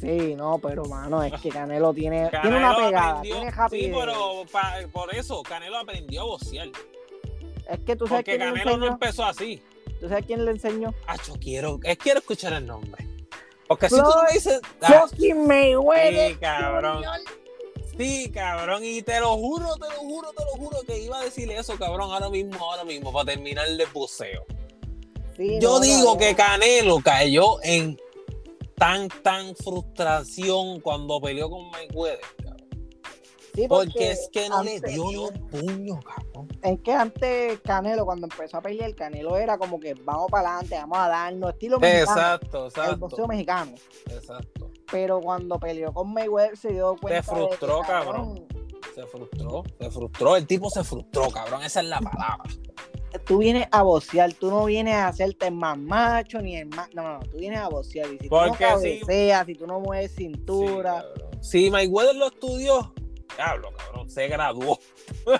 Sí, 0.00 0.36
no, 0.36 0.60
pero 0.60 0.84
mano, 0.84 1.24
es 1.24 1.32
que 1.40 1.48
Canelo 1.48 1.92
tiene, 1.92 2.30
tiene 2.40 2.56
una 2.56 2.76
pegada, 2.76 3.20
tiene 3.20 3.48
happy 3.48 3.80
Sí, 3.80 3.92
pero 3.92 4.44
por 4.92 5.12
eso, 5.12 5.42
Canelo 5.42 5.76
aprendió 5.76 6.20
a 6.20 6.24
boxear. 6.24 6.68
Es 7.68 7.80
que 7.80 7.96
tú 7.96 8.06
sabes 8.06 8.24
que 8.24 8.38
Canelo 8.38 8.76
no 8.76 8.86
empezó 8.86 9.24
así. 9.24 9.60
¿Tú 10.00 10.08
sabes 10.08 10.24
quién 10.24 10.44
le 10.44 10.52
enseñó? 10.52 10.94
Ah, 11.08 11.16
yo 11.26 11.34
quiero, 11.40 11.80
quiero 11.98 12.20
escuchar 12.20 12.52
el 12.52 12.64
nombre. 12.64 13.08
Porque 13.68 13.88
si 13.88 13.96
tú 13.96 14.10
me 14.26 14.32
dices. 14.32 14.60
Ah, 14.80 15.06
fucking 15.08 15.46
Mayweather. 15.46 16.30
Sí, 16.32 16.36
cabrón. 16.36 17.04
Sí, 17.96 18.30
cabrón. 18.32 18.84
Y 18.84 19.02
te 19.02 19.20
lo 19.20 19.36
juro, 19.36 19.74
te 19.76 19.88
lo 19.94 20.00
juro, 20.00 20.32
te 20.32 20.44
lo 20.44 20.52
juro 20.52 20.78
que 20.86 20.98
iba 20.98 21.18
a 21.18 21.24
decirle 21.24 21.58
eso, 21.58 21.76
cabrón, 21.76 22.10
ahora 22.10 22.30
mismo, 22.30 22.58
ahora 22.58 22.84
mismo, 22.84 23.12
para 23.12 23.26
terminar 23.26 23.66
el 23.66 23.82
buceo. 23.92 24.46
Yo 25.60 25.78
digo 25.78 26.16
que 26.18 26.34
Canelo 26.34 27.00
cayó 27.00 27.62
en 27.62 28.00
tan, 28.76 29.08
tan 29.08 29.54
frustración 29.54 30.80
cuando 30.80 31.20
peleó 31.20 31.50
con 31.50 31.70
Mayweather 31.70 32.20
porque, 33.66 34.10
es 34.12 34.28
que 34.30 34.48
no 34.48 34.62
le 34.62 34.78
dio 34.80 35.04
ni 35.10 35.16
un 35.16 35.48
puño, 35.48 35.98
cabrón. 36.00 36.48
Es 36.62 36.78
que 36.80 36.92
antes 36.92 37.60
Canelo, 37.60 38.04
cuando 38.04 38.26
empezó 38.26 38.58
a 38.58 38.60
pelear, 38.62 38.94
Canelo 38.94 39.36
era 39.36 39.56
como 39.58 39.80
que 39.80 39.94
vamos 39.94 40.30
para 40.30 40.50
adelante, 40.58 40.76
vamos 40.76 40.98
a 40.98 41.08
darnos, 41.08 41.50
estilo 41.52 41.80
mexicano. 41.80 42.10
Exacto, 42.12 42.66
exacto. 42.66 42.92
El 42.92 42.96
boxeo 42.98 43.26
mexicano. 43.26 43.72
Exacto. 44.10 44.70
pero 44.90 45.20
cuando 45.20 45.58
peleó 45.58 45.92
con 45.92 46.12
Mayweather 46.12 46.56
se 46.56 46.72
dio 46.72 46.94
cuenta. 47.00 47.22
Se 47.22 47.30
frustró, 47.30 47.76
de 47.76 47.80
que, 47.82 47.86
cabrón. 47.86 48.46
Se 48.94 49.06
frustró, 49.06 49.64
se 49.78 49.90
frustró. 49.90 50.36
El 50.36 50.46
tipo 50.46 50.70
se 50.70 50.84
frustró, 50.84 51.30
cabrón. 51.30 51.62
Esa 51.62 51.80
es 51.80 51.86
la 51.86 52.00
palabra. 52.00 52.44
Tú 53.24 53.38
vienes 53.38 53.66
a 53.70 53.82
bocear, 53.82 54.32
tú 54.34 54.50
no 54.50 54.66
vienes 54.66 54.94
a 54.94 55.08
hacerte 55.08 55.46
el 55.46 55.54
más 55.54 55.78
macho 55.78 56.40
ni 56.42 56.56
el 56.56 56.66
más. 56.68 56.88
No, 56.94 57.02
no, 57.14 57.20
tú 57.20 57.38
vienes 57.38 57.58
a 57.60 57.68
bocear. 57.68 58.12
Y 58.12 58.18
si 58.18 58.28
Porque 58.28 58.50
tú 58.50 58.56
sí. 58.56 58.62
no 58.64 58.68
cabeceas, 59.06 59.46
si 59.46 59.54
tú 59.54 59.66
no 59.66 59.80
mueves 59.80 60.10
Sí, 60.12 60.24
cintura. 60.24 61.04
cabrón. 61.14 61.42
Si 61.42 61.70
Mayweather 61.70 62.16
lo 62.16 62.26
estudió, 62.26 62.92
diablo, 63.36 63.72
cabrón, 63.76 64.10
se 64.10 64.28
graduó. 64.28 64.78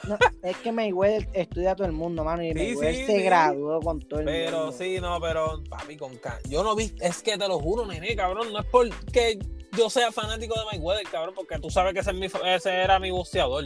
no, 0.09 0.18
es 0.43 0.57
que 0.59 0.72
Mayweather 0.72 1.28
estudia 1.32 1.72
a 1.72 1.76
todo 1.76 1.86
el 1.86 1.93
mundo, 1.93 2.24
mano. 2.24 2.43
Y 2.43 2.49
Sí, 2.49 2.55
Mayweather 2.55 2.95
sí, 2.95 3.07
se 3.07 3.16
sí. 3.16 3.22
graduó 3.22 3.80
con 3.80 4.01
todo 4.01 4.20
el 4.20 4.26
Pero 4.26 4.57
mundo. 4.59 4.72
sí, 4.72 4.99
no, 5.01 5.20
pero 5.20 5.62
papi, 5.68 5.97
con 5.97 6.16
ca- 6.16 6.39
Yo 6.49 6.62
no 6.62 6.74
vi, 6.76 6.93
es 7.01 7.22
que 7.22 7.36
te 7.39 7.49
lo 7.49 7.59
juro, 7.59 7.86
nene, 7.86 8.14
cabrón, 8.16 8.53
no 8.53 8.61
es 8.61 8.66
porque 8.66 9.39
yo 9.76 9.91
sea 9.91 10.11
fanático 10.12 10.59
de 10.59 10.64
Mayweather, 10.66 11.07
cabrón, 11.11 11.34
porque 11.34 11.59
tú 11.59 11.70
sabes 11.70 11.93
que 11.95 12.01
ese, 12.01 12.11
es 12.11 12.16
mi- 12.16 12.26
ese 12.26 12.70
era 12.74 12.99
mi 12.99 13.11
boxeador. 13.11 13.64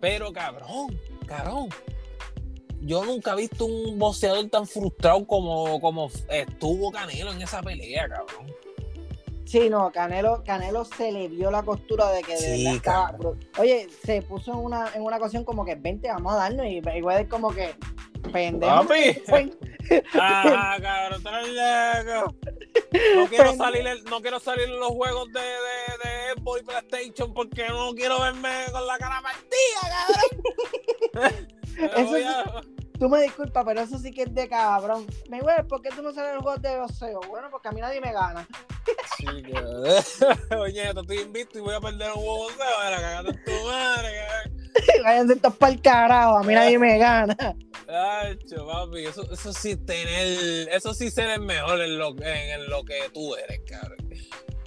Pero, 0.00 0.32
cabrón, 0.32 0.98
cabrón. 1.26 1.68
Yo 2.82 3.04
nunca 3.04 3.32
he 3.34 3.36
visto 3.36 3.66
un 3.66 3.98
boxeador 3.98 4.48
tan 4.48 4.66
frustrado 4.66 5.26
como, 5.26 5.78
como 5.82 6.10
estuvo 6.30 6.90
Canelo 6.90 7.30
en 7.32 7.42
esa 7.42 7.60
pelea, 7.62 8.08
cabrón. 8.08 8.46
Sí, 9.50 9.68
no, 9.68 9.90
Canelo, 9.90 10.44
Canelo 10.44 10.84
se 10.84 11.10
le 11.10 11.26
vio 11.26 11.50
la 11.50 11.64
costura 11.64 12.12
de 12.12 12.22
que 12.22 12.32
de 12.32 12.38
Sí, 12.38 12.64
verdad 12.64 12.76
estaba 12.76 13.18
Oye, 13.58 13.88
se 14.04 14.22
puso 14.22 14.52
en 14.52 14.58
una, 14.58 14.94
en 14.94 15.02
una 15.02 15.16
ocasión 15.16 15.44
como 15.44 15.64
que 15.64 15.74
20, 15.74 16.06
vamos 16.06 16.34
a 16.34 16.36
darnos. 16.36 16.66
Y 16.66 16.80
Mayweather 16.80 17.26
como 17.26 17.50
que 17.52 17.74
pendejo. 18.32 18.86
Papi. 18.86 19.20
Ah, 20.14 20.76
cabrón. 20.80 21.20
No 23.16 23.26
quiero 23.28 23.54
salir, 23.56 23.84
en- 23.86 24.04
no 24.04 24.20
quiero 24.20 24.38
salir 24.38 24.66
en 24.66 24.78
los 24.78 24.90
juegos 24.90 25.32
de, 25.32 25.40
de, 25.40 25.46
de 26.04 26.40
Xbox 26.40 26.60
y 26.60 26.64
PlayStation 26.64 27.34
porque 27.34 27.66
no 27.68 27.92
quiero 27.94 28.20
verme 28.20 28.66
con 28.70 28.86
la 28.86 28.98
cara 28.98 29.20
partida, 29.20 29.80
cabrón. 31.16 31.48
Eso 31.76 32.28
a- 32.28 32.62
Tú 33.00 33.08
me 33.08 33.22
disculpas, 33.22 33.64
pero 33.64 33.80
eso 33.80 33.98
sí 33.98 34.12
que 34.12 34.24
es 34.24 34.34
de 34.34 34.46
cabrón. 34.46 35.06
Mayweather, 35.30 35.66
¿por 35.66 35.80
qué 35.80 35.88
tú 35.88 36.02
no 36.02 36.12
sales 36.12 36.32
en 36.32 36.34
los 36.34 36.42
juegos 36.42 36.60
de 36.60 36.78
boxeo? 36.78 37.20
Bueno, 37.30 37.48
porque 37.50 37.68
a 37.68 37.72
mí 37.72 37.80
nadie 37.80 37.98
me 37.98 38.12
gana. 38.12 38.46
Sí, 39.16 39.24
cabrón. 39.50 40.60
Oye, 40.60 40.92
te 40.92 41.00
estoy 41.00 41.20
invicto 41.20 41.58
y 41.58 41.62
voy 41.62 41.74
a 41.74 41.80
perder 41.80 42.12
un 42.12 42.18
huevo 42.18 42.50
de 42.50 42.90
la 42.90 42.96
cagada 42.96 43.30
en 43.30 43.44
tu 43.44 43.52
madre, 43.64 44.08
cabrón. 44.28 44.70
Váyanse 45.02 45.36
todos 45.36 45.56
para 45.56 45.72
el 45.72 45.80
carajo, 45.80 46.36
a 46.36 46.42
mí 46.42 46.52
nadie 46.52 46.78
me 46.78 46.98
gana. 46.98 47.36
Ay, 47.88 48.38
cho, 48.46 48.66
papi, 48.66 49.06
eso, 49.06 49.26
eso 49.32 49.52
sí 49.54 49.76
tener, 49.76 50.68
eso 50.68 50.92
sí 50.92 51.10
ser 51.10 51.30
el 51.30 51.40
mejor 51.40 51.80
en 51.80 51.98
lo, 51.98 52.10
en, 52.10 52.60
en 52.60 52.68
lo 52.68 52.84
que 52.84 53.08
tú 53.14 53.34
eres, 53.34 53.62
cabrón. 53.66 53.96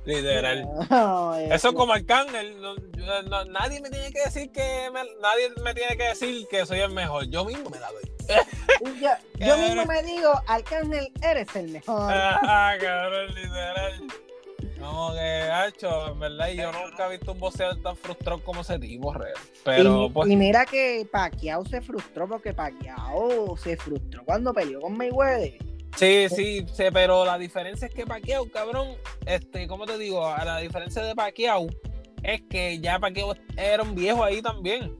Literal. 0.05 0.67
No, 0.89 1.35
Eso 1.35 1.69
es 1.69 1.75
como 1.75 1.93
Arcángel. 1.93 2.61
no- 2.61 2.75
no- 3.23 3.45
nadie 3.45 3.81
me 3.81 3.89
tiene 3.89 4.11
que 4.11 4.21
decir 4.23 4.49
que 4.51 4.89
me, 4.93 5.01
nadie 5.21 5.49
me 5.63 5.73
tiene 5.73 5.97
que 5.97 6.03
decir 6.05 6.47
que 6.49 6.65
soy 6.65 6.79
el 6.79 6.91
mejor. 6.91 7.25
Yo 7.29 7.43
mismo 7.45 7.69
me 7.69 7.79
la 7.79 7.91
doy. 7.91 8.03
Yo, 9.01 9.09
yo 9.45 9.57
mismo 9.57 9.85
me 9.85 10.01
digo, 10.03 10.31
Arcángel, 10.47 11.11
eres 11.21 11.53
el 11.55 11.69
mejor. 11.69 12.11
Ah, 12.13 12.73
cabrón, 12.79 13.27
literal. 13.35 14.03
Como 14.79 15.13
que, 15.13 15.19
hacho, 15.51 16.11
en 16.11 16.19
verdad, 16.19 16.49
yo 16.49 16.71
nunca 16.73 17.07
he 17.07 17.11
visto 17.17 17.31
un 17.31 17.39
boxeador 17.39 17.81
tan 17.81 17.95
frustrado 17.95 18.43
como 18.43 18.61
ese 18.61 18.77
tipo, 18.79 19.13
real. 19.13 19.33
Pero, 19.63 20.05
y, 20.05 20.09
pues, 20.09 20.29
y 20.29 20.35
mira 20.35 20.65
que 20.65 21.07
Pacquiao 21.09 21.63
se 21.65 21.81
frustró 21.81 22.27
porque 22.27 22.53
Pacquiao 22.53 23.55
se 23.57 23.77
frustró 23.77 24.23
cuando 24.25 24.53
peleó 24.53 24.81
con 24.81 24.97
Mayweather. 24.97 25.53
Sí, 25.95 26.27
sí, 26.29 26.65
sí, 26.73 26.83
pero 26.91 27.25
la 27.25 27.37
diferencia 27.37 27.87
es 27.87 27.93
que 27.93 28.05
Pacquiao, 28.05 28.49
cabrón, 28.49 28.89
este, 29.25 29.67
¿cómo 29.67 29.85
te 29.85 29.97
digo? 29.97 30.25
A 30.27 30.43
La 30.45 30.57
diferencia 30.59 31.03
de 31.03 31.15
Pacquiao 31.15 31.67
es 32.23 32.41
que 32.49 32.79
ya 32.79 32.99
Pacquiao 32.99 33.33
era 33.57 33.83
un 33.83 33.95
viejo 33.95 34.23
ahí 34.23 34.41
también. 34.41 34.97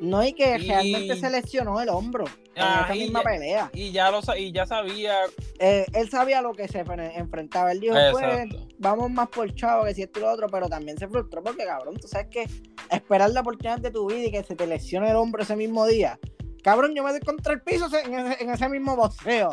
No, 0.00 0.24
y 0.24 0.32
que 0.32 0.56
Y- 0.58 0.66
realmente 0.68 1.14
se 1.16 1.30
lesionó 1.30 1.80
el 1.80 1.88
hombro 1.88 2.24
en 2.56 2.62
Ah, 2.62 2.82
esa 2.86 2.94
misma 2.94 3.20
ya- 3.20 3.24
pelea. 3.30 3.70
Y 3.72 3.92
ya 3.92 4.10
lo 4.10 4.20
y 4.36 4.50
ya 4.50 4.66
sabía. 4.66 5.16
Eh, 5.60 5.86
él 5.94 6.10
sabía 6.10 6.42
lo 6.42 6.52
que 6.54 6.66
se 6.66 6.84
fre- 6.84 7.12
enfrentaba. 7.14 7.70
Él 7.70 7.78
dijo, 7.78 7.94
pues, 8.10 8.48
vamos 8.78 9.10
más 9.12 9.28
por 9.28 9.54
chavo 9.54 9.84
que 9.84 9.94
si 9.94 10.02
esto 10.02 10.18
y 10.18 10.22
lo 10.22 10.32
otro, 10.32 10.48
pero 10.48 10.68
también 10.68 10.98
se 10.98 11.06
frustró 11.06 11.40
porque, 11.44 11.64
cabrón, 11.64 11.96
tú 11.98 12.08
sabes 12.08 12.26
que 12.32 12.48
esperar 12.90 13.30
la 13.30 13.42
oportunidad 13.42 13.78
de 13.78 13.92
tu 13.92 14.08
vida 14.08 14.24
y 14.24 14.30
que 14.32 14.42
se 14.42 14.56
te 14.56 14.66
lesione 14.66 15.08
el 15.08 15.16
hombro 15.16 15.44
ese 15.44 15.54
mismo 15.54 15.86
día. 15.86 16.18
Cabrón, 16.62 16.94
yo 16.94 17.02
me 17.02 17.10
doy 17.10 17.20
contra 17.20 17.52
el 17.54 17.60
piso 17.62 17.86
en 17.98 18.14
ese, 18.14 18.42
en 18.44 18.50
ese 18.50 18.68
mismo 18.68 18.94
boxeo. 18.96 19.50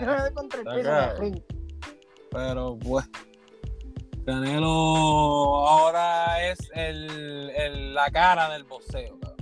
Yo 0.00 0.06
me 0.06 0.20
doy 0.20 0.32
contra 0.34 0.60
el 0.60 0.66
piso 0.66 0.88
en 0.90 1.10
el 1.10 1.18
ring. 1.18 1.42
Pero 2.30 2.78
pues. 2.78 3.08
Canelo 4.24 4.68
ahora 5.68 6.42
es 6.50 6.58
el, 6.74 7.50
el- 7.50 7.94
la 7.94 8.10
cara 8.10 8.48
del 8.50 8.64
boxeo, 8.64 9.18
cabrón. 9.20 9.36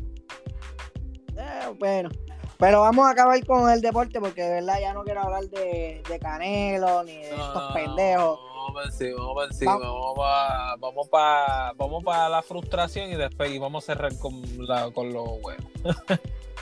Eh, 1.39 1.75
bueno, 1.79 2.11
pero 2.59 2.83
vamos 2.83 3.07
a 3.07 3.11
acabar 3.11 3.45
con 3.47 3.71
el 3.71 3.81
deporte 3.81 4.21
porque 4.21 4.43
de 4.43 4.51
verdad 4.61 4.79
ya 4.81 4.93
no 4.93 5.03
quiero 5.03 5.23
hablar 5.23 5.45
de, 5.45 6.03
de 6.09 6.19
Canelo 6.19 7.03
ni 7.03 7.17
de 7.17 7.31
estos 7.31 7.73
pendejos. 7.73 8.39
Vamos 8.65 8.77
para 8.77 8.87
encima, 8.87 9.19
vamos 9.19 9.35
para 9.35 9.47
encima, 9.49 9.77
Vamos. 9.77 10.15
para 10.17 10.77
vamos 10.77 11.09
pa, 11.09 11.73
vamos 11.77 12.03
pa 12.03 12.29
la 12.31 12.41
frustración 12.41 13.13
y 13.13 13.15
después 13.15 13.51
y 13.53 13.59
vamos 13.59 13.85
a 13.85 13.87
cerrar 13.93 14.19
con, 14.19 14.43
la, 14.67 14.91
con 14.91 15.13
los 15.13 15.29
huevos. 15.43 15.67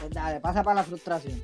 Pues 0.01 0.11
dale, 0.11 0.41
pasa 0.41 0.65
para 0.65 0.81
la 0.81 0.83
frustración. 0.83 1.41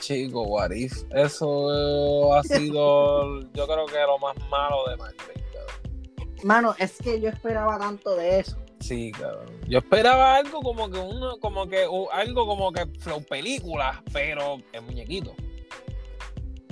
Chico, 0.00 0.42
what 0.42 0.72
if? 0.72 1.04
Eso 1.10 2.34
ha 2.34 2.42
sido, 2.42 3.40
yo 3.54 3.66
creo 3.66 3.86
que 3.86 3.98
lo 4.00 4.18
más 4.18 4.36
malo 4.50 4.86
de 4.90 4.96
Marvel, 4.98 5.44
cabrón. 5.54 6.34
Mano, 6.44 6.74
es 6.78 6.98
que 6.98 7.18
yo 7.18 7.30
esperaba 7.30 7.78
tanto 7.78 8.14
de 8.14 8.40
eso. 8.40 8.58
Sí, 8.80 9.10
cabrón. 9.12 9.58
Yo 9.68 9.78
esperaba 9.78 10.36
algo 10.36 10.60
como 10.60 10.90
que 10.90 10.98
uno, 10.98 11.38
como 11.38 11.66
que, 11.66 11.86
algo 12.12 12.46
como 12.46 12.72
que 12.72 12.84
flow 12.98 13.22
película, 13.22 14.02
pero 14.12 14.58
en 14.70 14.84
muñequito. 14.84 15.34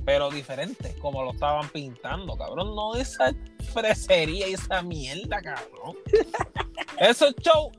Pero 0.07 0.31
diferente, 0.31 0.95
como 1.01 1.25
lo 1.25 1.33
estaban 1.33 1.69
pintando, 1.69 2.39
cabrón. 2.39 2.77
No 2.77 2.95
esa 2.95 3.35
fresería 3.75 4.49
y 4.49 4.55
esa 4.55 4.81
mierda, 4.81 5.43
cabrón. 5.43 5.97
Esos 6.99 7.35
shows, 7.43 7.77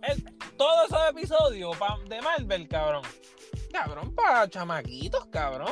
todos 0.57 0.89
esos 0.89 1.09
episodios 1.09 1.75
de 2.07 2.21
Marvel, 2.21 2.67
cabrón. 2.67 3.01
Cabrón, 3.71 4.13
para 4.13 4.47
chamaquitos, 4.47 5.25
cabrón. 5.32 5.71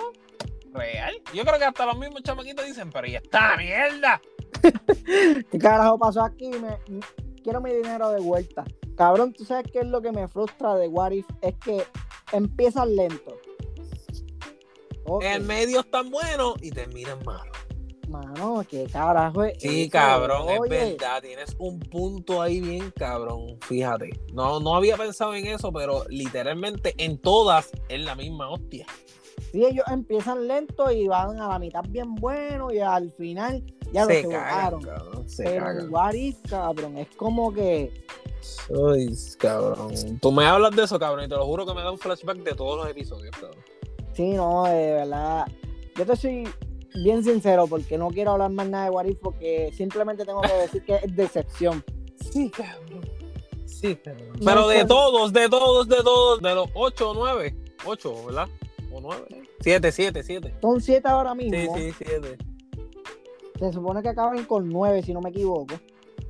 Real. 0.73 1.13
Yo 1.31 1.43
creo 1.43 1.59
que 1.59 1.65
hasta 1.65 1.85
los 1.85 1.95
mismos 1.95 2.23
chamaquitos 2.23 2.65
dicen, 2.65 2.89
pero 2.91 3.05
¿y 3.05 3.15
esta 3.15 3.55
mierda? 3.55 4.19
¿Qué 5.51 5.59
carajo 5.59 5.99
pasó 5.99 6.23
aquí? 6.23 6.49
Me, 6.49 6.79
quiero 7.43 7.61
mi 7.61 7.71
dinero 7.71 8.09
de 8.09 8.19
vuelta. 8.19 8.63
Cabrón, 8.97 9.31
¿tú 9.31 9.45
sabes 9.45 9.71
qué 9.71 9.79
es 9.79 9.87
lo 9.87 10.01
que 10.01 10.11
me 10.11 10.27
frustra 10.27 10.73
de 10.73 10.87
What 10.87 11.11
If? 11.11 11.27
Es 11.41 11.53
que 11.63 11.85
empiezan 12.31 12.95
lento. 12.95 13.37
Ok, 15.05 15.23
El 15.23 15.43
medio 15.43 15.79
es 15.81 15.91
tan 15.91 16.09
bueno 16.09 16.55
y 16.61 16.71
terminan 16.71 17.19
mal. 17.25 17.47
Mano, 18.07 18.63
¿qué 18.69 18.85
carajo 18.85 19.43
es 19.43 19.57
Sí, 19.59 19.83
eso? 19.83 19.91
cabrón, 19.91 20.49
es 20.49 20.59
Oye, 20.59 20.69
verdad, 20.95 21.21
tienes 21.21 21.55
un 21.57 21.79
punto 21.79 22.41
ahí 22.41 22.61
bien 22.61 22.91
cabrón, 22.95 23.57
fíjate. 23.61 24.11
No, 24.31 24.59
no 24.59 24.75
había 24.75 24.95
pensado 24.95 25.33
en 25.33 25.47
eso, 25.47 25.71
pero 25.73 26.05
literalmente 26.09 26.93
en 27.03 27.17
todas 27.17 27.71
es 27.89 27.99
la 28.01 28.13
misma 28.15 28.49
hostia. 28.49 28.85
Sí, 29.51 29.65
ellos 29.65 29.85
empiezan 29.91 30.47
lento 30.47 30.91
y 30.91 31.07
van 31.07 31.39
a 31.39 31.47
la 31.49 31.59
mitad 31.59 31.83
bien 31.89 32.13
bueno 32.15 32.71
y 32.71 32.79
al 32.79 33.11
final 33.13 33.63
ya 33.91 34.05
se 34.05 34.23
lo 34.23 34.29
cagan, 34.29 34.81
cabrón, 34.81 35.29
se 35.29 35.43
Pero 35.43 35.65
cagan. 35.65 36.41
cabrón, 36.47 36.97
es 36.97 37.07
como 37.15 37.51
que 37.53 37.91
Ay, 38.93 39.07
cabrón. 39.39 40.19
Tú 40.21 40.31
me 40.31 40.45
hablas 40.45 40.75
de 40.75 40.83
eso, 40.83 40.99
cabrón, 40.99 41.25
y 41.25 41.27
te 41.27 41.35
lo 41.35 41.45
juro 41.45 41.65
que 41.65 41.73
me 41.73 41.81
da 41.81 41.91
un 41.91 41.97
flashback 41.97 42.37
de 42.43 42.53
todos 42.53 42.77
los 42.77 42.87
episodios, 42.89 43.31
cabrón. 43.35 43.63
Sí, 44.16 44.34
no, 44.34 44.63
de 44.66 44.93
verdad. 44.93 45.45
Yo 45.95 46.05
te 46.05 46.16
soy 46.16 46.47
bien 47.03 47.24
sincero 47.24 47.68
porque 47.68 47.97
no 47.97 48.07
quiero 48.09 48.32
hablar 48.32 48.51
más 48.51 48.68
nada 48.70 48.86
de 48.86 48.91
What 48.91 49.05
If 49.05 49.18
porque 49.22 49.72
simplemente 49.76 50.26
tengo 50.26 50.41
que 50.41 50.53
decir 50.53 50.84
que 50.84 50.95
es 50.95 51.16
decepción. 51.16 51.84
Sí, 52.32 52.49
cabrón. 52.49 53.01
Sí, 53.66 53.95
cabrón. 53.97 54.30
No 54.39 54.45
Pero 54.45 54.68
de 54.70 54.86
todos, 54.86 55.34
de 55.34 55.49
todos, 55.49 55.88
de 55.88 55.97
todos, 55.97 56.41
de 56.41 56.55
los 56.55 56.70
8 56.74 57.11
o 57.11 57.13
9, 57.13 57.55
8, 57.86 58.26
¿verdad? 58.26 58.47
¿O 58.91 59.01
9? 59.01 59.26
7, 59.59 59.91
7, 59.91 60.24
7. 60.24 60.55
Son 60.61 60.82
siete 60.82 61.07
ahora 61.07 61.32
Sí, 61.32 61.49
mismo. 61.49 61.76
sí, 61.78 61.91
7. 61.97 62.38
Se 63.59 63.72
supone 63.74 64.01
que 64.01 64.09
acaban 64.09 64.43
con 64.45 64.70
nueve, 64.70 65.01
si 65.01 65.13
no 65.13 65.22
me 65.22 65.30
equivoco. 65.30 65.76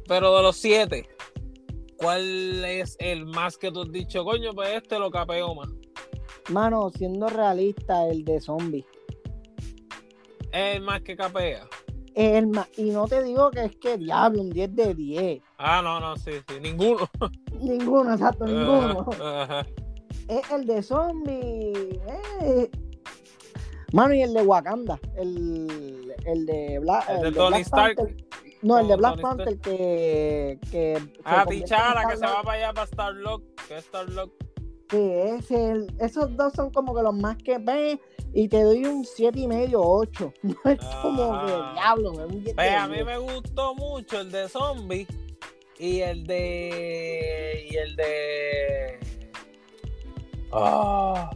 Pero 0.08 0.36
de 0.38 0.44
los 0.44 0.56
siete, 0.58 1.10
¿cuál 1.98 2.64
es 2.66 2.96
el 3.00 3.26
más 3.26 3.58
que 3.58 3.72
tú 3.72 3.82
has 3.82 3.92
dicho? 3.92 4.24
Coño, 4.24 4.54
pues 4.54 4.70
este 4.76 5.00
lo 5.00 5.10
capeo 5.10 5.56
más. 5.56 5.70
Mano, 6.50 6.90
siendo 6.96 7.28
realista, 7.28 8.06
el 8.08 8.24
de 8.24 8.40
zombie. 8.40 8.86
Es 10.52 10.76
el 10.78 10.82
más 10.84 11.02
que 11.02 11.16
capea. 11.16 11.68
Es 12.14 12.38
el 12.38 12.48
ma- 12.48 12.68
y 12.78 12.92
no 12.92 13.08
te 13.08 13.22
digo 13.24 13.52
que 13.52 13.66
es 13.66 13.76
que 13.76 13.98
diablo, 13.98 14.42
un 14.42 14.50
10 14.52 14.74
de 14.76 14.94
10. 14.96 15.42
Ah, 15.58 15.82
no, 15.84 16.00
no, 16.00 16.16
sí, 16.16 16.32
sí. 16.48 16.60
Ninguno. 16.62 17.10
Ninguno, 17.60 18.14
exacto, 18.14 18.46
ninguno. 18.46 19.06
Es 20.28 20.52
el 20.52 20.66
de 20.66 20.82
zombie. 20.84 22.00
eh. 22.42 22.70
Mano, 23.94 24.14
y 24.14 24.22
el 24.22 24.34
de 24.34 24.42
Wakanda. 24.44 25.00
El, 25.18 26.14
el 26.26 26.46
de, 26.46 26.80
Black, 26.80 27.10
El 27.10 27.16
el 27.18 27.24
de 27.24 27.32
Tony 27.40 27.50
Black 27.50 27.62
Stark. 27.62 27.96
Panther. 27.96 28.16
No, 28.62 28.80
el 28.80 28.88
de 28.88 28.96
Black 28.96 29.22
Panther 29.22 29.60
que. 29.60 30.60
que 30.72 31.02
Ah, 31.24 31.46
Tichara, 31.48 32.08
que 32.10 32.18
se 32.18 32.26
va 32.26 32.42
para 32.44 32.58
allá 32.58 32.74
para 32.74 32.88
Starlock. 32.88 33.44
Que 33.68 33.78
es 33.78 33.86
Starlock. 33.86 34.32
Sí, 34.90 34.98
ese, 34.98 35.72
el- 35.72 35.94
esos 36.00 36.36
dos 36.38 36.54
son 36.54 36.70
como 36.72 36.94
que 36.96 37.02
los 37.02 37.16
más 37.16 37.38
que 37.38 37.58
ven 37.58 38.00
y 38.34 38.48
te 38.48 38.62
doy 38.64 38.86
un 38.86 39.04
siete 39.06 39.40
y 39.40 39.48
medio, 39.48 39.82
8. 39.82 40.32
No 40.44 40.56
es 40.66 40.80
como 41.02 41.46
que 41.46 41.52
Ah. 41.54 41.72
diablo, 41.76 42.28
diez 42.28 42.54
Pues 42.56 42.72
a 42.72 42.88
mí 42.88 43.04
me 43.04 43.18
gustó 43.18 43.74
mucho 43.76 44.20
el 44.22 44.32
de 44.32 44.48
zombie 44.48 45.08
y 45.80 46.02
el 46.02 46.26
de. 46.26 47.68
Y 47.70 47.76
el 47.78 47.96
de. 47.96 49.00
Ah. 50.52 51.32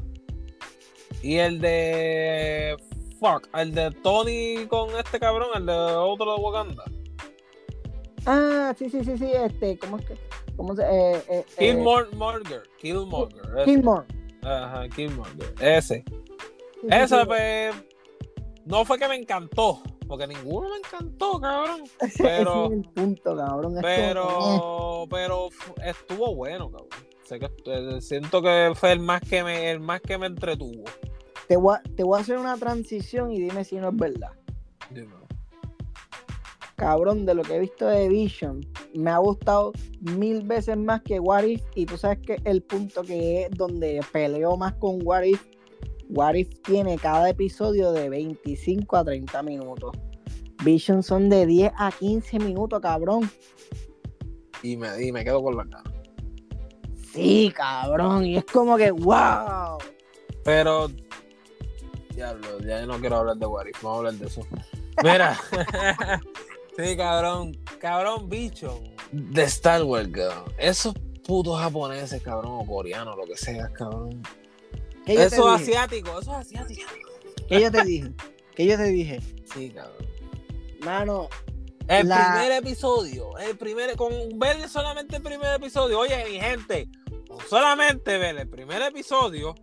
y 1.22 1.38
el 1.38 1.60
de. 1.60 2.78
Fuck, 3.20 3.50
el 3.58 3.74
de 3.76 3.92
Tony 3.92 4.66
con 4.68 4.92
este 4.98 5.20
cabrón, 5.20 5.50
el 5.56 5.66
de 5.66 5.74
otro 5.74 6.36
de 6.38 6.42
Wakanda. 6.42 6.84
Ah, 8.26 8.74
sí, 8.78 8.90
sí, 8.90 9.04
sí, 9.04 9.18
sí, 9.18 9.30
este, 9.34 9.78
¿cómo 9.78 9.98
es 9.98 10.06
que? 10.06 10.16
¿Cómo 10.60 10.76
se 10.76 10.82
eh, 10.84 11.12
eh, 11.16 11.24
eh, 11.30 11.46
Killmonger. 11.58 12.64
Killmonger. 12.82 13.40
ese. 13.56 13.64
Killmonger. 13.66 14.06
Ajá, 14.44 14.90
Killmonger. 14.90 15.54
Ese. 15.62 16.04
Sí, 16.82 16.88
Ese, 16.92 17.18
sí. 17.18 17.26
pues. 17.26 17.76
No 18.66 18.84
fue 18.84 19.00
que 19.00 19.08
me 19.08 19.16
encantó, 19.16 19.82
porque 20.06 20.28
ninguno 20.28 20.68
me 20.70 20.78
encantó, 20.80 21.40
cabrón. 21.40 21.84
Pero- 22.18 22.66
es 22.66 22.72
el 22.74 22.82
punto, 22.90 23.38
cabrón. 23.38 23.78
es 23.78 23.82
como 23.82 23.82
que, 23.82 23.94
eh, 24.02 24.06
Pero, 24.10 25.08
pero 25.10 25.50
estuvo 25.86 26.36
bueno, 26.36 26.70
cabrón. 26.70 26.90
Sé 27.24 27.40
que 27.40 27.46
estu- 27.48 27.98
eh, 27.98 28.02
siento 28.02 28.42
que 28.42 28.74
fue 28.76 28.92
el 28.92 29.00
más 29.00 29.22
que 29.22 29.42
me, 29.46 29.72
el 29.72 29.80
más 29.80 30.02
que 30.02 30.18
me 30.18 30.26
entretuvo. 30.28 30.84
te, 31.48 31.56
voy 31.56 31.78
a, 31.78 31.82
te 31.96 32.04
voy 32.04 32.18
a 32.18 32.22
hacer 32.22 32.38
una 32.38 32.58
transición 32.58 33.32
y 33.32 33.40
dime 33.40 33.64
si 33.64 33.78
no 33.78 33.88
es 33.90 33.96
verdad. 33.96 34.32
Cabrón, 36.80 37.26
de 37.26 37.36
lo 37.36 37.44
que 37.44 37.58
he 37.58 37.60
visto 37.60 37.88
de 37.88 38.08
Vision, 38.08 38.66
me 38.96 39.12
ha 39.12 39.18
gustado 39.18 39.74
mil 40.00 40.42
veces 40.44 40.78
más 40.78 41.02
que 41.02 41.20
What 41.20 41.44
If. 41.44 41.62
Y 41.76 41.86
tú 41.86 41.98
sabes 41.98 42.20
que 42.20 42.38
el 42.46 42.62
punto 42.62 43.02
que 43.02 43.44
es 43.44 43.52
donde 43.52 44.00
peleo 44.14 44.56
más 44.56 44.76
con 44.76 45.06
What 45.06 45.24
If. 45.24 45.44
What 46.08 46.36
If 46.36 46.62
tiene 46.62 46.98
cada 46.98 47.30
episodio 47.30 47.92
de 47.92 48.08
25 48.08 48.96
a 48.96 49.04
30 49.04 49.44
minutos. 49.44 49.92
Vision 50.64 51.04
son 51.04 51.28
de 51.28 51.46
10 51.46 51.74
a 51.78 51.92
15 51.92 52.40
minutos, 52.40 52.80
cabrón. 52.80 53.30
Y 54.64 54.78
me, 54.78 55.06
y 55.06 55.12
me 55.12 55.26
quedo 55.26 55.44
con 55.44 55.58
la 55.58 55.66
cara. 55.66 55.84
Sí, 57.12 57.52
cabrón. 57.54 58.26
Y 58.26 58.38
es 58.38 58.46
como 58.46 58.78
que, 58.78 58.92
wow. 58.92 59.80
Pero, 60.46 60.90
diablo, 62.16 62.60
ya 62.62 62.86
no 62.86 62.98
quiero 63.00 63.18
hablar 63.18 63.36
de 63.36 63.46
Warif, 63.46 63.84
vamos 63.84 63.96
a 63.96 63.98
hablar 63.98 64.14
de 64.14 64.28
eso. 64.28 64.42
Mira, 65.04 65.38
sí, 66.84 66.98
cabrón, 66.98 67.58
cabrón, 67.80 68.30
bicho. 68.30 68.82
De 69.12 69.44
Star 69.44 69.84
Wars, 69.84 70.10
cabrón. 70.10 70.54
Esos 70.58 70.94
putos 71.26 71.60
japoneses, 71.60 72.22
cabrón, 72.22 72.52
o 72.60 72.66
coreanos, 72.66 73.16
lo 73.18 73.26
que 73.26 73.38
sea, 73.38 73.68
cabrón. 73.70 74.22
¿Qué 75.06 75.14
yo 75.16 75.20
te 75.22 75.26
Esos 75.36 75.48
asiáticos, 75.62 76.22
esos 76.22 76.34
asiáticos. 76.36 76.86
¿Qué 77.48 77.62
yo 77.62 77.72
te 77.72 77.84
dije? 77.84 78.12
¿Qué 78.56 78.66
yo 78.66 78.78
te 78.78 78.84
dije? 78.84 79.20
Sí, 79.54 79.70
cabrón. 79.72 80.06
Mano, 80.84 81.28
El 81.88 82.08
La- 82.08 82.34
primer 82.34 82.52
episodio, 82.52 83.36
el 83.40 83.58
primer, 83.58 83.96
con 83.96 84.12
ver 84.38 84.70
solamente 84.70 85.16
el 85.16 85.24
primer 85.24 85.56
episodio, 85.56 85.98
oye, 86.00 86.24
mi 86.30 86.40
gente, 86.40 86.88
solamente 87.50 88.18
ver 88.20 88.38
el 88.38 88.48
primer 88.48 88.82
episodio, 88.84 89.56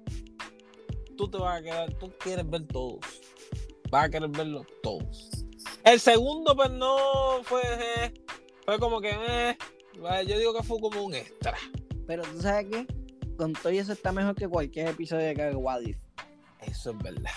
tú 1.17 1.31
te 1.31 1.39
vas 1.39 1.61
a 1.61 1.63
quedar, 1.63 1.95
tú 1.95 2.13
quieres 2.19 2.49
ver 2.51 2.67
todos, 2.67 2.99
vas 3.91 4.07
a 4.07 4.09
querer 4.11 4.29
verlos 4.31 4.67
todos. 4.83 5.31
El 5.87 6.01
segundo, 6.01 6.57
pues 6.57 6.69
no 6.71 7.45
fue, 7.45 7.63
eh, 7.63 8.13
fue 8.65 8.77
como 8.81 9.01
que, 9.01 9.11
eh, 9.11 9.57
yo 10.27 10.37
digo 10.37 10.53
que 10.53 10.65
fue 10.65 10.81
como 10.81 11.01
un 11.01 11.15
extra. 11.15 11.57
pero 12.09 12.25
tú 12.25 12.41
sabes 12.41 12.67
qué? 12.69 12.87
Con 13.37 13.53
todo 13.53 13.69
eso 13.69 13.93
está 13.93 14.11
mejor 14.11 14.35
que 14.35 14.49
cualquier 14.49 14.89
episodio 14.89 15.33
de 15.33 15.55
What 15.55 15.83
If. 15.83 15.97
Eso 16.63 16.91
es 16.91 16.99
verdad. 16.99 17.31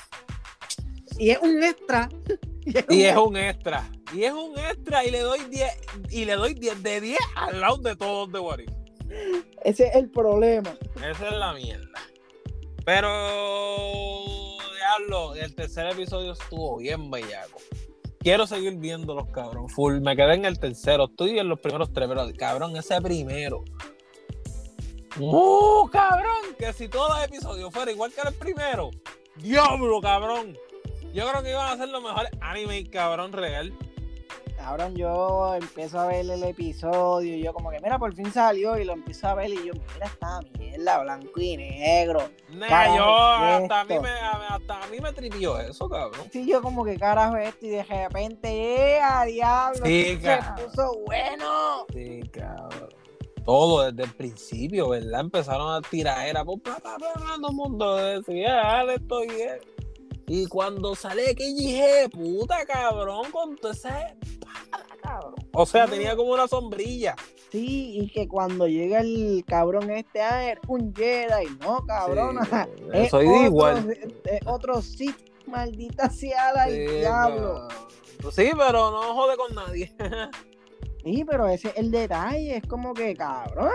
Y 1.19 1.29
es 1.29 1.39
un 1.39 1.63
extra. 1.63 2.09
Y 2.89 3.03
es 3.03 3.17
un 3.17 3.37
extra. 3.37 3.89
Y 4.13 4.23
es 4.23 4.33
un 4.33 4.57
extra 4.57 5.03
y 5.03 5.11
le 5.11 5.19
doy 5.19 5.39
10 5.49 5.71
y 6.11 6.25
le 6.25 6.33
doy 6.33 6.53
10 6.53 6.83
de 6.83 7.01
10 7.01 7.19
al 7.35 7.61
lado 7.61 7.77
de 7.77 7.95
todos 7.95 8.31
de 8.31 8.39
What 8.39 8.59
If. 8.59 8.69
Ese 9.63 9.87
es 9.87 9.95
el 9.95 10.09
problema. 10.09 10.75
Esa 10.97 11.29
es 11.29 11.33
la 11.33 11.53
mierda. 11.53 11.99
Pero, 12.83 13.07
diablo, 14.75 15.35
el 15.35 15.53
tercer 15.55 15.87
episodio 15.87 16.33
estuvo 16.33 16.77
bien 16.77 17.11
bellaco. 17.11 17.59
Quiero 18.19 18.45
seguir 18.45 18.75
viéndolos, 18.77 19.27
cabrón. 19.29 19.69
Full. 19.69 20.01
Me 20.01 20.15
quedé 20.15 20.35
en 20.35 20.45
el 20.45 20.59
tercero. 20.59 21.05
Estoy 21.05 21.39
en 21.39 21.47
los 21.47 21.59
primeros 21.59 21.93
tres, 21.93 22.07
pero 22.09 22.27
cabrón, 22.37 22.75
ese 22.75 23.01
primero. 23.01 23.63
¡Uh, 25.17 25.87
cabrón! 25.89 26.55
Que 26.57 26.73
si 26.73 26.87
todos 26.87 27.09
los 27.09 27.25
episodios 27.25 27.71
fueran 27.73 27.95
igual 27.95 28.11
que 28.11 28.21
el 28.27 28.33
primero. 28.35 28.91
¡Diablo, 29.37 30.01
cabrón! 30.01 30.57
Yo 31.13 31.27
creo 31.29 31.41
que 31.41 31.51
iban 31.51 31.73
a 31.73 31.77
ser 31.77 31.89
los 31.89 32.03
mejores 32.03 32.29
anime, 32.41 32.89
cabrón, 32.89 33.31
real. 33.31 33.73
Cabrón, 34.59 34.93
yo 34.93 35.55
empiezo 35.55 35.99
a 35.99 36.07
ver 36.07 36.29
el 36.29 36.43
episodio 36.43 37.33
y 37.33 37.41
yo 37.41 37.53
como 37.53 37.71
que, 37.71 37.79
mira, 37.79 37.97
por 37.97 38.13
fin 38.13 38.29
salió 38.31 38.77
y 38.77 38.83
lo 38.83 38.91
empiezo 38.91 39.29
a 39.29 39.33
ver 39.33 39.49
y 39.51 39.55
yo, 39.55 39.73
mira 39.93 40.05
esta 40.05 40.41
mierda, 40.59 41.01
blanco 41.01 41.39
y 41.39 41.55
negro. 41.55 42.29
Carajo, 42.67 42.97
yo, 42.97 43.39
¿qué 43.39 43.63
hasta 43.63 43.79
a, 43.79 43.85
mí 43.85 43.99
me, 43.99 44.09
hasta 44.09 44.83
a 44.83 44.87
mí 44.87 44.99
me 44.99 45.13
tripió 45.13 45.57
eso, 45.59 45.87
cabrón. 45.87 46.27
Sí, 46.31 46.45
yo 46.45 46.61
como 46.61 46.83
que 46.83 46.99
carajo 46.99 47.37
esto 47.37 47.65
y 47.65 47.69
de 47.69 47.83
repente, 47.83 48.49
¡eh, 48.49 48.99
a 49.01 49.23
diablo! 49.23 49.85
Sí, 49.85 50.19
se 50.21 50.39
puso 50.61 50.99
bueno. 51.05 51.85
Sí, 51.93 52.21
cabrón. 52.29 52.89
Todo 53.45 53.89
desde 53.89 54.03
el 54.03 54.13
principio, 54.13 54.89
¿verdad? 54.89 55.21
Empezaron 55.21 55.73
a 55.73 55.81
tirar, 55.81 56.27
era 56.27 56.43
por 56.43 56.59
bla, 56.59 56.77
bla, 56.83 56.97
todo 57.37 57.49
el 57.49 57.55
mundo 57.55 57.95
decía, 57.95 58.55
dale, 58.55 58.95
esto 58.95 59.23
y 59.23 59.29
eso. 59.29 59.79
Y 60.29 60.45
cuando 60.45 60.93
sale 60.93 61.33
que 61.33 61.43
dije, 61.55 62.07
puta 62.07 62.63
cabrón, 62.67 63.31
con 63.31 63.55
toda 63.55 63.73
esa 63.73 64.09
espada, 64.21 64.85
cabrón. 65.01 65.33
O 65.53 65.65
sea, 65.65 65.87
tenía 65.87 66.15
como 66.15 66.33
una 66.33 66.47
sombrilla. 66.47 67.15
Sí, 67.51 67.97
y 67.99 68.11
que 68.11 68.27
cuando 68.27 68.67
llega 68.67 68.99
el 68.99 69.43
cabrón 69.47 69.89
este, 69.89 70.21
ah, 70.21 70.51
es 70.51 70.59
un 70.67 70.93
Jedi, 70.95 71.47
no, 71.61 71.83
cabrón. 71.83 72.37
Sí, 72.93 73.09
soy 73.09 73.25
otro, 73.25 73.41
igual. 73.43 73.97
es 74.25 74.39
otro 74.45 74.83
Sith, 74.83 75.17
maldita 75.47 76.11
sea 76.11 76.53
la 76.53 76.67
Sí, 76.67 76.77
diablo. 76.77 77.67
Sí, 78.31 78.51
pero 78.55 78.91
no 78.91 79.15
jode 79.15 79.35
con 79.35 79.55
nadie. 79.55 79.91
Sí, 81.01 81.23
pero 81.25 81.47
ese 81.47 81.69
es 81.69 81.77
el 81.77 81.91
detalle, 81.91 82.57
es 82.57 82.67
como 82.67 82.93
que, 82.93 83.15
cabrón, 83.15 83.71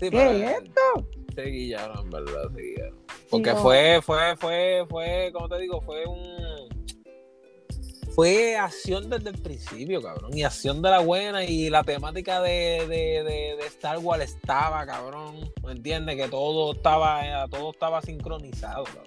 Sí, 0.00 0.10
¿qué 0.10 0.42
es 0.42 0.62
esto? 0.62 1.08
Se 1.32 1.42
guillaron, 1.44 2.10
verdad, 2.10 2.50
se 2.52 2.60
guillaron. 2.60 3.05
Porque 3.30 3.52
no. 3.52 3.56
fue, 3.58 4.00
fue, 4.02 4.36
fue, 4.36 4.86
fue, 4.88 5.30
como 5.32 5.48
te 5.48 5.58
digo, 5.58 5.80
fue 5.80 6.06
un. 6.06 6.36
Fue 8.14 8.56
acción 8.56 9.10
desde 9.10 9.28
el 9.28 9.42
principio, 9.42 10.00
cabrón. 10.00 10.34
Y 10.34 10.42
acción 10.42 10.80
de 10.80 10.88
la 10.88 11.00
buena. 11.00 11.44
Y 11.44 11.68
la 11.68 11.84
temática 11.84 12.40
de, 12.40 12.86
de, 12.88 13.22
de, 13.22 13.56
de 13.56 13.66
Star 13.66 13.98
Wars 13.98 14.24
estaba, 14.24 14.86
cabrón. 14.86 15.52
¿Me 15.62 15.72
entiendes? 15.72 16.16
Que 16.16 16.28
todo 16.28 16.72
estaba, 16.72 17.26
eh, 17.26 17.46
todo 17.50 17.72
estaba 17.72 18.00
sincronizado, 18.00 18.84
cabrón. 18.84 19.04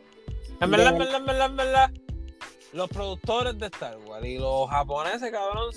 En 0.62 0.72
verdad, 0.72 0.92
en 0.92 0.98
verdad, 1.00 1.16
en 1.18 1.26
verdad, 1.26 1.46
en 1.50 1.56
verdad. 1.56 1.92
Los 2.72 2.88
productores 2.90 3.58
de 3.58 3.66
Star 3.66 3.98
Wars 4.06 4.24
y 4.24 4.38
los 4.38 4.70
japoneses, 4.70 5.32
cabrón. 5.32 5.72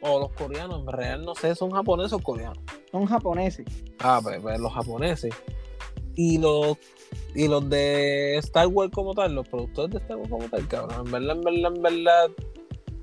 O 0.00 0.20
los 0.20 0.30
coreanos, 0.34 0.80
en 0.82 0.86
real 0.86 1.24
no 1.24 1.34
sé, 1.34 1.56
son 1.56 1.72
japoneses 1.72 2.12
o 2.12 2.20
coreanos. 2.20 2.58
Son 2.92 3.06
japoneses. 3.06 3.66
Ah, 3.98 4.20
pues, 4.22 4.40
pues, 4.40 4.60
los 4.60 4.72
japoneses. 4.72 5.34
Y 6.20 6.36
los 6.38 6.76
y 7.34 7.46
los 7.46 7.70
de 7.70 8.36
Star 8.38 8.66
Wars 8.66 8.90
como 8.92 9.14
tal, 9.14 9.36
los 9.36 9.48
productores 9.48 9.92
de 9.92 9.98
Star 9.98 10.16
Wars 10.16 10.28
como 10.30 10.48
tal, 10.48 10.66
cabrón. 10.66 11.06
En 11.06 11.12
verdad, 11.12 11.36
en 11.36 11.40
verdad, 11.42 11.76
en 11.76 11.82
verdad. 11.82 12.30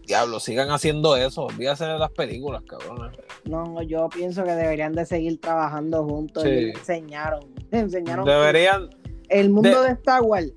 Diablo, 0.05 0.39
sigan 0.41 0.69
haciendo 0.69 1.15
eso. 1.15 1.45
Olvídate 1.45 1.85
de 1.85 1.97
las 1.97 2.11
películas, 2.11 2.61
cabrón. 2.67 3.11
No, 3.45 3.81
yo 3.83 4.09
pienso 4.09 4.43
que 4.43 4.51
deberían 4.51 4.91
de 4.93 5.05
seguir 5.05 5.39
trabajando 5.39 6.03
juntos. 6.03 6.43
Sí. 6.43 6.49
Y 6.49 6.69
enseñaron, 6.71 7.39
enseñaron 7.71 8.25
Deberían. 8.25 8.89
el 9.29 9.49
mundo 9.49 9.81
de- 9.81 9.87
de, 9.87 9.93
Star 9.93 10.21
Wars 10.21 10.51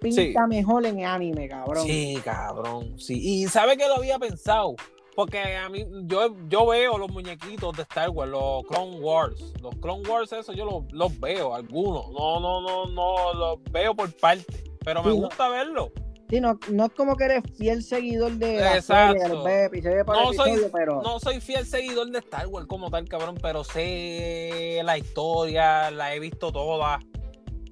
pinta 0.00 0.22
Sí. 0.22 0.48
mejor 0.48 0.86
en 0.86 1.04
anime, 1.04 1.48
cabrón. 1.48 1.84
Sí, 1.84 2.18
cabrón. 2.24 2.94
Sí. 2.96 3.18
Y 3.42 3.48
sabe 3.48 3.76
que 3.76 3.88
lo 3.88 3.96
había 3.96 4.18
pensado. 4.20 4.76
Porque 5.18 5.56
a 5.56 5.68
mí, 5.68 5.84
yo, 6.04 6.36
yo 6.48 6.64
veo 6.64 6.96
los 6.96 7.10
muñequitos 7.10 7.76
de 7.76 7.82
Star 7.82 8.08
Wars, 8.10 8.30
los 8.30 8.64
Clone 8.66 9.00
Wars. 9.00 9.52
Los 9.60 9.74
Clone 9.82 10.08
Wars, 10.08 10.32
eso 10.32 10.52
yo 10.52 10.64
los, 10.64 10.84
los 10.92 11.18
veo, 11.18 11.56
algunos. 11.56 12.08
No, 12.12 12.38
no, 12.38 12.60
no, 12.60 12.86
no, 12.86 13.34
los 13.34 13.58
veo 13.72 13.96
por 13.96 14.12
parte. 14.12 14.62
Pero 14.84 15.02
me 15.02 15.10
Sí, 15.10 15.16
no. 15.18 15.24
gusta 15.26 15.48
verlo. 15.48 15.90
Sí, 16.30 16.40
no, 16.40 16.56
no 16.70 16.84
es 16.86 16.92
como 16.92 17.16
que 17.16 17.24
eres 17.24 17.42
fiel 17.56 17.82
seguidor 17.82 18.30
de 18.34 18.60
la 18.60 18.76
Exacto. 18.76 19.20
serie, 19.20 19.42
de 19.42 19.64
episodio 19.64 20.04
No 20.04 20.32
soy- 20.34 20.70
pero 20.72 21.02
No 21.02 21.18
soy 21.18 21.40
fiel 21.40 21.66
seguidor 21.66 22.08
de 22.12 22.20
Star 22.20 22.46
Wars 22.46 22.68
como 22.68 22.88
tal, 22.88 23.08
cabrón, 23.08 23.36
pero 23.42 23.64
sé 23.64 24.80
la 24.84 24.98
historia, 24.98 25.90
la 25.90 26.14
he 26.14 26.20
visto 26.20 26.52
toda. 26.52 27.00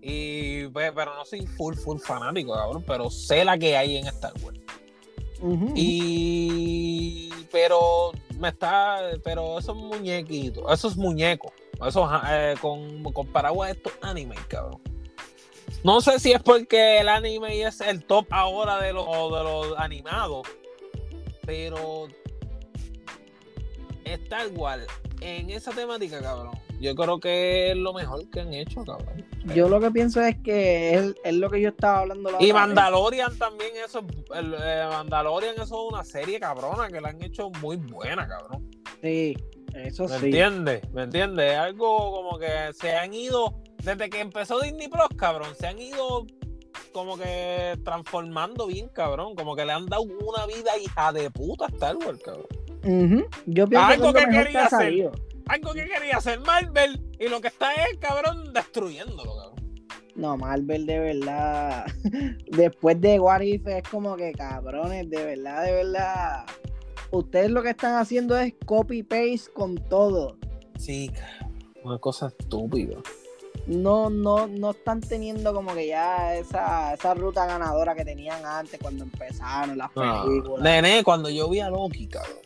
Y 0.03 0.67
pues, 0.67 0.91
pero 0.97 1.15
no 1.15 1.25
soy 1.25 1.47
full, 1.47 1.77
full 1.77 1.99
fanático, 2.01 2.55
cabrón, 2.55 2.83
pero 2.85 3.09
sé 3.09 3.45
la 3.45 3.57
que 3.57 3.77
hay 3.77 3.99
en 3.99 4.09
Star 4.09 4.33
Wars. 4.43 4.59
Y 5.75 7.31
pero 7.51 8.13
me 8.39 8.49
está, 8.49 8.99
pero 9.25 9.59
esos 9.59 9.77
muñequitos, 9.77 10.71
esos 10.73 10.97
muñecos, 10.97 11.53
esos 11.87 12.11
eh, 12.29 12.55
con 12.61 13.03
comparado 13.13 13.63
a 13.63 13.71
estos 13.71 13.93
animes, 14.03 14.39
cabrón. 14.49 14.81
No 15.83 16.01
sé 16.01 16.19
si 16.19 16.33
es 16.33 16.43
porque 16.43 16.99
el 16.99 17.09
anime 17.09 17.63
es 17.63 17.81
el 17.81 18.05
top 18.05 18.27
ahora 18.31 18.79
de 18.81 18.93
los 18.93 19.07
de 19.07 19.45
los 19.45 19.79
animados, 19.79 20.47
pero 21.45 22.09
Star 24.05 24.49
Wars 24.49 24.87
en 25.21 25.51
esa 25.51 25.73
temática, 25.73 26.21
cabrón. 26.21 26.66
Yo 26.81 26.95
creo 26.95 27.19
que 27.19 27.71
es 27.71 27.77
lo 27.77 27.93
mejor 27.95 28.29
que 28.31 28.41
han 28.41 28.53
hecho, 28.53 28.85
cabrón. 28.85 29.25
Yo 29.55 29.69
lo 29.69 29.81
que 29.81 29.91
pienso 29.91 30.21
es 30.21 30.37
que 30.43 30.95
es, 30.95 31.15
es 31.25 31.35
lo 31.35 31.49
que 31.49 31.61
yo 31.61 31.71
estaba 31.71 32.01
hablando 32.01 32.31
la 32.31 32.43
Y 32.43 32.47
vez. 32.47 32.55
Mandalorian 32.55 33.39
también, 33.39 33.71
eso, 33.85 34.05
el, 34.35 34.55
eh, 34.55 34.85
Mandalorian, 34.91 35.55
eso 35.55 35.63
es 35.87 35.93
una 35.93 36.05
serie 36.05 36.39
cabrona 36.39 36.89
que 36.89 37.01
la 37.01 37.09
han 37.11 37.23
hecho 37.23 37.51
muy 37.63 37.77
buena, 37.77 38.29
cabrón. 38.29 38.69
Sí, 39.03 39.35
eso 39.75 40.05
¿Me 40.09 40.19
sí. 40.19 40.25
entiendes? 40.27 40.83
¿Me 40.93 41.05
entiendes? 41.05 41.53
Es 41.53 41.59
algo 41.59 42.13
como 42.13 42.39
que 42.39 42.73
se 42.75 42.95
han 42.95 43.15
ido, 43.15 43.55
desde 43.83 44.11
que 44.11 44.21
empezó 44.21 44.61
Disney 44.61 44.89
Plus, 44.89 45.09
cabrón, 45.17 45.55
se 45.59 45.67
han 45.67 45.79
ido 45.79 46.27
como 46.93 47.17
que 47.17 47.79
transformando 47.85 48.67
bien, 48.67 48.89
cabrón. 48.89 49.35
Como 49.35 49.55
que 49.55 49.65
le 49.65 49.73
han 49.73 49.87
dado 49.87 50.03
una 50.03 50.47
vida 50.47 50.77
hija 50.79 51.13
de 51.13 51.31
puta 51.31 51.67
a 51.67 51.69
Star 51.69 51.97
Wars, 51.97 52.21
cabrón. 52.23 52.47
Ujú. 52.85 53.27
Yo 53.47 53.67
pienso 53.67 53.87
Algo 53.89 54.13
que 54.13 54.19
es 54.21 54.25
que 54.25 54.31
mejor 54.31 54.45
quería 54.45 54.63
ha 54.63 54.67
hacer. 54.67 55.11
Algo 55.47 55.73
que 55.75 55.87
quería 55.87 56.17
hacer 56.17 56.41
Marvel 56.41 57.01
y 57.19 57.29
lo 57.29 57.41
que 57.41 57.49
está 57.49 57.73
es, 57.73 57.97
cabrón, 57.99 58.53
destruyéndolo, 58.53 59.37
cabrón. 59.37 59.57
No, 60.17 60.37
Marvel 60.37 60.87
de 60.87 60.99
verdad. 60.99 61.87
Después 62.47 63.01
de 63.01 63.21
What 63.21 63.41
If 63.43 63.67
es 63.67 63.83
como 63.89 64.17
que 64.17 64.33
cabrones, 64.33 65.09
de 65.11 65.25
verdad, 65.25 65.65
de 65.65 65.73
verdad. 65.73 66.47
Ustedes 67.11 67.51
lo 67.51 67.63
que 67.63 67.71
están 67.71 67.95
haciendo 67.97 68.37
es 68.39 68.55
copy 68.65 69.03
paste 69.03 69.53
con 69.55 69.77
todo. 69.77 70.37
Sí, 70.79 71.11
cabrón. 71.11 71.65
Una 71.85 71.99
cosa 71.99 72.27
estúpida. 72.29 72.97
No, 73.67 74.11
no, 74.11 74.47
no 74.47 74.71
están 74.73 75.01
teniendo 75.01 75.53
como 75.53 75.75
que 75.75 75.89
ya 75.89 76.35
esa, 76.37 76.95
esa 76.95 77.15
ruta 77.15 77.47
ganadora 77.47 77.95
que 77.95 78.05
tenían 78.05 78.45
antes 78.45 78.79
cuando 78.81 79.05
empezaron 79.05 79.77
las 79.79 79.91
No. 79.95 80.25
películas. 80.25 80.63
Nene, 80.63 81.03
cuando 81.05 81.29
yo 81.31 81.49
vi 81.49 81.61
a 81.61 81.71
Loki, 81.71 82.07
cabrón. 82.09 82.37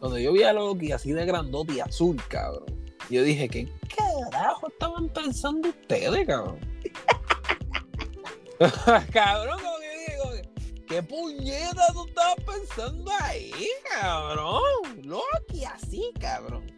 Cuando 0.00 0.18
yo 0.18 0.32
vi 0.32 0.42
a 0.44 0.52
Loki 0.52 0.92
así 0.92 1.12
de 1.12 1.26
grandote 1.26 1.74
y 1.74 1.80
azul, 1.80 2.16
cabrón. 2.28 2.66
Yo 3.10 3.22
dije, 3.22 3.48
¿qué 3.48 3.68
carajo 3.96 4.68
estaban 4.68 5.08
pensando 5.08 5.70
ustedes, 5.70 6.26
cabrón? 6.26 6.58
cabrón, 9.12 9.58
como 9.60 9.78
que 9.78 10.42
que, 10.42 10.84
¿qué 10.86 11.02
puñeta 11.02 11.86
tú 11.92 12.06
estabas 12.06 12.36
pensando 12.44 13.10
ahí, 13.20 13.68
cabrón? 13.90 14.62
Loki 15.02 15.64
así, 15.64 16.12
cabrón. 16.20 16.77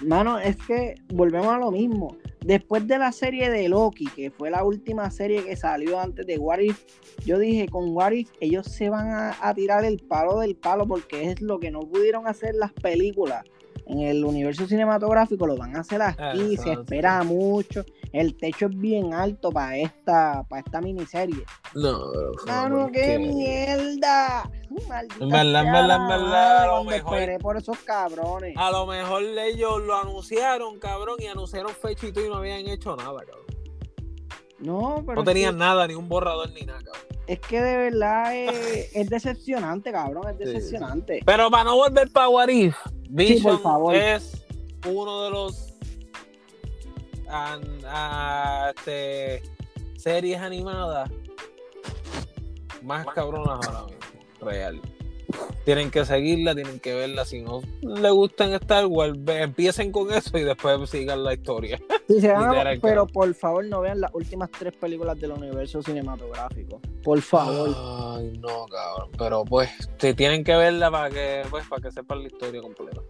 Mano, 0.00 0.38
es 0.38 0.56
que 0.56 0.94
volvemos 1.12 1.48
a 1.48 1.58
lo 1.58 1.70
mismo. 1.70 2.16
Después 2.44 2.86
de 2.88 2.98
la 2.98 3.12
serie 3.12 3.50
de 3.50 3.68
Loki, 3.68 4.06
que 4.06 4.30
fue 4.30 4.50
la 4.50 4.64
última 4.64 5.10
serie 5.10 5.44
que 5.44 5.56
salió 5.56 6.00
antes 6.00 6.26
de 6.26 6.38
What 6.38 6.58
If, 6.58 6.82
yo 7.24 7.38
dije, 7.38 7.68
con 7.68 7.94
What 7.94 8.12
If 8.12 8.30
ellos 8.40 8.66
se 8.66 8.88
van 8.88 9.10
a, 9.10 9.36
a 9.40 9.54
tirar 9.54 9.84
el 9.84 9.98
palo 9.98 10.40
del 10.40 10.56
palo 10.56 10.86
porque 10.86 11.30
es 11.30 11.40
lo 11.40 11.60
que 11.60 11.70
no 11.70 11.80
pudieron 11.80 12.26
hacer 12.26 12.54
las 12.56 12.72
películas 12.72 13.44
en 13.86 14.00
el 14.00 14.24
universo 14.24 14.66
cinematográfico, 14.66 15.46
lo 15.46 15.56
van 15.56 15.76
a 15.76 15.80
hacer 15.80 16.00
aquí, 16.02 16.56
se 16.56 16.72
espera 16.72 17.22
mucho, 17.24 17.84
el 18.12 18.36
techo 18.36 18.66
es 18.66 18.78
bien 18.78 19.12
alto 19.14 19.50
para 19.50 19.76
esta, 19.76 20.44
para 20.48 20.60
esta 20.64 20.80
miniserie. 20.80 21.44
No, 21.74 21.98
Mano, 22.46 22.88
qué 22.92 23.18
mierda. 23.18 24.50
Maldita 24.88 25.24
En 25.24 25.28
verdad, 25.30 25.44
en 25.44 25.52
sea 25.64 25.72
verdad, 25.72 25.86
la 25.88 25.94
en 25.96 26.08
verdad, 26.08 26.28
madre, 26.28 26.62
a 26.62 26.66
lo 26.66 26.84
mejor- 26.84 27.38
por 27.42 27.56
esos 27.56 27.78
cabrones. 27.80 28.54
A 28.56 28.70
lo 28.70 28.86
mejor 28.86 29.22
ellos 29.22 29.82
lo 29.82 29.96
anunciaron, 29.96 30.78
cabrón, 30.78 31.16
y 31.20 31.26
anunciaron 31.26 31.72
fecha 31.74 32.06
y 32.06 32.12
todo 32.12 32.24
y 32.24 32.28
no 32.28 32.36
habían 32.36 32.66
hecho 32.68 32.96
nada, 32.96 33.18
cabrón. 33.26 33.51
No, 34.62 35.02
pero 35.06 35.16
No 35.16 35.24
que- 35.24 35.30
tenían 35.32 35.58
nada, 35.58 35.86
ni 35.86 35.94
un 35.94 36.08
borrador 36.08 36.50
ni 36.52 36.62
nada, 36.62 36.78
cabrón. 36.82 37.02
Es 37.26 37.40
que 37.40 37.60
de 37.60 37.76
verdad 37.76 38.34
es, 38.36 38.90
es 38.94 39.10
decepcionante, 39.10 39.92
cabrón, 39.92 40.24
es 40.30 40.36
Sí, 40.38 40.44
decepcionante. 40.54 41.20
Pero 41.24 41.50
para 41.50 41.64
no 41.64 41.76
volver 41.76 42.10
para 42.10 42.28
Warif, 42.28 42.76
Vision 43.10 43.54
por 43.56 43.62
favor. 43.62 43.94
es 43.94 44.44
uno 44.88 45.22
de 45.24 45.30
los 45.30 45.74
an- 47.28 48.70
este, 48.70 49.42
series 49.96 50.38
animadas 50.40 51.10
más 52.82 53.06
cabronas 53.14 53.66
ahora 53.66 53.84
mismo, 53.86 54.00
real. 54.40 54.80
Tienen 55.64 55.90
que 55.90 56.04
seguirla, 56.04 56.54
tienen 56.54 56.80
que 56.80 56.92
verla. 56.94 57.24
Si 57.24 57.40
no 57.40 57.62
le 57.80 58.10
gustan 58.10 58.52
Star 58.54 58.86
Wars, 58.86 59.16
empiecen 59.26 59.92
con 59.92 60.12
eso 60.12 60.36
y 60.36 60.42
después 60.42 60.90
sigan 60.90 61.22
la 61.24 61.32
historia. 61.34 61.80
Sí, 62.14 62.20
se 62.20 62.32
van 62.32 62.44
a- 62.44 62.52
literal, 62.52 62.78
pero 62.82 63.06
por 63.06 63.32
favor 63.34 63.64
no 63.66 63.80
vean 63.80 64.00
las 64.00 64.12
últimas 64.14 64.50
tres 64.50 64.74
películas 64.74 65.18
del 65.20 65.32
universo 65.32 65.82
cinematográfico. 65.82 66.80
Por 67.02 67.20
favor. 67.20 67.70
Ay, 68.18 68.32
no, 68.38 68.66
cabrón. 68.66 69.10
Pero 69.18 69.44
pues, 69.44 69.70
te 69.98 70.14
tienen 70.14 70.44
que 70.44 70.54
verla 70.56 70.90
para 70.90 71.10
que, 71.10 71.42
pues, 71.50 71.66
para 71.68 71.82
que 71.82 71.90
sepan 71.90 72.20
la 72.22 72.26
historia 72.28 72.60
completa. 72.60 73.00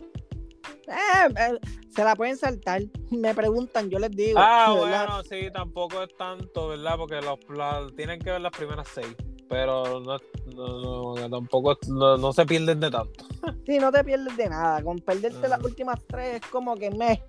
Eh, 0.88 1.28
eh, 1.38 1.58
se 1.90 2.04
la 2.04 2.14
pueden 2.16 2.36
saltar. 2.36 2.82
Me 3.10 3.34
preguntan, 3.34 3.88
yo 3.88 3.98
les 3.98 4.10
digo. 4.10 4.38
Ah, 4.40 4.72
¿verdad? 4.74 5.06
bueno, 5.06 5.22
sí, 5.24 5.50
tampoco 5.52 6.02
es 6.02 6.14
tanto, 6.16 6.68
¿verdad? 6.68 6.96
Porque 6.96 7.16
los, 7.20 7.38
la- 7.56 7.86
tienen 7.96 8.18
que 8.20 8.30
ver 8.30 8.40
las 8.40 8.52
primeras 8.52 8.88
seis. 8.92 9.14
Pero 9.48 10.00
no, 10.00 10.16
no, 10.54 11.14
no, 11.14 11.28
tampoco 11.30 11.76
no, 11.88 12.16
no 12.16 12.32
se 12.32 12.46
pierden 12.46 12.80
de 12.80 12.90
tanto. 12.90 13.26
Sí, 13.66 13.78
no 13.78 13.92
te 13.92 14.02
pierdes 14.02 14.34
de 14.36 14.48
nada. 14.48 14.82
Con 14.82 14.98
perderte 15.00 15.42
las 15.48 15.58
Ajá. 15.58 15.64
últimas 15.66 15.98
tres 16.06 16.36
es 16.42 16.50
como 16.50 16.74
que 16.74 16.90
me. 16.90 17.22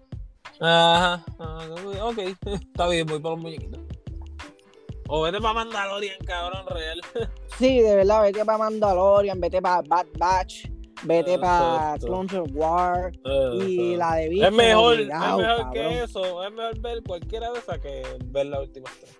Ajá, 0.60 1.24
ah, 1.40 1.68
ok, 2.04 2.20
está 2.46 2.88
bien, 2.88 3.06
voy 3.08 3.20
por 3.20 3.32
los 3.32 3.42
muñequitos. 3.42 3.82
O 5.08 5.22
vete 5.22 5.40
para 5.42 5.54
Mandalorian, 5.54 6.18
cabrón, 6.26 6.66
real. 6.68 7.02
Sí, 7.58 7.82
de 7.82 7.96
verdad, 7.98 8.22
vete 8.24 8.46
para 8.46 8.58
Mandalorian, 8.58 9.40
vete 9.40 9.62
para 9.62 9.82
Bad 9.82 10.08
Batch, 10.18 10.68
vete 11.04 11.38
para. 11.38 11.98
Clones 12.00 12.34
of 12.34 12.50
War 12.54 13.12
y 13.68 13.96
la 13.96 14.16
de 14.16 14.46
Es 14.46 14.52
mejor, 14.52 14.94
obligado, 14.96 15.42
es 15.42 15.48
mejor 15.48 15.58
cabrón. 15.58 15.74
que 15.74 16.04
eso, 16.04 16.44
es 16.44 16.52
mejor 16.54 16.80
ver 16.80 17.04
cualquiera 17.04 17.52
de 17.52 17.60
esas 17.60 17.80
que 17.80 18.04
ver 18.26 18.46
las 18.48 18.62
últimas 18.62 18.92
tres. 19.00 19.18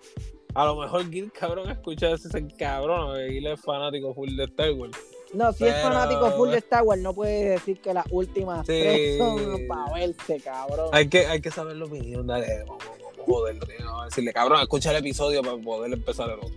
A 0.54 0.64
lo 0.64 0.76
mejor 0.76 1.10
Gil, 1.10 1.32
cabrón, 1.32 1.70
escucha 1.70 2.10
ese 2.12 2.30
cabrón, 2.58 3.16
Gil 3.28 3.46
es 3.46 3.60
fanático 3.60 4.14
full 4.14 4.34
de 4.36 4.44
Star 4.44 4.72
Wars. 4.72 4.96
No, 5.34 5.52
si 5.52 5.64
es 5.66 5.82
fanático 5.82 6.30
full 6.32 6.50
de 6.50 6.58
Star 6.58 6.82
Wars, 6.84 7.00
no 7.02 7.12
puede 7.14 7.50
decir 7.50 7.80
que 7.80 7.92
las 7.92 8.06
últimas 8.10 8.60
Sí. 8.66 8.72
tres 8.80 9.18
son 9.18 9.66
para 9.68 9.92
verse, 9.94 10.40
cabrón. 10.40 10.88
Hay 10.92 11.08
que, 11.08 11.26
hay 11.26 11.40
que 11.40 11.50
saber 11.50 11.76
la 11.76 11.84
opinión, 11.86 12.26
dale, 12.26 12.64
vamos, 12.66 12.78
vamos, 12.86 13.12
vamos 13.26 14.02
a 14.02 14.04
decirle, 14.06 14.32
cabrón, 14.32 14.60
escucha 14.60 14.90
el 14.90 14.96
episodio 14.98 15.42
para 15.42 15.56
poder 15.58 15.92
empezar 15.92 16.28
el 16.30 16.36
otro. 16.38 16.50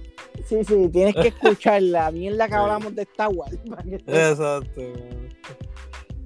Sí, 0.45 0.63
sí, 0.63 0.89
tienes 0.93 1.15
que 1.15 1.29
escuchar 1.29 1.81
la 1.81 2.11
mierda 2.11 2.47
que 2.47 2.53
hablamos 2.55 2.93
de 2.95 3.01
Star 3.03 3.29
Wars. 3.29 3.57
Exacto. 4.07 4.81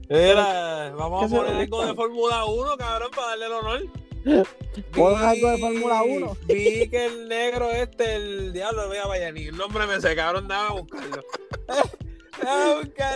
Mira, 0.09 0.93
vamos 0.97 1.21
¿Qué 1.29 1.35
a 1.35 1.37
poner 1.39 1.53
se- 1.55 1.61
algo 1.61 1.85
de 1.85 1.93
Fórmula 1.93 2.45
1, 2.45 2.77
cabrón, 2.77 3.09
para 3.15 3.27
darle 3.29 3.45
el 3.45 3.51
honor. 3.53 3.81
Pon 4.93 5.15
algo 5.15 5.49
de 5.51 5.57
Fórmula 5.57 6.03
1. 6.03 6.37
Vi 6.47 6.89
que 6.89 7.05
el 7.05 7.27
negro 7.29 7.71
este, 7.71 8.15
el 8.15 8.53
diablo, 8.53 8.87
voy 8.87 8.97
a 8.97 9.07
vaya, 9.07 9.31
ni 9.31 9.45
el 9.47 9.55
nombre 9.57 9.87
me 9.87 10.01
sé, 10.01 10.15
cabrón, 10.15 10.47
buscarlo. 10.47 11.23
Déjame 11.67 11.81
buscarlo, 11.81 11.89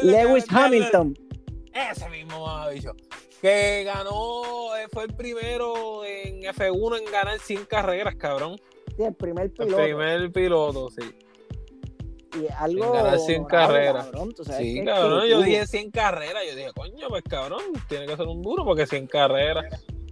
Lewis 0.03 0.45
Hamilton. 0.49 1.17
Ese 1.73 2.09
mismo 2.09 2.45
mamabicho. 2.45 2.93
Que 3.41 3.83
ganó, 3.83 4.75
eh, 4.77 4.87
fue 4.91 5.03
el 5.05 5.13
primero 5.13 6.03
en 6.05 6.41
F1 6.43 6.97
en 6.99 7.05
ganar 7.11 7.39
100 7.39 7.65
carreras, 7.65 8.15
cabrón. 8.15 8.55
Sí, 8.97 9.03
el 9.03 9.13
primer 9.13 9.45
El 9.45 9.51
piloto. 9.51 9.83
primer 9.83 10.31
piloto, 10.31 10.89
sí. 10.89 11.01
Y 12.41 12.47
algo. 12.57 12.85
en 12.85 12.93
ganar 12.93 13.19
100 13.19 13.41
honorable, 13.43 13.47
carreras. 13.67 14.05
cabrón, 14.05 14.33
tú 14.33 14.43
sabes 14.45 14.61
Sí, 14.61 14.83
cabrón, 14.85 15.27
yo 15.27 15.41
dije 15.41 15.67
100 15.67 15.91
carreras. 15.91 16.43
Yo 16.49 16.55
dije, 16.55 16.71
coño, 16.75 17.07
pues 17.09 17.23
cabrón, 17.29 17.61
tiene 17.87 18.05
que 18.07 18.15
ser 18.15 18.27
un 18.27 18.41
duro 18.41 18.63
porque 18.65 18.87
100 18.87 19.07
carreras. 19.07 19.65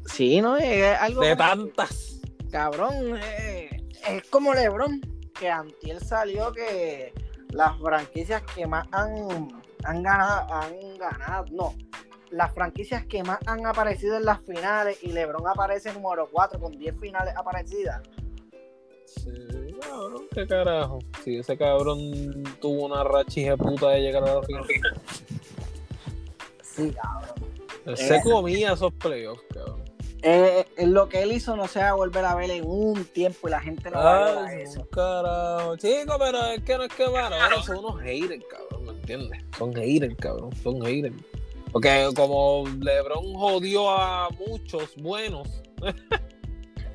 Sí, 0.05 0.41
¿no? 0.41 0.57
Es 0.57 0.97
algo. 0.99 1.21
De 1.21 1.35
tantas. 1.35 2.19
Cabrón, 2.51 3.17
eh, 3.39 3.69
es 4.07 4.23
como 4.29 4.53
LeBron, 4.53 5.01
que 5.39 5.49
antier 5.49 5.99
salió 6.03 6.51
que 6.53 7.13
las 7.53 7.79
franquicias 7.79 8.41
que 8.55 8.67
más 8.67 8.87
han, 8.91 9.47
han 9.83 10.03
ganado, 10.03 10.53
han 10.53 10.97
ganado, 10.97 11.45
no, 11.51 11.73
las 12.31 12.53
franquicias 12.53 13.05
que 13.05 13.23
más 13.23 13.39
han 13.45 13.65
aparecido 13.65 14.17
en 14.17 14.25
las 14.25 14.41
finales 14.41 14.97
y 15.03 15.11
LeBron 15.11 15.47
aparece 15.47 15.93
número 15.93 16.27
4 16.31 16.59
con 16.59 16.71
10 16.71 16.99
finales 16.99 17.35
aparecidas. 17.37 18.01
Sí, 19.05 19.29
cabrón, 19.79 20.27
qué 20.33 20.47
carajo. 20.47 20.99
Sí, 21.23 21.37
ese 21.37 21.55
cabrón 21.55 22.43
tuvo 22.59 22.85
una 22.85 23.03
rachija 23.03 23.55
puta 23.55 23.89
de 23.89 24.01
llegar 24.01 24.23
a 24.23 24.35
la 24.35 24.43
final. 24.43 24.65
Sí, 26.63 26.91
cabrón. 26.91 27.97
Se 27.97 28.21
comía 28.23 28.73
esos 28.73 28.93
playoffs, 28.93 29.43
cabrón. 29.53 29.82
Eh, 30.25 30.65
eh, 30.77 30.87
lo 30.87 31.09
que 31.09 31.21
él 31.21 31.33
hizo 31.33 31.55
no 31.57 31.67
se 31.67 31.79
va 31.79 31.89
a 31.89 31.93
volver 31.93 32.23
a 32.23 32.33
ver 32.35 32.49
en 32.49 32.63
un 32.65 33.03
tiempo 33.03 33.47
y 33.49 33.51
la 33.51 33.59
gente 33.59 33.91
no 33.91 33.97
va 33.97 34.27
a 34.27 34.41
ver 34.49 34.61
eso. 34.61 34.87
carajo. 34.89 35.75
Chico, 35.75 36.15
pero 36.17 36.45
es 36.47 36.63
que 36.63 36.77
no 36.77 36.83
es 36.83 36.93
que 36.93 37.09
mano, 37.09 37.35
ahora 37.35 37.61
son 37.61 37.77
unos 37.79 37.99
haters, 38.01 38.43
cabrón, 38.49 38.85
¿me 38.85 38.91
entiendes? 38.93 39.43
Son 39.57 39.73
haters, 39.75 40.15
cabrón, 40.15 40.49
son 40.63 40.81
haters. 40.81 41.15
Porque 41.73 42.09
como 42.15 42.63
LeBron 42.79 43.33
jodió 43.33 43.89
a 43.89 44.29
muchos 44.47 44.95
buenos, 44.95 45.47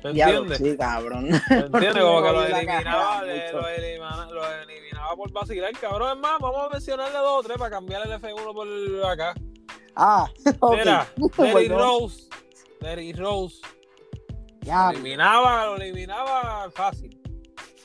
¿me 0.03 0.09
entiendes? 0.09 0.57
sí, 0.57 0.75
cabrón. 0.77 1.25
¿Me 1.29 1.37
entiendes? 1.37 1.69
Como 1.69 2.21
que 2.23 2.29
lo 2.31 2.33
Jodió 2.33 2.49
la 2.49 2.59
eliminaba, 2.59 3.19
carrera 3.19 3.23
de- 3.33 3.43
mucho. 3.45 3.61
lo, 3.61 3.67
eliminaba, 3.67 4.25
lo 4.31 4.53
eliminaba 4.63 5.15
por 5.15 5.31
vacilar, 5.31 5.71
cabrón. 5.79 6.11
Es 6.17 6.19
más, 6.21 6.39
vamos 6.39 6.63
a 6.65 6.69
mencionarle 6.69 7.17
dos 7.19 7.39
o 7.39 7.43
tres 7.43 7.57
para 7.57 7.69
cambiar 7.69 8.07
el 8.07 8.13
F1 8.13 8.53
por 8.53 9.05
acá. 9.11 9.33
Ah, 9.95 10.27
ok. 10.61 10.77
Mira, 10.77 11.07
Derrick 11.37 11.67
Perdón. 11.67 11.77
Rose, 12.01 12.29
Derrick 12.81 13.17
Rose, 13.17 13.57
Ya, 14.61 14.85
lo 14.85 14.91
eliminaba, 14.91 15.65
lo 15.67 15.75
eliminaba 15.77 16.69
fácil. 16.71 17.15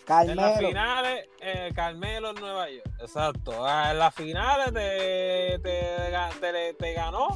En 0.07 0.37
las 0.37 0.59
finales, 0.59 1.27
eh, 1.41 1.71
Carmelo 1.75 2.31
en 2.31 2.35
Nueva 2.37 2.69
York. 2.71 2.87
Exacto. 3.01 3.65
Ah, 3.67 3.93
En 3.93 3.99
las 3.99 4.15
finales 4.15 4.67
te, 4.67 5.59
te, 5.63 6.13
ga- 6.13 6.39
te- 6.41 6.75
te 6.75 6.93
ganó 6.93 7.29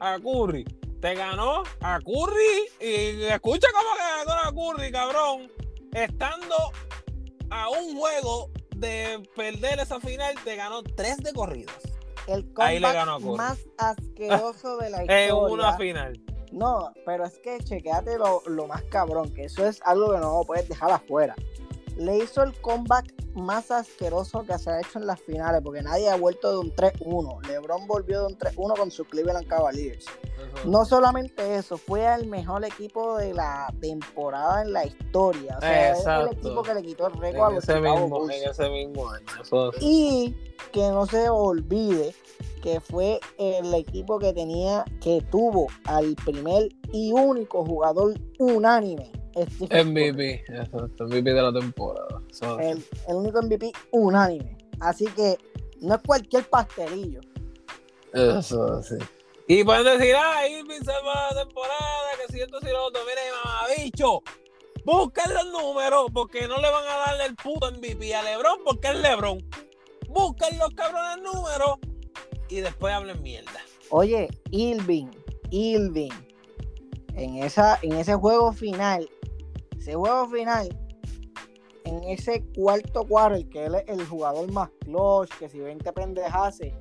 a 0.00 0.18
Curry. 0.18 0.64
Te 1.00 1.14
ganó 1.14 1.62
a 1.80 2.00
Curry. 2.00 2.68
Y 2.80 3.22
escucha 3.26 3.68
cómo 3.72 3.90
ganó 3.96 4.40
a 4.42 4.52
Curry, 4.74 4.90
cabrón. 4.90 5.52
Estando 5.92 6.56
a 7.50 7.68
un 7.70 7.96
juego 7.96 8.50
de 8.74 9.22
perder 9.36 9.78
esa 9.78 10.00
final, 10.00 10.34
te 10.42 10.56
ganó 10.56 10.82
tres 10.82 11.18
de 11.18 11.32
corridas. 11.32 11.76
El 12.26 12.50
Ahí 12.56 12.80
le 12.80 12.86
comeback 12.88 12.94
ganó 12.94 13.14
a 13.14 13.18
Curry. 13.20 13.36
más 13.36 13.58
asqueroso 13.78 14.78
de 14.78 14.90
la 14.90 15.02
historia. 15.02 15.26
En 15.28 15.34
una 15.34 15.76
final. 15.76 16.20
No, 16.56 16.90
pero 17.04 17.26
es 17.26 17.38
que 17.38 17.58
chequeate 17.58 18.16
lo, 18.16 18.42
lo 18.46 18.66
más 18.66 18.82
cabrón, 18.84 19.30
que 19.34 19.44
eso 19.44 19.66
es 19.66 19.78
algo 19.84 20.12
que 20.12 20.18
no 20.18 20.40
puedes 20.46 20.66
dejar 20.66 20.90
afuera. 20.90 21.34
Le 21.98 22.16
hizo 22.16 22.42
el 22.42 22.58
comeback 22.62 23.12
más 23.36 23.70
asqueroso 23.70 24.42
que 24.44 24.58
se 24.58 24.70
ha 24.70 24.80
hecho 24.80 24.98
en 24.98 25.06
las 25.06 25.20
finales, 25.20 25.60
porque 25.62 25.82
nadie 25.82 26.08
ha 26.10 26.16
vuelto 26.16 26.50
de 26.50 26.58
un 26.58 26.74
3-1. 26.74 27.46
LeBron 27.46 27.86
volvió 27.86 28.20
de 28.20 28.26
un 28.26 28.38
3-1 28.38 28.76
con 28.76 28.90
sus 28.90 29.06
Cleveland 29.08 29.46
Cavaliers. 29.46 30.06
No 30.64 30.84
solamente 30.84 31.56
eso, 31.56 31.76
fue 31.76 32.06
el 32.14 32.26
mejor 32.26 32.64
equipo 32.64 33.16
de 33.18 33.34
la 33.34 33.72
temporada 33.80 34.62
en 34.62 34.72
la 34.72 34.86
historia. 34.86 35.56
O 35.58 35.60
sea, 35.60 35.90
es 35.92 35.98
el 35.98 36.00
Exacto. 36.00 36.32
equipo 36.32 36.62
que 36.62 36.74
le 36.74 36.82
quitó 36.82 37.06
el 37.08 37.14
récord 37.14 37.50
a 37.50 37.54
los 37.54 37.64
ese, 37.64 37.80
mismo, 37.80 38.30
en 38.30 38.48
ese 38.50 38.70
mismo 38.70 39.08
año. 39.10 39.26
Eso 39.40 39.72
es- 39.72 39.78
Y 39.82 40.34
que 40.72 40.88
no 40.88 41.06
se 41.06 41.28
olvide 41.28 42.14
que 42.62 42.80
fue 42.80 43.20
el 43.38 43.72
equipo 43.74 44.18
que 44.18 44.32
tenía, 44.32 44.84
que 45.00 45.22
tuvo 45.30 45.66
al 45.84 46.16
primer 46.24 46.68
y 46.92 47.12
único 47.12 47.64
jugador 47.64 48.14
unánime. 48.38 49.12
MVP. 49.36 50.44
Exacto. 50.48 51.04
MVP 51.06 51.32
de 51.34 51.42
la 51.42 51.52
temporada. 51.52 52.22
El 52.60 52.82
único 53.26 53.42
MVP 53.42 53.72
unánime. 53.92 54.56
Así 54.80 55.06
que 55.06 55.38
no 55.80 55.94
es 55.94 56.00
cualquier 56.06 56.48
pastelillo. 56.48 57.20
Eso 58.12 58.82
sí. 58.82 58.96
Y 59.48 59.62
pueden 59.62 59.84
decir, 59.84 60.14
ah, 60.16 60.46
Irving 60.48 60.80
se 60.80 60.92
va 61.04 61.30
la 61.30 61.44
temporada, 61.44 62.08
que 62.20 62.32
si 62.32 62.40
esto 62.40 62.58
si 62.60 62.68
lo 62.68 62.86
otro. 62.86 63.02
Mire, 63.04 63.20
mamabicho, 63.44 64.22
busquen 64.84 65.34
los 65.34 65.46
números, 65.52 66.06
porque 66.12 66.48
no 66.48 66.56
le 66.56 66.70
van 66.70 66.84
a 66.84 66.96
darle 67.06 67.26
el 67.26 67.36
puto 67.36 67.70
MVP 67.70 68.14
a 68.14 68.22
LeBron, 68.22 68.58
porque 68.64 68.88
es 68.88 68.96
LeBron. 68.96 69.38
Busquen 70.08 70.58
los 70.58 70.70
cabrones 70.70 71.22
números 71.22 71.78
y 72.48 72.60
después 72.60 72.92
hablen 72.92 73.22
mierda. 73.22 73.60
Oye, 73.90 74.28
Irving, 74.50 75.06
Irving, 75.50 76.12
en, 77.14 77.36
esa, 77.42 77.78
en 77.82 77.92
ese 77.92 78.14
juego 78.14 78.52
final, 78.52 79.08
ese 79.78 79.94
juego 79.94 80.28
final, 80.28 80.76
en 81.86 82.02
ese 82.04 82.44
cuarto 82.54 83.06
cuarto, 83.06 83.48
que 83.50 83.66
él 83.66 83.76
es 83.76 83.84
el 83.88 84.06
jugador 84.06 84.50
más 84.50 84.70
clutch, 84.80 85.30
que 85.38 85.48
si 85.48 85.60
20 85.60 85.92
pendejase, 85.92 86.74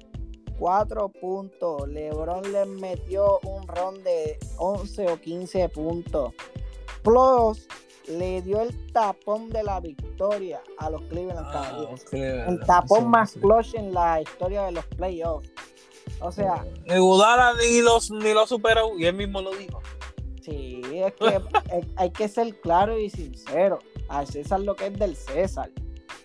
4 0.58 1.10
puntos. 1.10 1.88
LeBron 1.88 2.52
le 2.52 2.66
metió 2.66 3.40
un 3.44 3.68
ron 3.68 4.04
de 4.04 4.38
11 4.58 5.12
o 5.12 5.22
15 5.22 5.70
puntos. 5.70 6.34
Plus, 7.04 7.68
le 8.08 8.42
dio 8.42 8.62
el 8.62 8.92
tapón 8.92 9.50
de 9.50 9.64
la 9.64 9.80
victoria 9.80 10.62
a 10.80 10.90
los 10.90 11.02
Cleveland 11.04 11.52
Cavaliers. 11.52 12.06
El 12.12 12.60
tapón 12.62 13.08
más 13.08 13.34
clutch 13.34 13.76
en 13.76 13.94
la 13.94 14.22
historia 14.22 14.64
de 14.64 14.72
los 14.72 14.86
playoffs. 14.86 15.50
O 16.22 16.32
sea, 16.32 16.66
Ni 16.88 16.98
Udara 16.98 17.54
ni 17.54 17.82
los 17.82 18.10
ni 18.10 18.34
lo 18.34 18.48
superó, 18.48 18.98
y 18.98 19.06
él 19.06 19.16
mismo 19.16 19.42
lo 19.42 19.56
dijo. 19.56 19.82
Sí, 20.46 20.82
es 20.94 21.14
que 21.14 21.42
hay- 21.98 22.12
que 22.12 22.28
ser 22.28 22.60
claro 22.62 23.00
y 23.00 23.10
sincero. 23.10 23.80
Al 24.10 24.28
César 24.28 24.60
lo 24.62 24.76
que 24.76 24.88
es 24.88 24.94
del 25.00 25.16
César. 25.16 25.72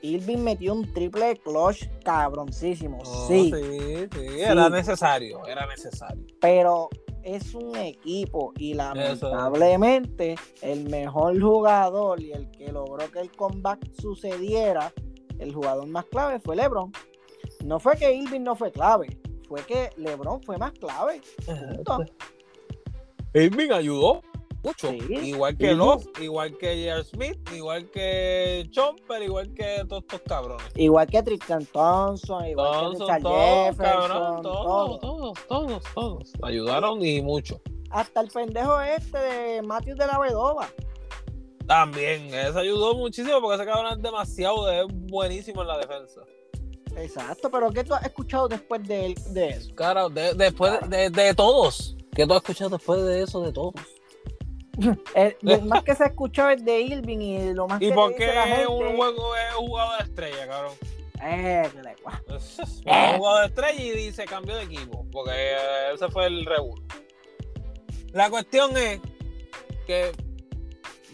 Irving 0.03 0.39
metió 0.39 0.75
un 0.75 0.93
triple 0.93 1.37
clutch 1.39 1.85
cabroncísimo, 2.05 2.99
Oh, 3.05 3.27
sí, 3.29 3.53
sí, 3.55 4.07
sí, 4.13 4.41
era 4.41 4.69
necesario, 4.71 5.45
era 5.47 5.67
necesario. 5.67 6.25
pero 6.41 6.89
es 7.23 7.55
un 7.55 7.77
equipo 7.77 8.53
y 8.57 8.73
lamentablemente 8.75 10.37
el 10.63 10.89
mejor 10.89 11.39
jugador 11.41 12.21
y 12.23 12.33
el 12.33 12.51
que 12.51 12.73
logró 12.73 13.11
que 13.11 13.21
el 13.21 13.31
comeback 13.33 13.91
sucediera, 14.01 14.93
el 15.39 15.53
jugador 15.55 15.87
más 15.87 16.05
clave 16.07 16.41
fue 16.41 16.57
LeBron. 16.57 16.93
No 17.65 17.79
fue 17.79 17.97
que 17.97 18.13
Irving 18.15 18.41
no 18.43 18.55
fue 18.57 18.73
clave, 18.73 19.19
fue 19.49 19.63
que 19.65 19.91
LeBron 19.97 20.43
fue 20.43 20.57
más 20.57 20.73
clave. 20.73 21.21
Punto. 21.45 22.05
Irving 23.35 23.71
ayudó 23.73 24.23
mucho. 24.63 24.91
Sí, 24.91 24.99
igual 25.29 25.57
que. 25.57 25.73
Love, 25.73 26.07
igual 26.21 26.57
que 26.59 26.67
J.R. 26.91 27.05
Smith, 27.05 27.39
igual 27.55 27.91
que 27.91 28.67
Chomper, 28.71 29.23
igual 29.23 29.55
que 29.55 29.85
todos 29.89 30.03
estos 30.03 30.21
cabrones. 30.23 30.67
Igual 30.77 31.07
que 31.07 31.23
Tristan 31.23 31.65
Thompson, 31.67 32.47
igual 32.47 32.73
Todos, 32.73 32.97
que 32.99 33.03
Richard 33.05 33.23
todos, 33.23 33.67
Jefferson, 33.69 34.01
cabrón, 34.09 34.43
todo. 34.43 34.63
todos, 34.65 35.01
todos, 35.01 35.39
todos, 35.49 35.83
todos. 35.95 36.33
Ayudaron 36.43 37.05
y 37.05 37.23
mucho. 37.23 37.61
Hasta 37.91 38.21
el 38.21 38.29
pendejo 38.29 38.81
este 38.83 39.19
de 39.19 39.63
Matthews 39.63 39.99
de 39.99 40.07
la 40.07 40.19
Vedova. 40.19 40.69
También, 41.67 42.35
eso 42.35 42.59
ayudó 42.59 42.95
muchísimo 42.95 43.41
porque 43.41 43.63
ese 43.63 43.71
cabrón 43.71 43.93
es 43.97 44.03
demasiado 44.03 44.69
es 44.71 44.87
buenísimo 44.91 45.63
en 45.63 45.69
la 45.69 45.79
defensa. 45.79 46.21
Exacto, 46.97 47.49
pero 47.51 47.71
¿qué 47.71 47.85
tú 47.85 47.95
has 47.95 48.05
escuchado 48.05 48.49
después 48.49 48.87
de, 48.87 49.07
él- 49.07 49.15
de 49.31 49.49
eso? 49.51 49.75
Cara, 49.77 50.09
de- 50.09 50.35
después 50.35 50.73
de, 50.91 51.11
de 51.11 51.35
todos. 51.35 51.97
¿Qué 52.15 52.27
tú 52.27 52.33
has 52.35 52.39
escuchado 52.43 52.71
después 52.71 53.03
de 53.05 53.23
eso 53.23 53.41
de 53.43 53.53
todos? 53.53 53.75
El, 55.15 55.37
lo 55.43 55.61
más 55.63 55.83
que 55.85 55.95
se 55.95 56.05
escuchó 56.05 56.49
es 56.49 56.65
de 56.65 56.81
Irving 56.81 57.19
y 57.19 57.53
lo 57.55 57.67
más 57.69 57.81
¿Y 57.83 57.89
que 57.89 57.95
por 57.95 58.11
la 58.13 58.17
qué 58.17 58.27
gente 58.27 58.67
un 58.67 58.97
juego 58.97 59.37
es 59.37 59.55
jugador 59.55 59.99
de 59.99 60.05
estrella, 60.05 60.47
cabrón? 60.49 60.73
Eh, 61.23 61.69
que 61.73 61.83
le- 61.83 61.97
un 63.13 63.19
jugador 63.19 63.41
de 63.43 63.47
estrella 63.49 63.83
y 63.83 63.91
dice 63.91 64.25
cambió 64.25 64.57
de 64.57 64.63
equipo, 64.65 65.05
porque 65.13 65.33
eh, 65.35 65.93
ese 65.95 66.09
fue 66.09 66.27
el 66.27 66.47
revuelo. 66.47 66.83
La 68.13 68.31
cuestión 68.31 68.75
es 68.77 69.01
que 69.87 70.13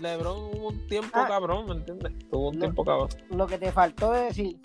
LeBron 0.01 0.37
hubo 0.55 0.69
un 0.69 0.87
tiempo 0.87 1.11
Ah. 1.15 1.27
cabrón, 1.27 1.67
¿me 1.67 1.73
entiendes? 1.75 2.13
Tuvo 2.31 2.51
un 2.51 2.59
tiempo 2.59 2.85
cabrón. 2.85 3.09
Lo 3.31 3.47
que 3.49 3.59
te 3.59 3.73
faltó 3.73 4.13
de 4.13 4.21
decir, 4.27 4.59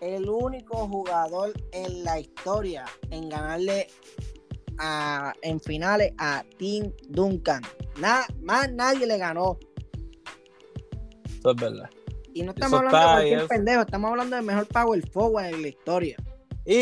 el 0.00 0.28
único 0.28 0.88
jugador 0.88 1.52
en 1.72 2.04
la 2.04 2.18
historia 2.20 2.84
en 3.10 3.28
ganarle 3.28 3.88
a, 4.78 5.32
en 5.42 5.60
finales 5.60 6.12
a 6.18 6.44
Tim 6.58 6.92
Duncan. 7.08 7.62
Nada, 7.98 8.26
más 8.40 8.70
nadie 8.72 9.06
le 9.06 9.18
ganó. 9.18 9.58
Eso 11.38 11.50
es 11.50 11.56
verdad. 11.56 11.90
Y 12.34 12.42
no 12.42 12.52
estamos 12.52 12.80
Eso 12.80 12.86
hablando 12.88 13.08
de 13.08 13.12
cualquier 13.28 13.48
pendejo, 13.48 13.80
estamos 13.82 14.10
hablando 14.10 14.36
del 14.36 14.44
mejor 14.44 14.66
power 14.68 15.10
forward 15.10 15.46
en 15.46 15.62
la 15.62 15.68
historia. 15.68 16.16
Y 16.64 16.74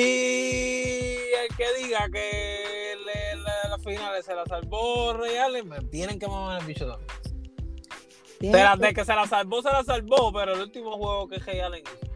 el 1.43 1.57
que 1.57 1.83
diga 1.85 2.09
que 2.13 2.95
le- 3.05 3.41
la- 3.43 3.71
las 3.71 3.83
finales 3.83 4.25
se 4.25 4.35
la 4.35 4.45
salvó 4.47 5.13
Real, 5.15 5.65
me 5.65 5.81
tienen 5.89 6.19
que 6.19 6.27
mamar 6.29 6.61
el 6.61 6.67
bicho 6.67 6.87
también. 6.87 8.53
La- 8.53 8.77
que- 8.81 8.95
que 8.95 9.05
se 9.05 9.15
la 9.15 9.27
salvó, 9.27 9.61
se 9.63 9.71
la 9.71 9.83
salvó, 9.85 10.33
pero 10.33 10.55
el 10.55 10.61
último 10.61 10.93
juego 10.93 11.29
que 11.29 11.39
Ray 11.39 11.61
Allen 11.61 11.83
hizo. 11.83 12.13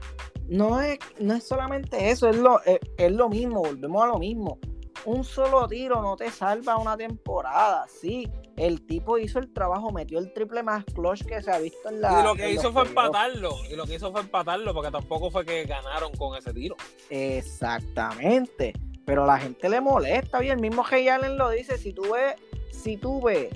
no, 0.49 0.81
es, 0.81 0.99
no 1.18 1.35
es 1.35 1.45
solamente 1.45 2.11
eso, 2.11 2.29
es 2.29 2.37
lo, 2.37 2.62
es, 2.64 2.79
es 2.99 3.12
lo 3.12 3.29
mismo, 3.29 3.61
volvemos 3.62 4.05
a 4.05 4.07
lo 4.09 4.18
mismo. 4.18 4.59
Un 5.07 5.23
solo 5.25 5.67
tiro 5.69 6.01
no 6.01 6.17
te 6.17 6.31
salva 6.31 6.77
una 6.79 6.97
temporada, 6.97 7.87
sí. 7.89 8.29
El 8.57 8.87
tipo 8.87 9.19
hizo 9.19 9.39
el 9.41 9.53
trabajo, 9.53 9.91
metió 9.91 10.19
el 10.19 10.33
triple 10.33 10.63
más 10.63 10.85
clutch 10.85 11.25
que 11.25 11.43
se 11.43 11.51
ha 11.51 11.59
visto 11.59 11.89
en 11.89 12.01
la. 12.01 12.21
y 12.21 12.23
lo 12.23 12.35
que 12.37 12.53
hizo 12.53 12.73
fue 12.73 12.83
empatarlo. 12.83 13.57
Y 13.71 13.75
lo 13.77 13.85
que 13.85 13.97
hizo 13.97 14.11
fue 14.13 14.21
empatarlo, 14.23 14.73
porque 14.73 14.91
tampoco 14.91 15.31
fue 15.31 15.45
que 15.45 15.65
ganaron 15.65 16.13
con 16.13 16.37
ese 16.39 16.53
tiro. 16.55 16.77
Exactamente. 17.11 18.73
Pero 19.05 19.27
la 19.27 19.39
gente 19.39 19.69
le 19.69 19.81
molesta, 19.81 20.43
y 20.43 20.49
el 20.49 20.59
mismo 20.61 20.83
Ray 20.83 21.09
Allen 21.09 21.37
lo 21.37 21.51
dice, 21.51 21.77
si 21.77 21.93
tú 21.93 22.13
ves, 22.13 22.37
si 22.71 22.97
tú 22.97 23.21
ves 23.21 23.51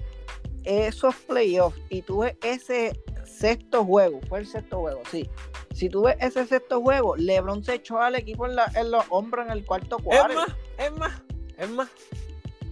esos 0.65 1.15
playoffs 1.17 1.81
y 1.89 2.03
tú 2.03 2.19
ves 2.19 2.37
ese 2.43 3.01
sexto 3.25 3.85
juego, 3.85 4.21
fue 4.29 4.41
el 4.41 4.47
sexto 4.47 4.81
juego, 4.81 5.01
sí. 5.11 5.29
Si 5.73 5.89
tú 5.89 6.03
ves 6.03 6.17
ese 6.21 6.45
sexto 6.45 6.83
juego, 6.83 7.17
LeBron 7.17 7.65
se 7.65 7.75
echó 7.75 7.99
al 8.03 8.17
equipo 8.17 8.47
en, 8.47 8.57
la- 8.57 8.71
en 8.75 8.91
los 8.91 9.05
hombros 9.11 9.47
en 9.47 9.53
el 9.53 9.65
cuarto 9.65 9.97
Es 9.99 10.03
cuarto. 10.05 10.35
más, 10.35 10.49
es 10.77 10.93
más, 10.99 11.23
es 11.59 11.71
más, 11.71 11.89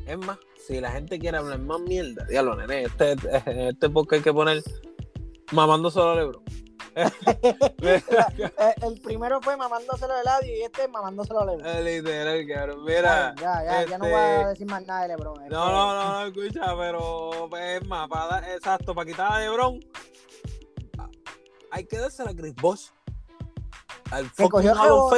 es 0.07 0.18
más. 0.18 0.39
si 0.66 0.80
la 0.80 0.93
gente 0.93 1.18
quiere 1.18 1.39
hablar 1.39 1.59
más 1.59 1.80
mierda, 1.80 2.24
diablo, 2.26 2.57
nene, 2.57 2.84
este, 2.84 3.16
este 3.68 3.91
podcast 3.91 4.14
hay 4.14 4.22
que 4.22 4.32
poner 4.32 4.62
mamando 5.53 5.91
solo 5.91 6.12
a 6.12 6.14
Lebron. 6.14 6.43
Eh, 6.95 8.03
el 8.82 9.01
primero 9.03 9.43
fue 9.43 9.57
mamándoselo 9.57 10.14
de 10.14 10.20
Eladio 10.22 10.57
y 10.57 10.62
este 10.62 10.89
mamándoselo 10.89 11.45
de 11.45 11.57
Lebron. 11.57 11.84
Literal, 11.84 12.47
cabrón. 12.47 12.84
Mira. 12.84 13.34
Ya, 13.37 13.64
ya, 13.64 13.87
ya 13.87 13.99
no 13.99 14.05
voy 14.05 14.14
a 14.14 14.37
este, 14.37 14.49
decir 14.49 14.66
más 14.70 14.87
nada 14.87 15.03
de 15.03 15.09
Lebron. 15.09 15.34
No, 15.49 15.70
no, 15.70 15.95
no, 15.95 16.12
no, 16.12 16.26
escucha, 16.26 16.76
pero 16.76 17.49
pues, 17.51 17.82
es 17.82 17.89
más, 17.89 18.09
para 18.09 18.55
exacto, 18.55 18.95
para 18.95 19.11
quitar 19.11 19.32
a 19.32 19.41
Lebron, 19.41 19.80
hay 21.70 21.84
que 21.84 21.99
dársela 21.99 22.30
a 22.30 22.34
Chris 22.34 22.55
Bosh. 22.55 22.87
Al 24.12 24.30
fucking 24.30 24.70
Hall 24.70 24.91
of. 24.91 25.14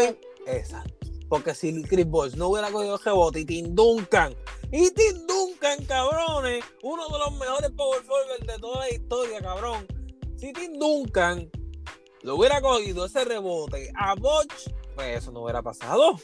Exacto. 0.47 0.98
Porque 1.29 1.55
si 1.55 1.83
Chris 1.83 2.07
Bosh 2.07 2.35
no 2.35 2.49
hubiera 2.49 2.71
cogido 2.71 2.97
el 2.97 3.03
rebote 3.05 3.41
y 3.41 3.45
Tim 3.45 3.75
Duncan, 3.75 4.35
y 4.73 4.91
Tim 4.91 5.27
Duncan, 5.27 5.85
cabrones, 5.85 6.65
uno 6.83 7.07
de 7.09 7.19
los 7.19 7.39
mejores 7.39 7.71
power 7.73 8.03
forward 8.03 8.47
de 8.47 8.59
toda 8.59 8.81
la 8.81 8.91
historia, 8.91 9.41
cabrón. 9.41 9.87
Si 10.37 10.53
Tim 10.53 10.79
Duncan 10.79 11.51
lo 12.23 12.37
hubiera 12.37 12.61
cogido 12.61 13.05
ese 13.05 13.25
rebote 13.25 13.91
a 13.97 14.15
Bosch, 14.15 14.71
pues 14.95 15.19
eso 15.19 15.33
no 15.33 15.43
hubiera 15.43 15.63
pasado. 15.63 16.17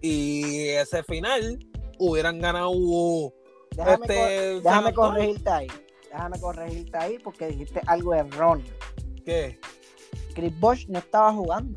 Y 0.00 0.68
ese 0.68 1.02
final 1.02 1.58
hubieran 1.98 2.40
ganado 2.40 2.70
Déjame, 3.70 4.06
este, 4.06 4.52
cor- 4.54 4.62
déjame 4.62 4.94
corregirte 4.94 5.50
ahí. 5.50 5.66
Déjame 6.10 6.40
corregirte 6.40 6.98
ahí 6.98 7.18
porque 7.18 7.46
dijiste 7.48 7.80
algo 7.86 8.14
erróneo. 8.14 8.72
¿Qué? 9.24 9.58
Chris 10.34 10.58
Bosh 10.58 10.86
no 10.88 10.98
estaba 10.98 11.32
jugando. 11.32 11.76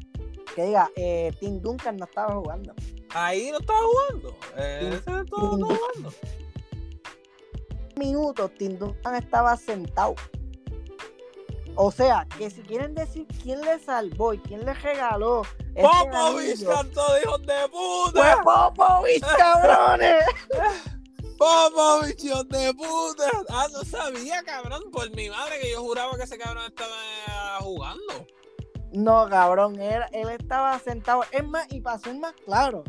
Que 0.55 0.65
diga, 0.65 0.89
eh, 0.95 1.31
Tim 1.39 1.61
Duncan 1.61 1.97
no 1.97 2.05
estaba 2.05 2.35
jugando. 2.35 2.73
Ahí 3.09 3.51
no 3.51 3.59
estaba 3.59 3.79
jugando. 3.79 4.37
Eh, 4.57 4.91
ese 4.93 5.11
no 5.11 5.21
estaba 5.21 5.49
Tim 5.49 5.65
jugando. 5.65 6.13
minutos 7.95 8.51
Tim 8.57 8.77
Duncan 8.77 9.15
estaba 9.15 9.57
sentado. 9.57 10.15
O 11.75 11.91
sea, 11.91 12.27
que 12.37 12.49
si 12.49 12.61
quieren 12.61 12.93
decir 12.93 13.25
quién 13.41 13.61
le 13.61 13.79
salvó 13.79 14.33
y 14.33 14.39
quién 14.39 14.65
le 14.65 14.73
regaló 14.73 15.43
ese 15.73 15.87
Popovich 15.87 16.65
cantó 16.65 17.13
de 17.13 17.21
hijos 17.21 17.41
de 17.45 17.53
fue 17.53 17.69
puta. 17.69 18.41
Popovich, 18.43 19.21
cabrones. 19.37 20.25
Popovich, 21.37 22.23
hijos 22.25 22.49
de 22.49 22.73
puta. 22.73 23.31
Ah, 23.49 23.67
no 23.71 23.83
sabía, 23.85 24.43
cabrón. 24.43 24.83
Por 24.91 25.09
mi 25.15 25.29
madre 25.29 25.59
que 25.61 25.71
yo 25.71 25.81
juraba 25.81 26.17
que 26.17 26.23
ese 26.23 26.37
cabrón 26.37 26.65
estaba 26.67 27.59
jugando. 27.61 28.27
No, 28.93 29.27
cabrón, 29.29 29.79
él, 29.79 30.01
él 30.11 30.29
estaba 30.29 30.77
sentado. 30.79 31.23
Es 31.31 31.47
más, 31.47 31.71
y 31.71 31.81
para 31.81 31.99
ser 31.99 32.15
más 32.15 32.33
claro, 32.45 32.83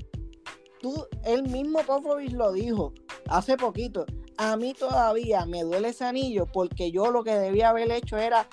tú, 0.80 1.07
él 1.24 1.44
mismo 1.44 1.80
Popovich 1.80 2.32
lo 2.32 2.53
dijo 2.53 2.92
hace 3.28 3.57
poquito. 3.57 4.05
A 4.36 4.57
mí 4.57 4.74
todavía 4.74 5.46
me 5.46 5.62
duele 5.62 5.90
ese 5.90 6.05
anillo 6.05 6.46
porque 6.46 6.90
yo 6.90 7.11
lo 7.11 7.22
que 7.22 7.38
debía 7.38 7.68
haber 7.68 7.90
hecho 7.92 8.16
era 8.16 8.48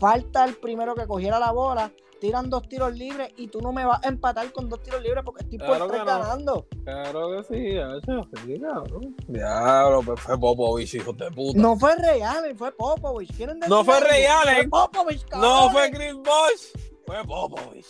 falta 0.00 0.44
el 0.44 0.56
primero 0.56 0.94
que 0.96 1.06
cogiera 1.06 1.38
la 1.38 1.52
bola, 1.52 1.92
tiran 2.22 2.48
dos 2.48 2.68
tiros 2.68 2.94
libres 2.94 3.32
y 3.36 3.48
tú 3.48 3.60
no 3.60 3.72
me 3.72 3.84
vas 3.84 3.98
a 4.04 4.08
empatar 4.08 4.52
con 4.52 4.68
dos 4.68 4.80
tiros 4.80 5.02
libres 5.02 5.24
porque 5.24 5.42
estoy 5.42 5.58
Claro 5.58 5.78
por 5.80 5.88
tres 5.88 5.98
no. 5.98 6.06
ganando. 6.06 6.66
Claro 6.84 7.30
que 7.32 7.42
sí, 7.52 7.76
eso 7.76 8.28
sí, 8.46 8.60
cabrón. 8.60 9.16
Diablo, 9.26 10.02
pues 10.02 10.20
fue 10.20 10.38
Popovich, 10.38 10.94
hijos 10.94 11.16
de 11.16 11.30
puta. 11.32 11.58
No 11.60 11.76
fue 11.76 11.96
Real, 11.96 12.54
fue 12.56 12.70
Popovich. 12.70 13.36
¿Quieren 13.36 13.58
decir 13.58 13.74
No 13.74 13.84
fue 13.84 13.96
Allen. 13.96 14.70
Fue 14.70 14.88
Popovich, 14.88 15.24
No 15.32 15.40
cabrones. 15.40 15.72
fue 15.72 15.90
Chris 15.90 16.14
Bosh, 16.14 16.86
fue 17.06 17.24
Popovich. 17.24 17.86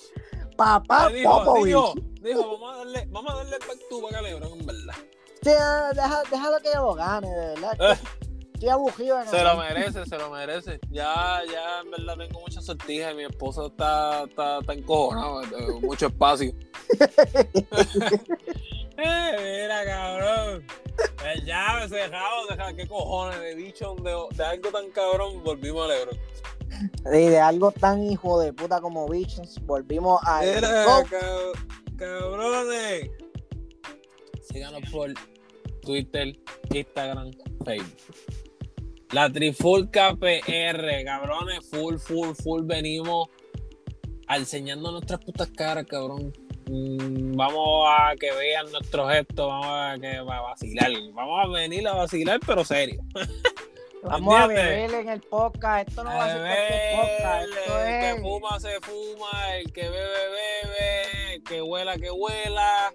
Papá 0.56 1.08
dijo, 1.10 1.44
Popovich. 1.44 1.66
dijo, 1.66 1.94
dijo, 2.22 2.52
vamos 2.58 2.72
a 2.74 2.76
darle, 2.78 3.06
vamos 3.10 3.32
a 3.32 3.36
darle 3.36 3.56
el 3.56 3.68
back 3.68 3.78
to 3.90 4.00
back 4.00 4.14
a 4.14 4.22
LeBron, 4.22 4.60
en 4.60 4.66
verdad. 4.66 4.94
Sí, 5.42 5.50
deja, 5.94 6.22
déjalo 6.30 6.58
que 6.60 6.70
yo 6.72 6.82
lo 6.86 6.94
gane, 6.94 7.28
de 7.28 7.46
verdad. 7.60 7.98
Estoy 8.62 8.74
aburrido 8.74 9.18
de 9.18 9.24
Eh. 9.24 9.28
Se 9.28 9.42
lo 9.42 9.56
merece, 9.56 10.06
se 10.06 10.16
lo 10.16 10.30
merece. 10.30 10.78
Ya, 10.88 11.40
ya, 11.50 11.80
en 11.80 11.90
verdad 11.90 12.16
tengo 12.16 12.40
muchas 12.42 12.64
sortijas. 12.64 13.12
Mi 13.12 13.24
esposo 13.24 13.66
está, 13.66 14.22
está, 14.22 14.60
está 14.60 14.72
encojonado, 14.72 15.42
tengo 15.42 15.80
mucho 15.80 16.06
espacio. 16.06 16.52
eh, 18.98 19.64
mira, 19.66 19.84
cabrón. 19.84 20.64
Pues 21.16 21.44
ya, 21.44 21.80
me 21.80 21.88
dejado, 21.88 22.46
deja, 22.50 22.72
qué 22.76 22.86
cojones 22.86 23.40
de 23.40 23.56
bicho, 23.56 23.96
de, 23.96 24.36
de 24.36 24.44
algo 24.44 24.70
tan 24.70 24.90
cabrón, 24.92 25.42
volvimos 25.42 25.84
a 25.84 25.88
Lebron. 25.88 26.16
Y 27.06 27.30
de 27.30 27.40
algo 27.40 27.72
tan 27.72 28.00
hijo 28.04 28.38
de 28.38 28.52
puta 28.52 28.80
como 28.80 29.08
Bichos, 29.08 29.58
volvimos 29.62 30.20
a. 30.24 30.42
Mira, 30.42 30.84
Go. 30.84 31.02
cab- 31.02 31.96
cabrones. 31.96 33.10
Síganos 34.52 34.88
por 34.92 35.12
Twitter, 35.80 36.38
Instagram, 36.70 37.32
Facebook. 37.64 38.41
La 39.12 39.30
Trifulca 39.30 40.16
PR, 40.16 41.04
cabrones, 41.04 41.68
full, 41.68 41.96
full, 41.98 42.34
full. 42.34 42.62
Venimos 42.64 43.28
enseñando 44.26 44.90
nuestras 44.90 45.20
putas 45.20 45.50
caras, 45.50 45.84
cabrón. 45.86 46.32
Mm, 46.66 47.36
vamos 47.36 47.88
a 47.90 48.14
que 48.18 48.32
vean 48.32 48.72
nuestros 48.72 49.12
gestos, 49.12 49.46
vamos 49.46 49.66
a, 49.68 49.98
que, 50.00 50.16
a 50.16 50.22
vacilar. 50.22 50.90
Vamos 51.12 51.44
a 51.44 51.48
venir 51.48 51.86
a 51.86 51.92
vacilar, 51.92 52.40
pero 52.46 52.64
serio. 52.64 53.02
Vamos 54.04 54.34
a 54.34 54.48
beber 54.48 54.92
en 54.94 55.08
el 55.10 55.20
podcast. 55.20 55.88
Esto 55.88 56.02
no 56.02 56.10
va 56.10 56.24
a 56.24 56.28
ser 56.28 56.40
cualquier 56.40 56.96
podcast. 56.96 57.48
Esto 57.56 57.84
el 57.84 58.00
que 58.00 58.20
fuma 58.20 58.58
se 58.60 58.80
fuma, 58.80 59.56
el 59.56 59.72
que 59.72 59.82
bebe 59.82 59.94
bebe, 59.94 61.34
el 61.34 61.42
que 61.44 61.62
huela 61.62 61.96
que 61.96 62.10
huela. 62.10 62.90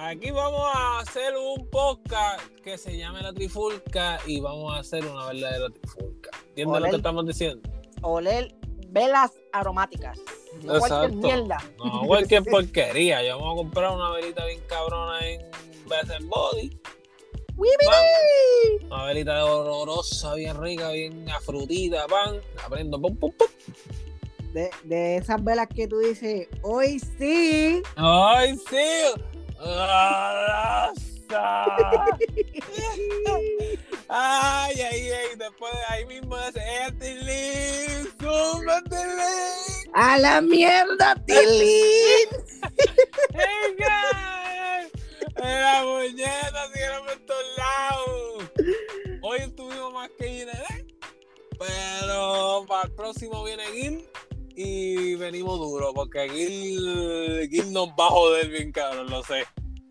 Aquí 0.00 0.30
vamos 0.30 0.62
a 0.76 1.00
hacer 1.00 1.34
un 1.36 1.68
podcast 1.70 2.40
que 2.62 2.78
se 2.78 2.96
llame 2.96 3.20
La 3.20 3.32
Trifulca 3.32 4.20
y 4.28 4.38
vamos 4.38 4.72
a 4.72 4.78
hacer 4.78 5.04
una 5.04 5.26
verdadera 5.26 5.70
trifulca. 5.70 6.30
¿Entiendes 6.50 6.66
lo 6.66 6.76
Oler. 6.76 6.90
que 6.90 6.96
estamos 6.98 7.26
diciendo? 7.26 7.68
Oler 8.02 8.54
velas 8.90 9.32
aromáticas. 9.52 10.16
No 10.62 10.78
cualquier 10.78 10.92
Exacto. 11.02 11.16
mierda. 11.16 11.58
No, 11.78 12.02
cualquier 12.06 12.44
porquería. 12.44 13.24
Yo 13.24 13.40
vamos 13.40 13.54
a 13.54 13.56
comprar 13.56 13.90
una 13.90 14.12
velita 14.12 14.46
bien 14.46 14.60
cabrona 14.68 15.18
en 15.28 15.40
and 15.90 16.28
Body. 16.28 16.78
¡Wibidi! 17.56 18.86
Una 18.86 19.04
velita 19.06 19.44
olorosa, 19.44 20.34
bien 20.34 20.62
rica, 20.62 20.90
bien 20.92 21.28
afrutita, 21.28 22.06
pan. 22.06 22.36
La 22.54 22.68
prendo, 22.68 23.02
pum, 23.02 23.16
pum, 23.16 23.32
pum. 23.32 23.48
De, 24.52 24.70
de 24.84 25.16
esas 25.16 25.42
velas 25.42 25.66
que 25.74 25.88
tú 25.88 25.98
dices, 25.98 26.46
hoy 26.62 27.00
sí. 27.18 27.82
¡Ay, 27.96 28.56
sí! 28.70 29.20
¡Ay, 34.08 34.80
ay, 34.80 35.10
ay! 35.10 35.36
Después 35.36 35.72
de 35.72 35.84
ahí 35.88 36.06
mismo 36.06 36.38
ese 36.38 36.60
Etilis, 36.86 38.08
súbetele. 38.20 39.24
¡A 39.94 40.16
la 40.18 40.40
mierda, 40.40 41.16
Tilín! 41.26 42.28
¡Venga! 43.30 44.88
¡La 45.36 45.82
muñeca 45.82 46.68
siguieron 46.72 47.06
por 47.06 47.18
todos 47.26 47.44
lados! 47.56 48.44
Hoy 49.22 49.38
estuvimos 49.40 49.92
más 49.92 50.08
que 50.18 50.26
IND, 50.28 50.50
pero 51.58 52.64
para 52.68 52.84
el 52.84 52.92
próximo 52.92 53.42
viene 53.44 53.64
Gil 53.72 54.08
y 54.60 55.14
venimos 55.14 55.58
duro, 55.58 55.92
porque 55.94 56.28
Gil, 56.28 57.48
Gil 57.50 57.72
nos 57.72 57.88
va 57.90 58.06
a 58.06 58.10
joder 58.10 58.48
bien 58.48 58.72
cabrón, 58.72 59.08
lo 59.08 59.22
sé. 59.22 59.44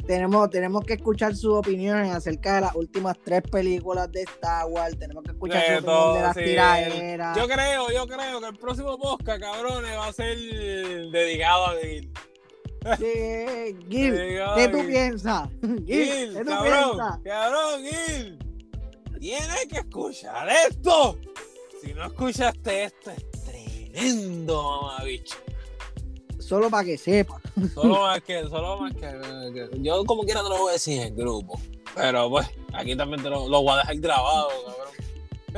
tenemos, 0.06 0.50
tenemos 0.50 0.84
que 0.86 0.94
escuchar 0.96 1.36
sus 1.36 1.54
opiniones 1.54 2.14
acerca 2.14 2.56
de 2.56 2.62
las 2.62 2.76
últimas 2.76 3.16
tres 3.24 3.42
películas 3.50 4.12
de 4.12 4.24
Star 4.24 4.66
Wars. 4.68 4.98
Tenemos 5.00 5.24
que 5.24 5.32
escuchar 5.32 5.62
De 5.62 5.68
su 5.82 5.86
opinión 5.88 6.14
de 6.16 6.22
las 6.22 6.36
sí. 6.36 6.44
tiraderas. 6.44 7.38
Yo 7.38 7.48
creo, 7.48 7.92
yo 7.92 8.08
creo 8.08 8.42
que 8.42 8.48
el 8.48 8.56
próximo 8.58 8.98
podcast, 8.98 9.40
cabrones, 9.42 9.92
va 9.98 10.08
a 10.08 10.14
ser 10.14 10.38
dedicado 10.38 11.66
a 11.68 11.76
Gil. 11.82 12.12
Sí, 12.98 13.76
Gil, 13.90 14.16
Dedicado 14.16 14.56
¿qué 14.56 14.68
tú 14.70 14.78
Gil. 14.80 14.88
piensas? 14.88 15.50
Gil, 15.62 15.86
Gil, 15.88 16.34
¿qué 16.34 16.40
tú 16.44 16.50
cabrón, 16.50 16.92
piensas? 16.98 17.20
cabrón, 17.24 17.84
Gil. 17.84 18.40
Tienes 19.20 19.66
que 19.70 19.78
escuchar 19.80 20.48
esto. 20.70 21.18
Si 21.84 21.94
no 21.94 22.06
escuchaste 22.06 22.84
esto, 22.86 23.12
tremendo, 23.92 24.82
mamabicho. 24.82 25.36
Solo 26.40 26.70
para 26.70 26.86
que 26.86 26.98
sepa. 26.98 27.42
Solo 27.74 27.96
más 28.02 28.22
que, 28.22 28.42
solo 28.44 28.80
más 28.80 28.94
que, 28.94 29.02
que- 29.02 29.70
Yo 29.82 30.06
como 30.06 30.24
quiera 30.24 30.44
te 30.44 30.50
lo 30.50 30.58
voy 30.58 30.70
a 30.70 30.74
decir 30.74 31.02
en 31.02 31.08
el 31.08 31.16
grupo. 31.16 31.60
Pero 31.96 32.30
pues, 32.30 32.48
aquí 32.74 32.96
también 32.96 33.22
te 33.24 33.30
lo, 33.30 33.50
lo 33.50 33.62
voy 33.64 33.74
a 33.74 33.78
dejar 33.78 33.96
grabado, 33.98 34.50
cabrón. 34.66 34.88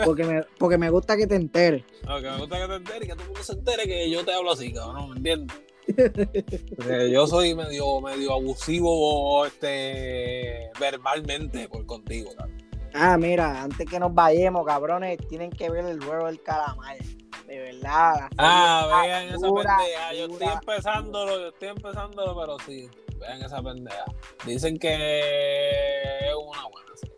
Porque 0.06 0.24
me, 0.24 0.44
porque 0.58 0.78
me 0.78 0.90
gusta 0.90 1.18
que 1.18 1.28
te 1.28 1.36
enteres. 1.36 1.84
No, 2.06 2.16
que 2.22 2.30
me 2.30 2.38
gusta 2.38 2.60
que 2.60 2.68
te 2.68 2.76
enteres 2.76 3.04
y 3.04 3.08
que 3.08 3.14
todo 3.14 3.22
el 3.24 3.28
mundo 3.30 3.44
se 3.44 3.54
entere 3.54 3.84
que 3.84 4.10
yo 4.10 4.24
te 4.24 4.34
hablo 4.34 4.52
así, 4.52 4.72
cabrón, 4.72 5.10
¿me 5.12 5.18
entiendes? 5.18 5.58
Porque 6.78 7.10
yo 7.12 7.26
soy 7.28 7.56
medio, 7.56 8.00
medio 8.00 8.34
abusivo 8.34 9.46
este, 9.48 10.70
verbalmente 10.80 11.68
por 11.68 11.86
contigo, 11.88 12.30
cabrón. 12.38 12.59
Ah, 12.94 13.18
mira, 13.18 13.62
antes 13.64 13.88
que 13.88 14.00
nos 14.00 14.14
vayamos, 14.14 14.66
cabrones, 14.66 15.18
tienen 15.28 15.52
que 15.52 15.70
ver 15.70 15.86
el 15.86 16.04
juego 16.04 16.28
del 16.28 16.42
calamar. 16.42 16.98
De 17.46 17.60
verdad. 17.60 18.30
Ah, 18.38 19.04
vean 19.06 19.28
esa 19.30 19.48
pendeja. 19.48 20.14
Yo 20.14 20.26
estoy 20.26 20.48
empezándolo, 20.48 21.40
yo 21.40 21.48
estoy 21.48 21.68
empezándolo, 21.70 22.40
pero 22.40 22.58
sí. 22.60 22.90
Vean 23.20 23.42
esa 23.42 23.62
pendeja. 23.62 24.06
Dicen 24.46 24.78
que 24.78 26.20
es 26.28 26.36
una 26.36 26.68
buena 26.68 26.92
serie. 26.96 27.16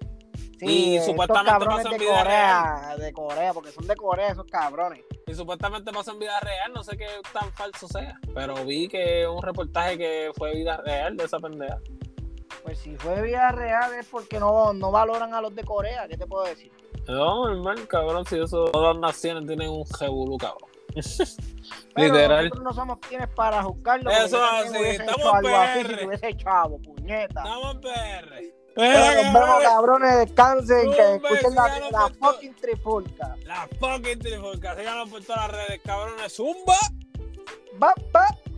Sí, 0.59 0.95
Y 0.95 0.99
supuestamente 1.01 1.65
pasa 1.65 1.89
en 1.89 1.97
vida 1.97 2.17
Corea, 2.17 2.95
de 2.97 3.13
Corea, 3.13 3.53
porque 3.53 3.71
son 3.71 3.87
de 3.87 3.95
Corea 3.95 4.31
esos 4.31 4.45
cabrones. 4.45 5.03
Y 5.27 5.33
supuestamente 5.33 5.91
pasó 5.91 6.11
en 6.11 6.19
vida 6.19 6.39
real, 6.39 6.71
no 6.73 6.83
sé 6.83 6.97
qué 6.97 7.07
tan 7.33 7.51
falso 7.53 7.87
sea. 7.87 8.17
Pero 8.33 8.55
vi 8.65 8.87
que 8.87 9.27
un 9.27 9.41
reportaje 9.41 9.97
que 9.97 10.31
fue 10.35 10.53
vida 10.53 10.77
real 10.77 11.17
de 11.17 11.25
esa 11.25 11.39
pendeja. 11.39 11.79
Pues 12.63 12.79
si 12.79 12.95
fue 12.97 13.21
vida 13.21 13.51
real 13.51 13.93
es 13.93 14.07
porque 14.07 14.39
no, 14.39 14.73
no 14.73 14.91
valoran 14.91 15.33
a 15.33 15.41
los 15.41 15.55
de 15.55 15.63
Corea, 15.63 16.07
¿qué 16.07 16.17
te 16.17 16.27
puedo 16.27 16.45
decir? 16.45 16.71
No, 17.07 17.47
normal, 17.47 17.87
cabrón, 17.87 18.25
si 18.25 18.39
eso, 18.39 18.65
todas 18.65 18.95
las 18.95 19.01
naciones 19.01 19.47
tienen 19.47 19.69
un 19.69 19.85
jebulú, 19.85 20.37
cabrón. 20.37 20.69
Pero 21.95 22.13
Literal. 22.13 22.43
nosotros 22.45 22.63
no 22.63 22.73
somos 22.73 22.97
quienes 22.99 23.29
para 23.29 23.63
juzgarlo. 23.63 24.11
Eso 24.11 24.43
así, 24.43 24.77
estamos 24.77 25.17
hecho 25.17 25.33
algo 25.33 25.55
así 25.55 25.83
PR. 25.83 26.19
si 26.19 26.37
chavo, 26.37 26.81
puñeta. 26.81 27.43
Estamos 27.43 27.75
en 27.75 27.81
PR. 27.81 28.61
Pero 28.75 28.99
nos 28.99 29.33
vemos, 29.33 29.63
cabrones. 29.63 30.17
descansen, 30.17 30.91
que 30.91 31.15
escuchen 31.15 31.55
la, 31.55 32.11
fucking 32.19 32.55
trifulca. 32.55 33.35
La 33.45 33.67
fucking 33.79 34.19
trifulca. 34.19 34.75
Síganos 34.75 35.09
por 35.09 35.23
todas 35.23 35.47
las 35.47 35.67
redes, 35.67 35.81
cabrones. 35.83 36.33
Zumba. 36.33 36.77
Va, 37.81 37.93
va. 38.15 38.50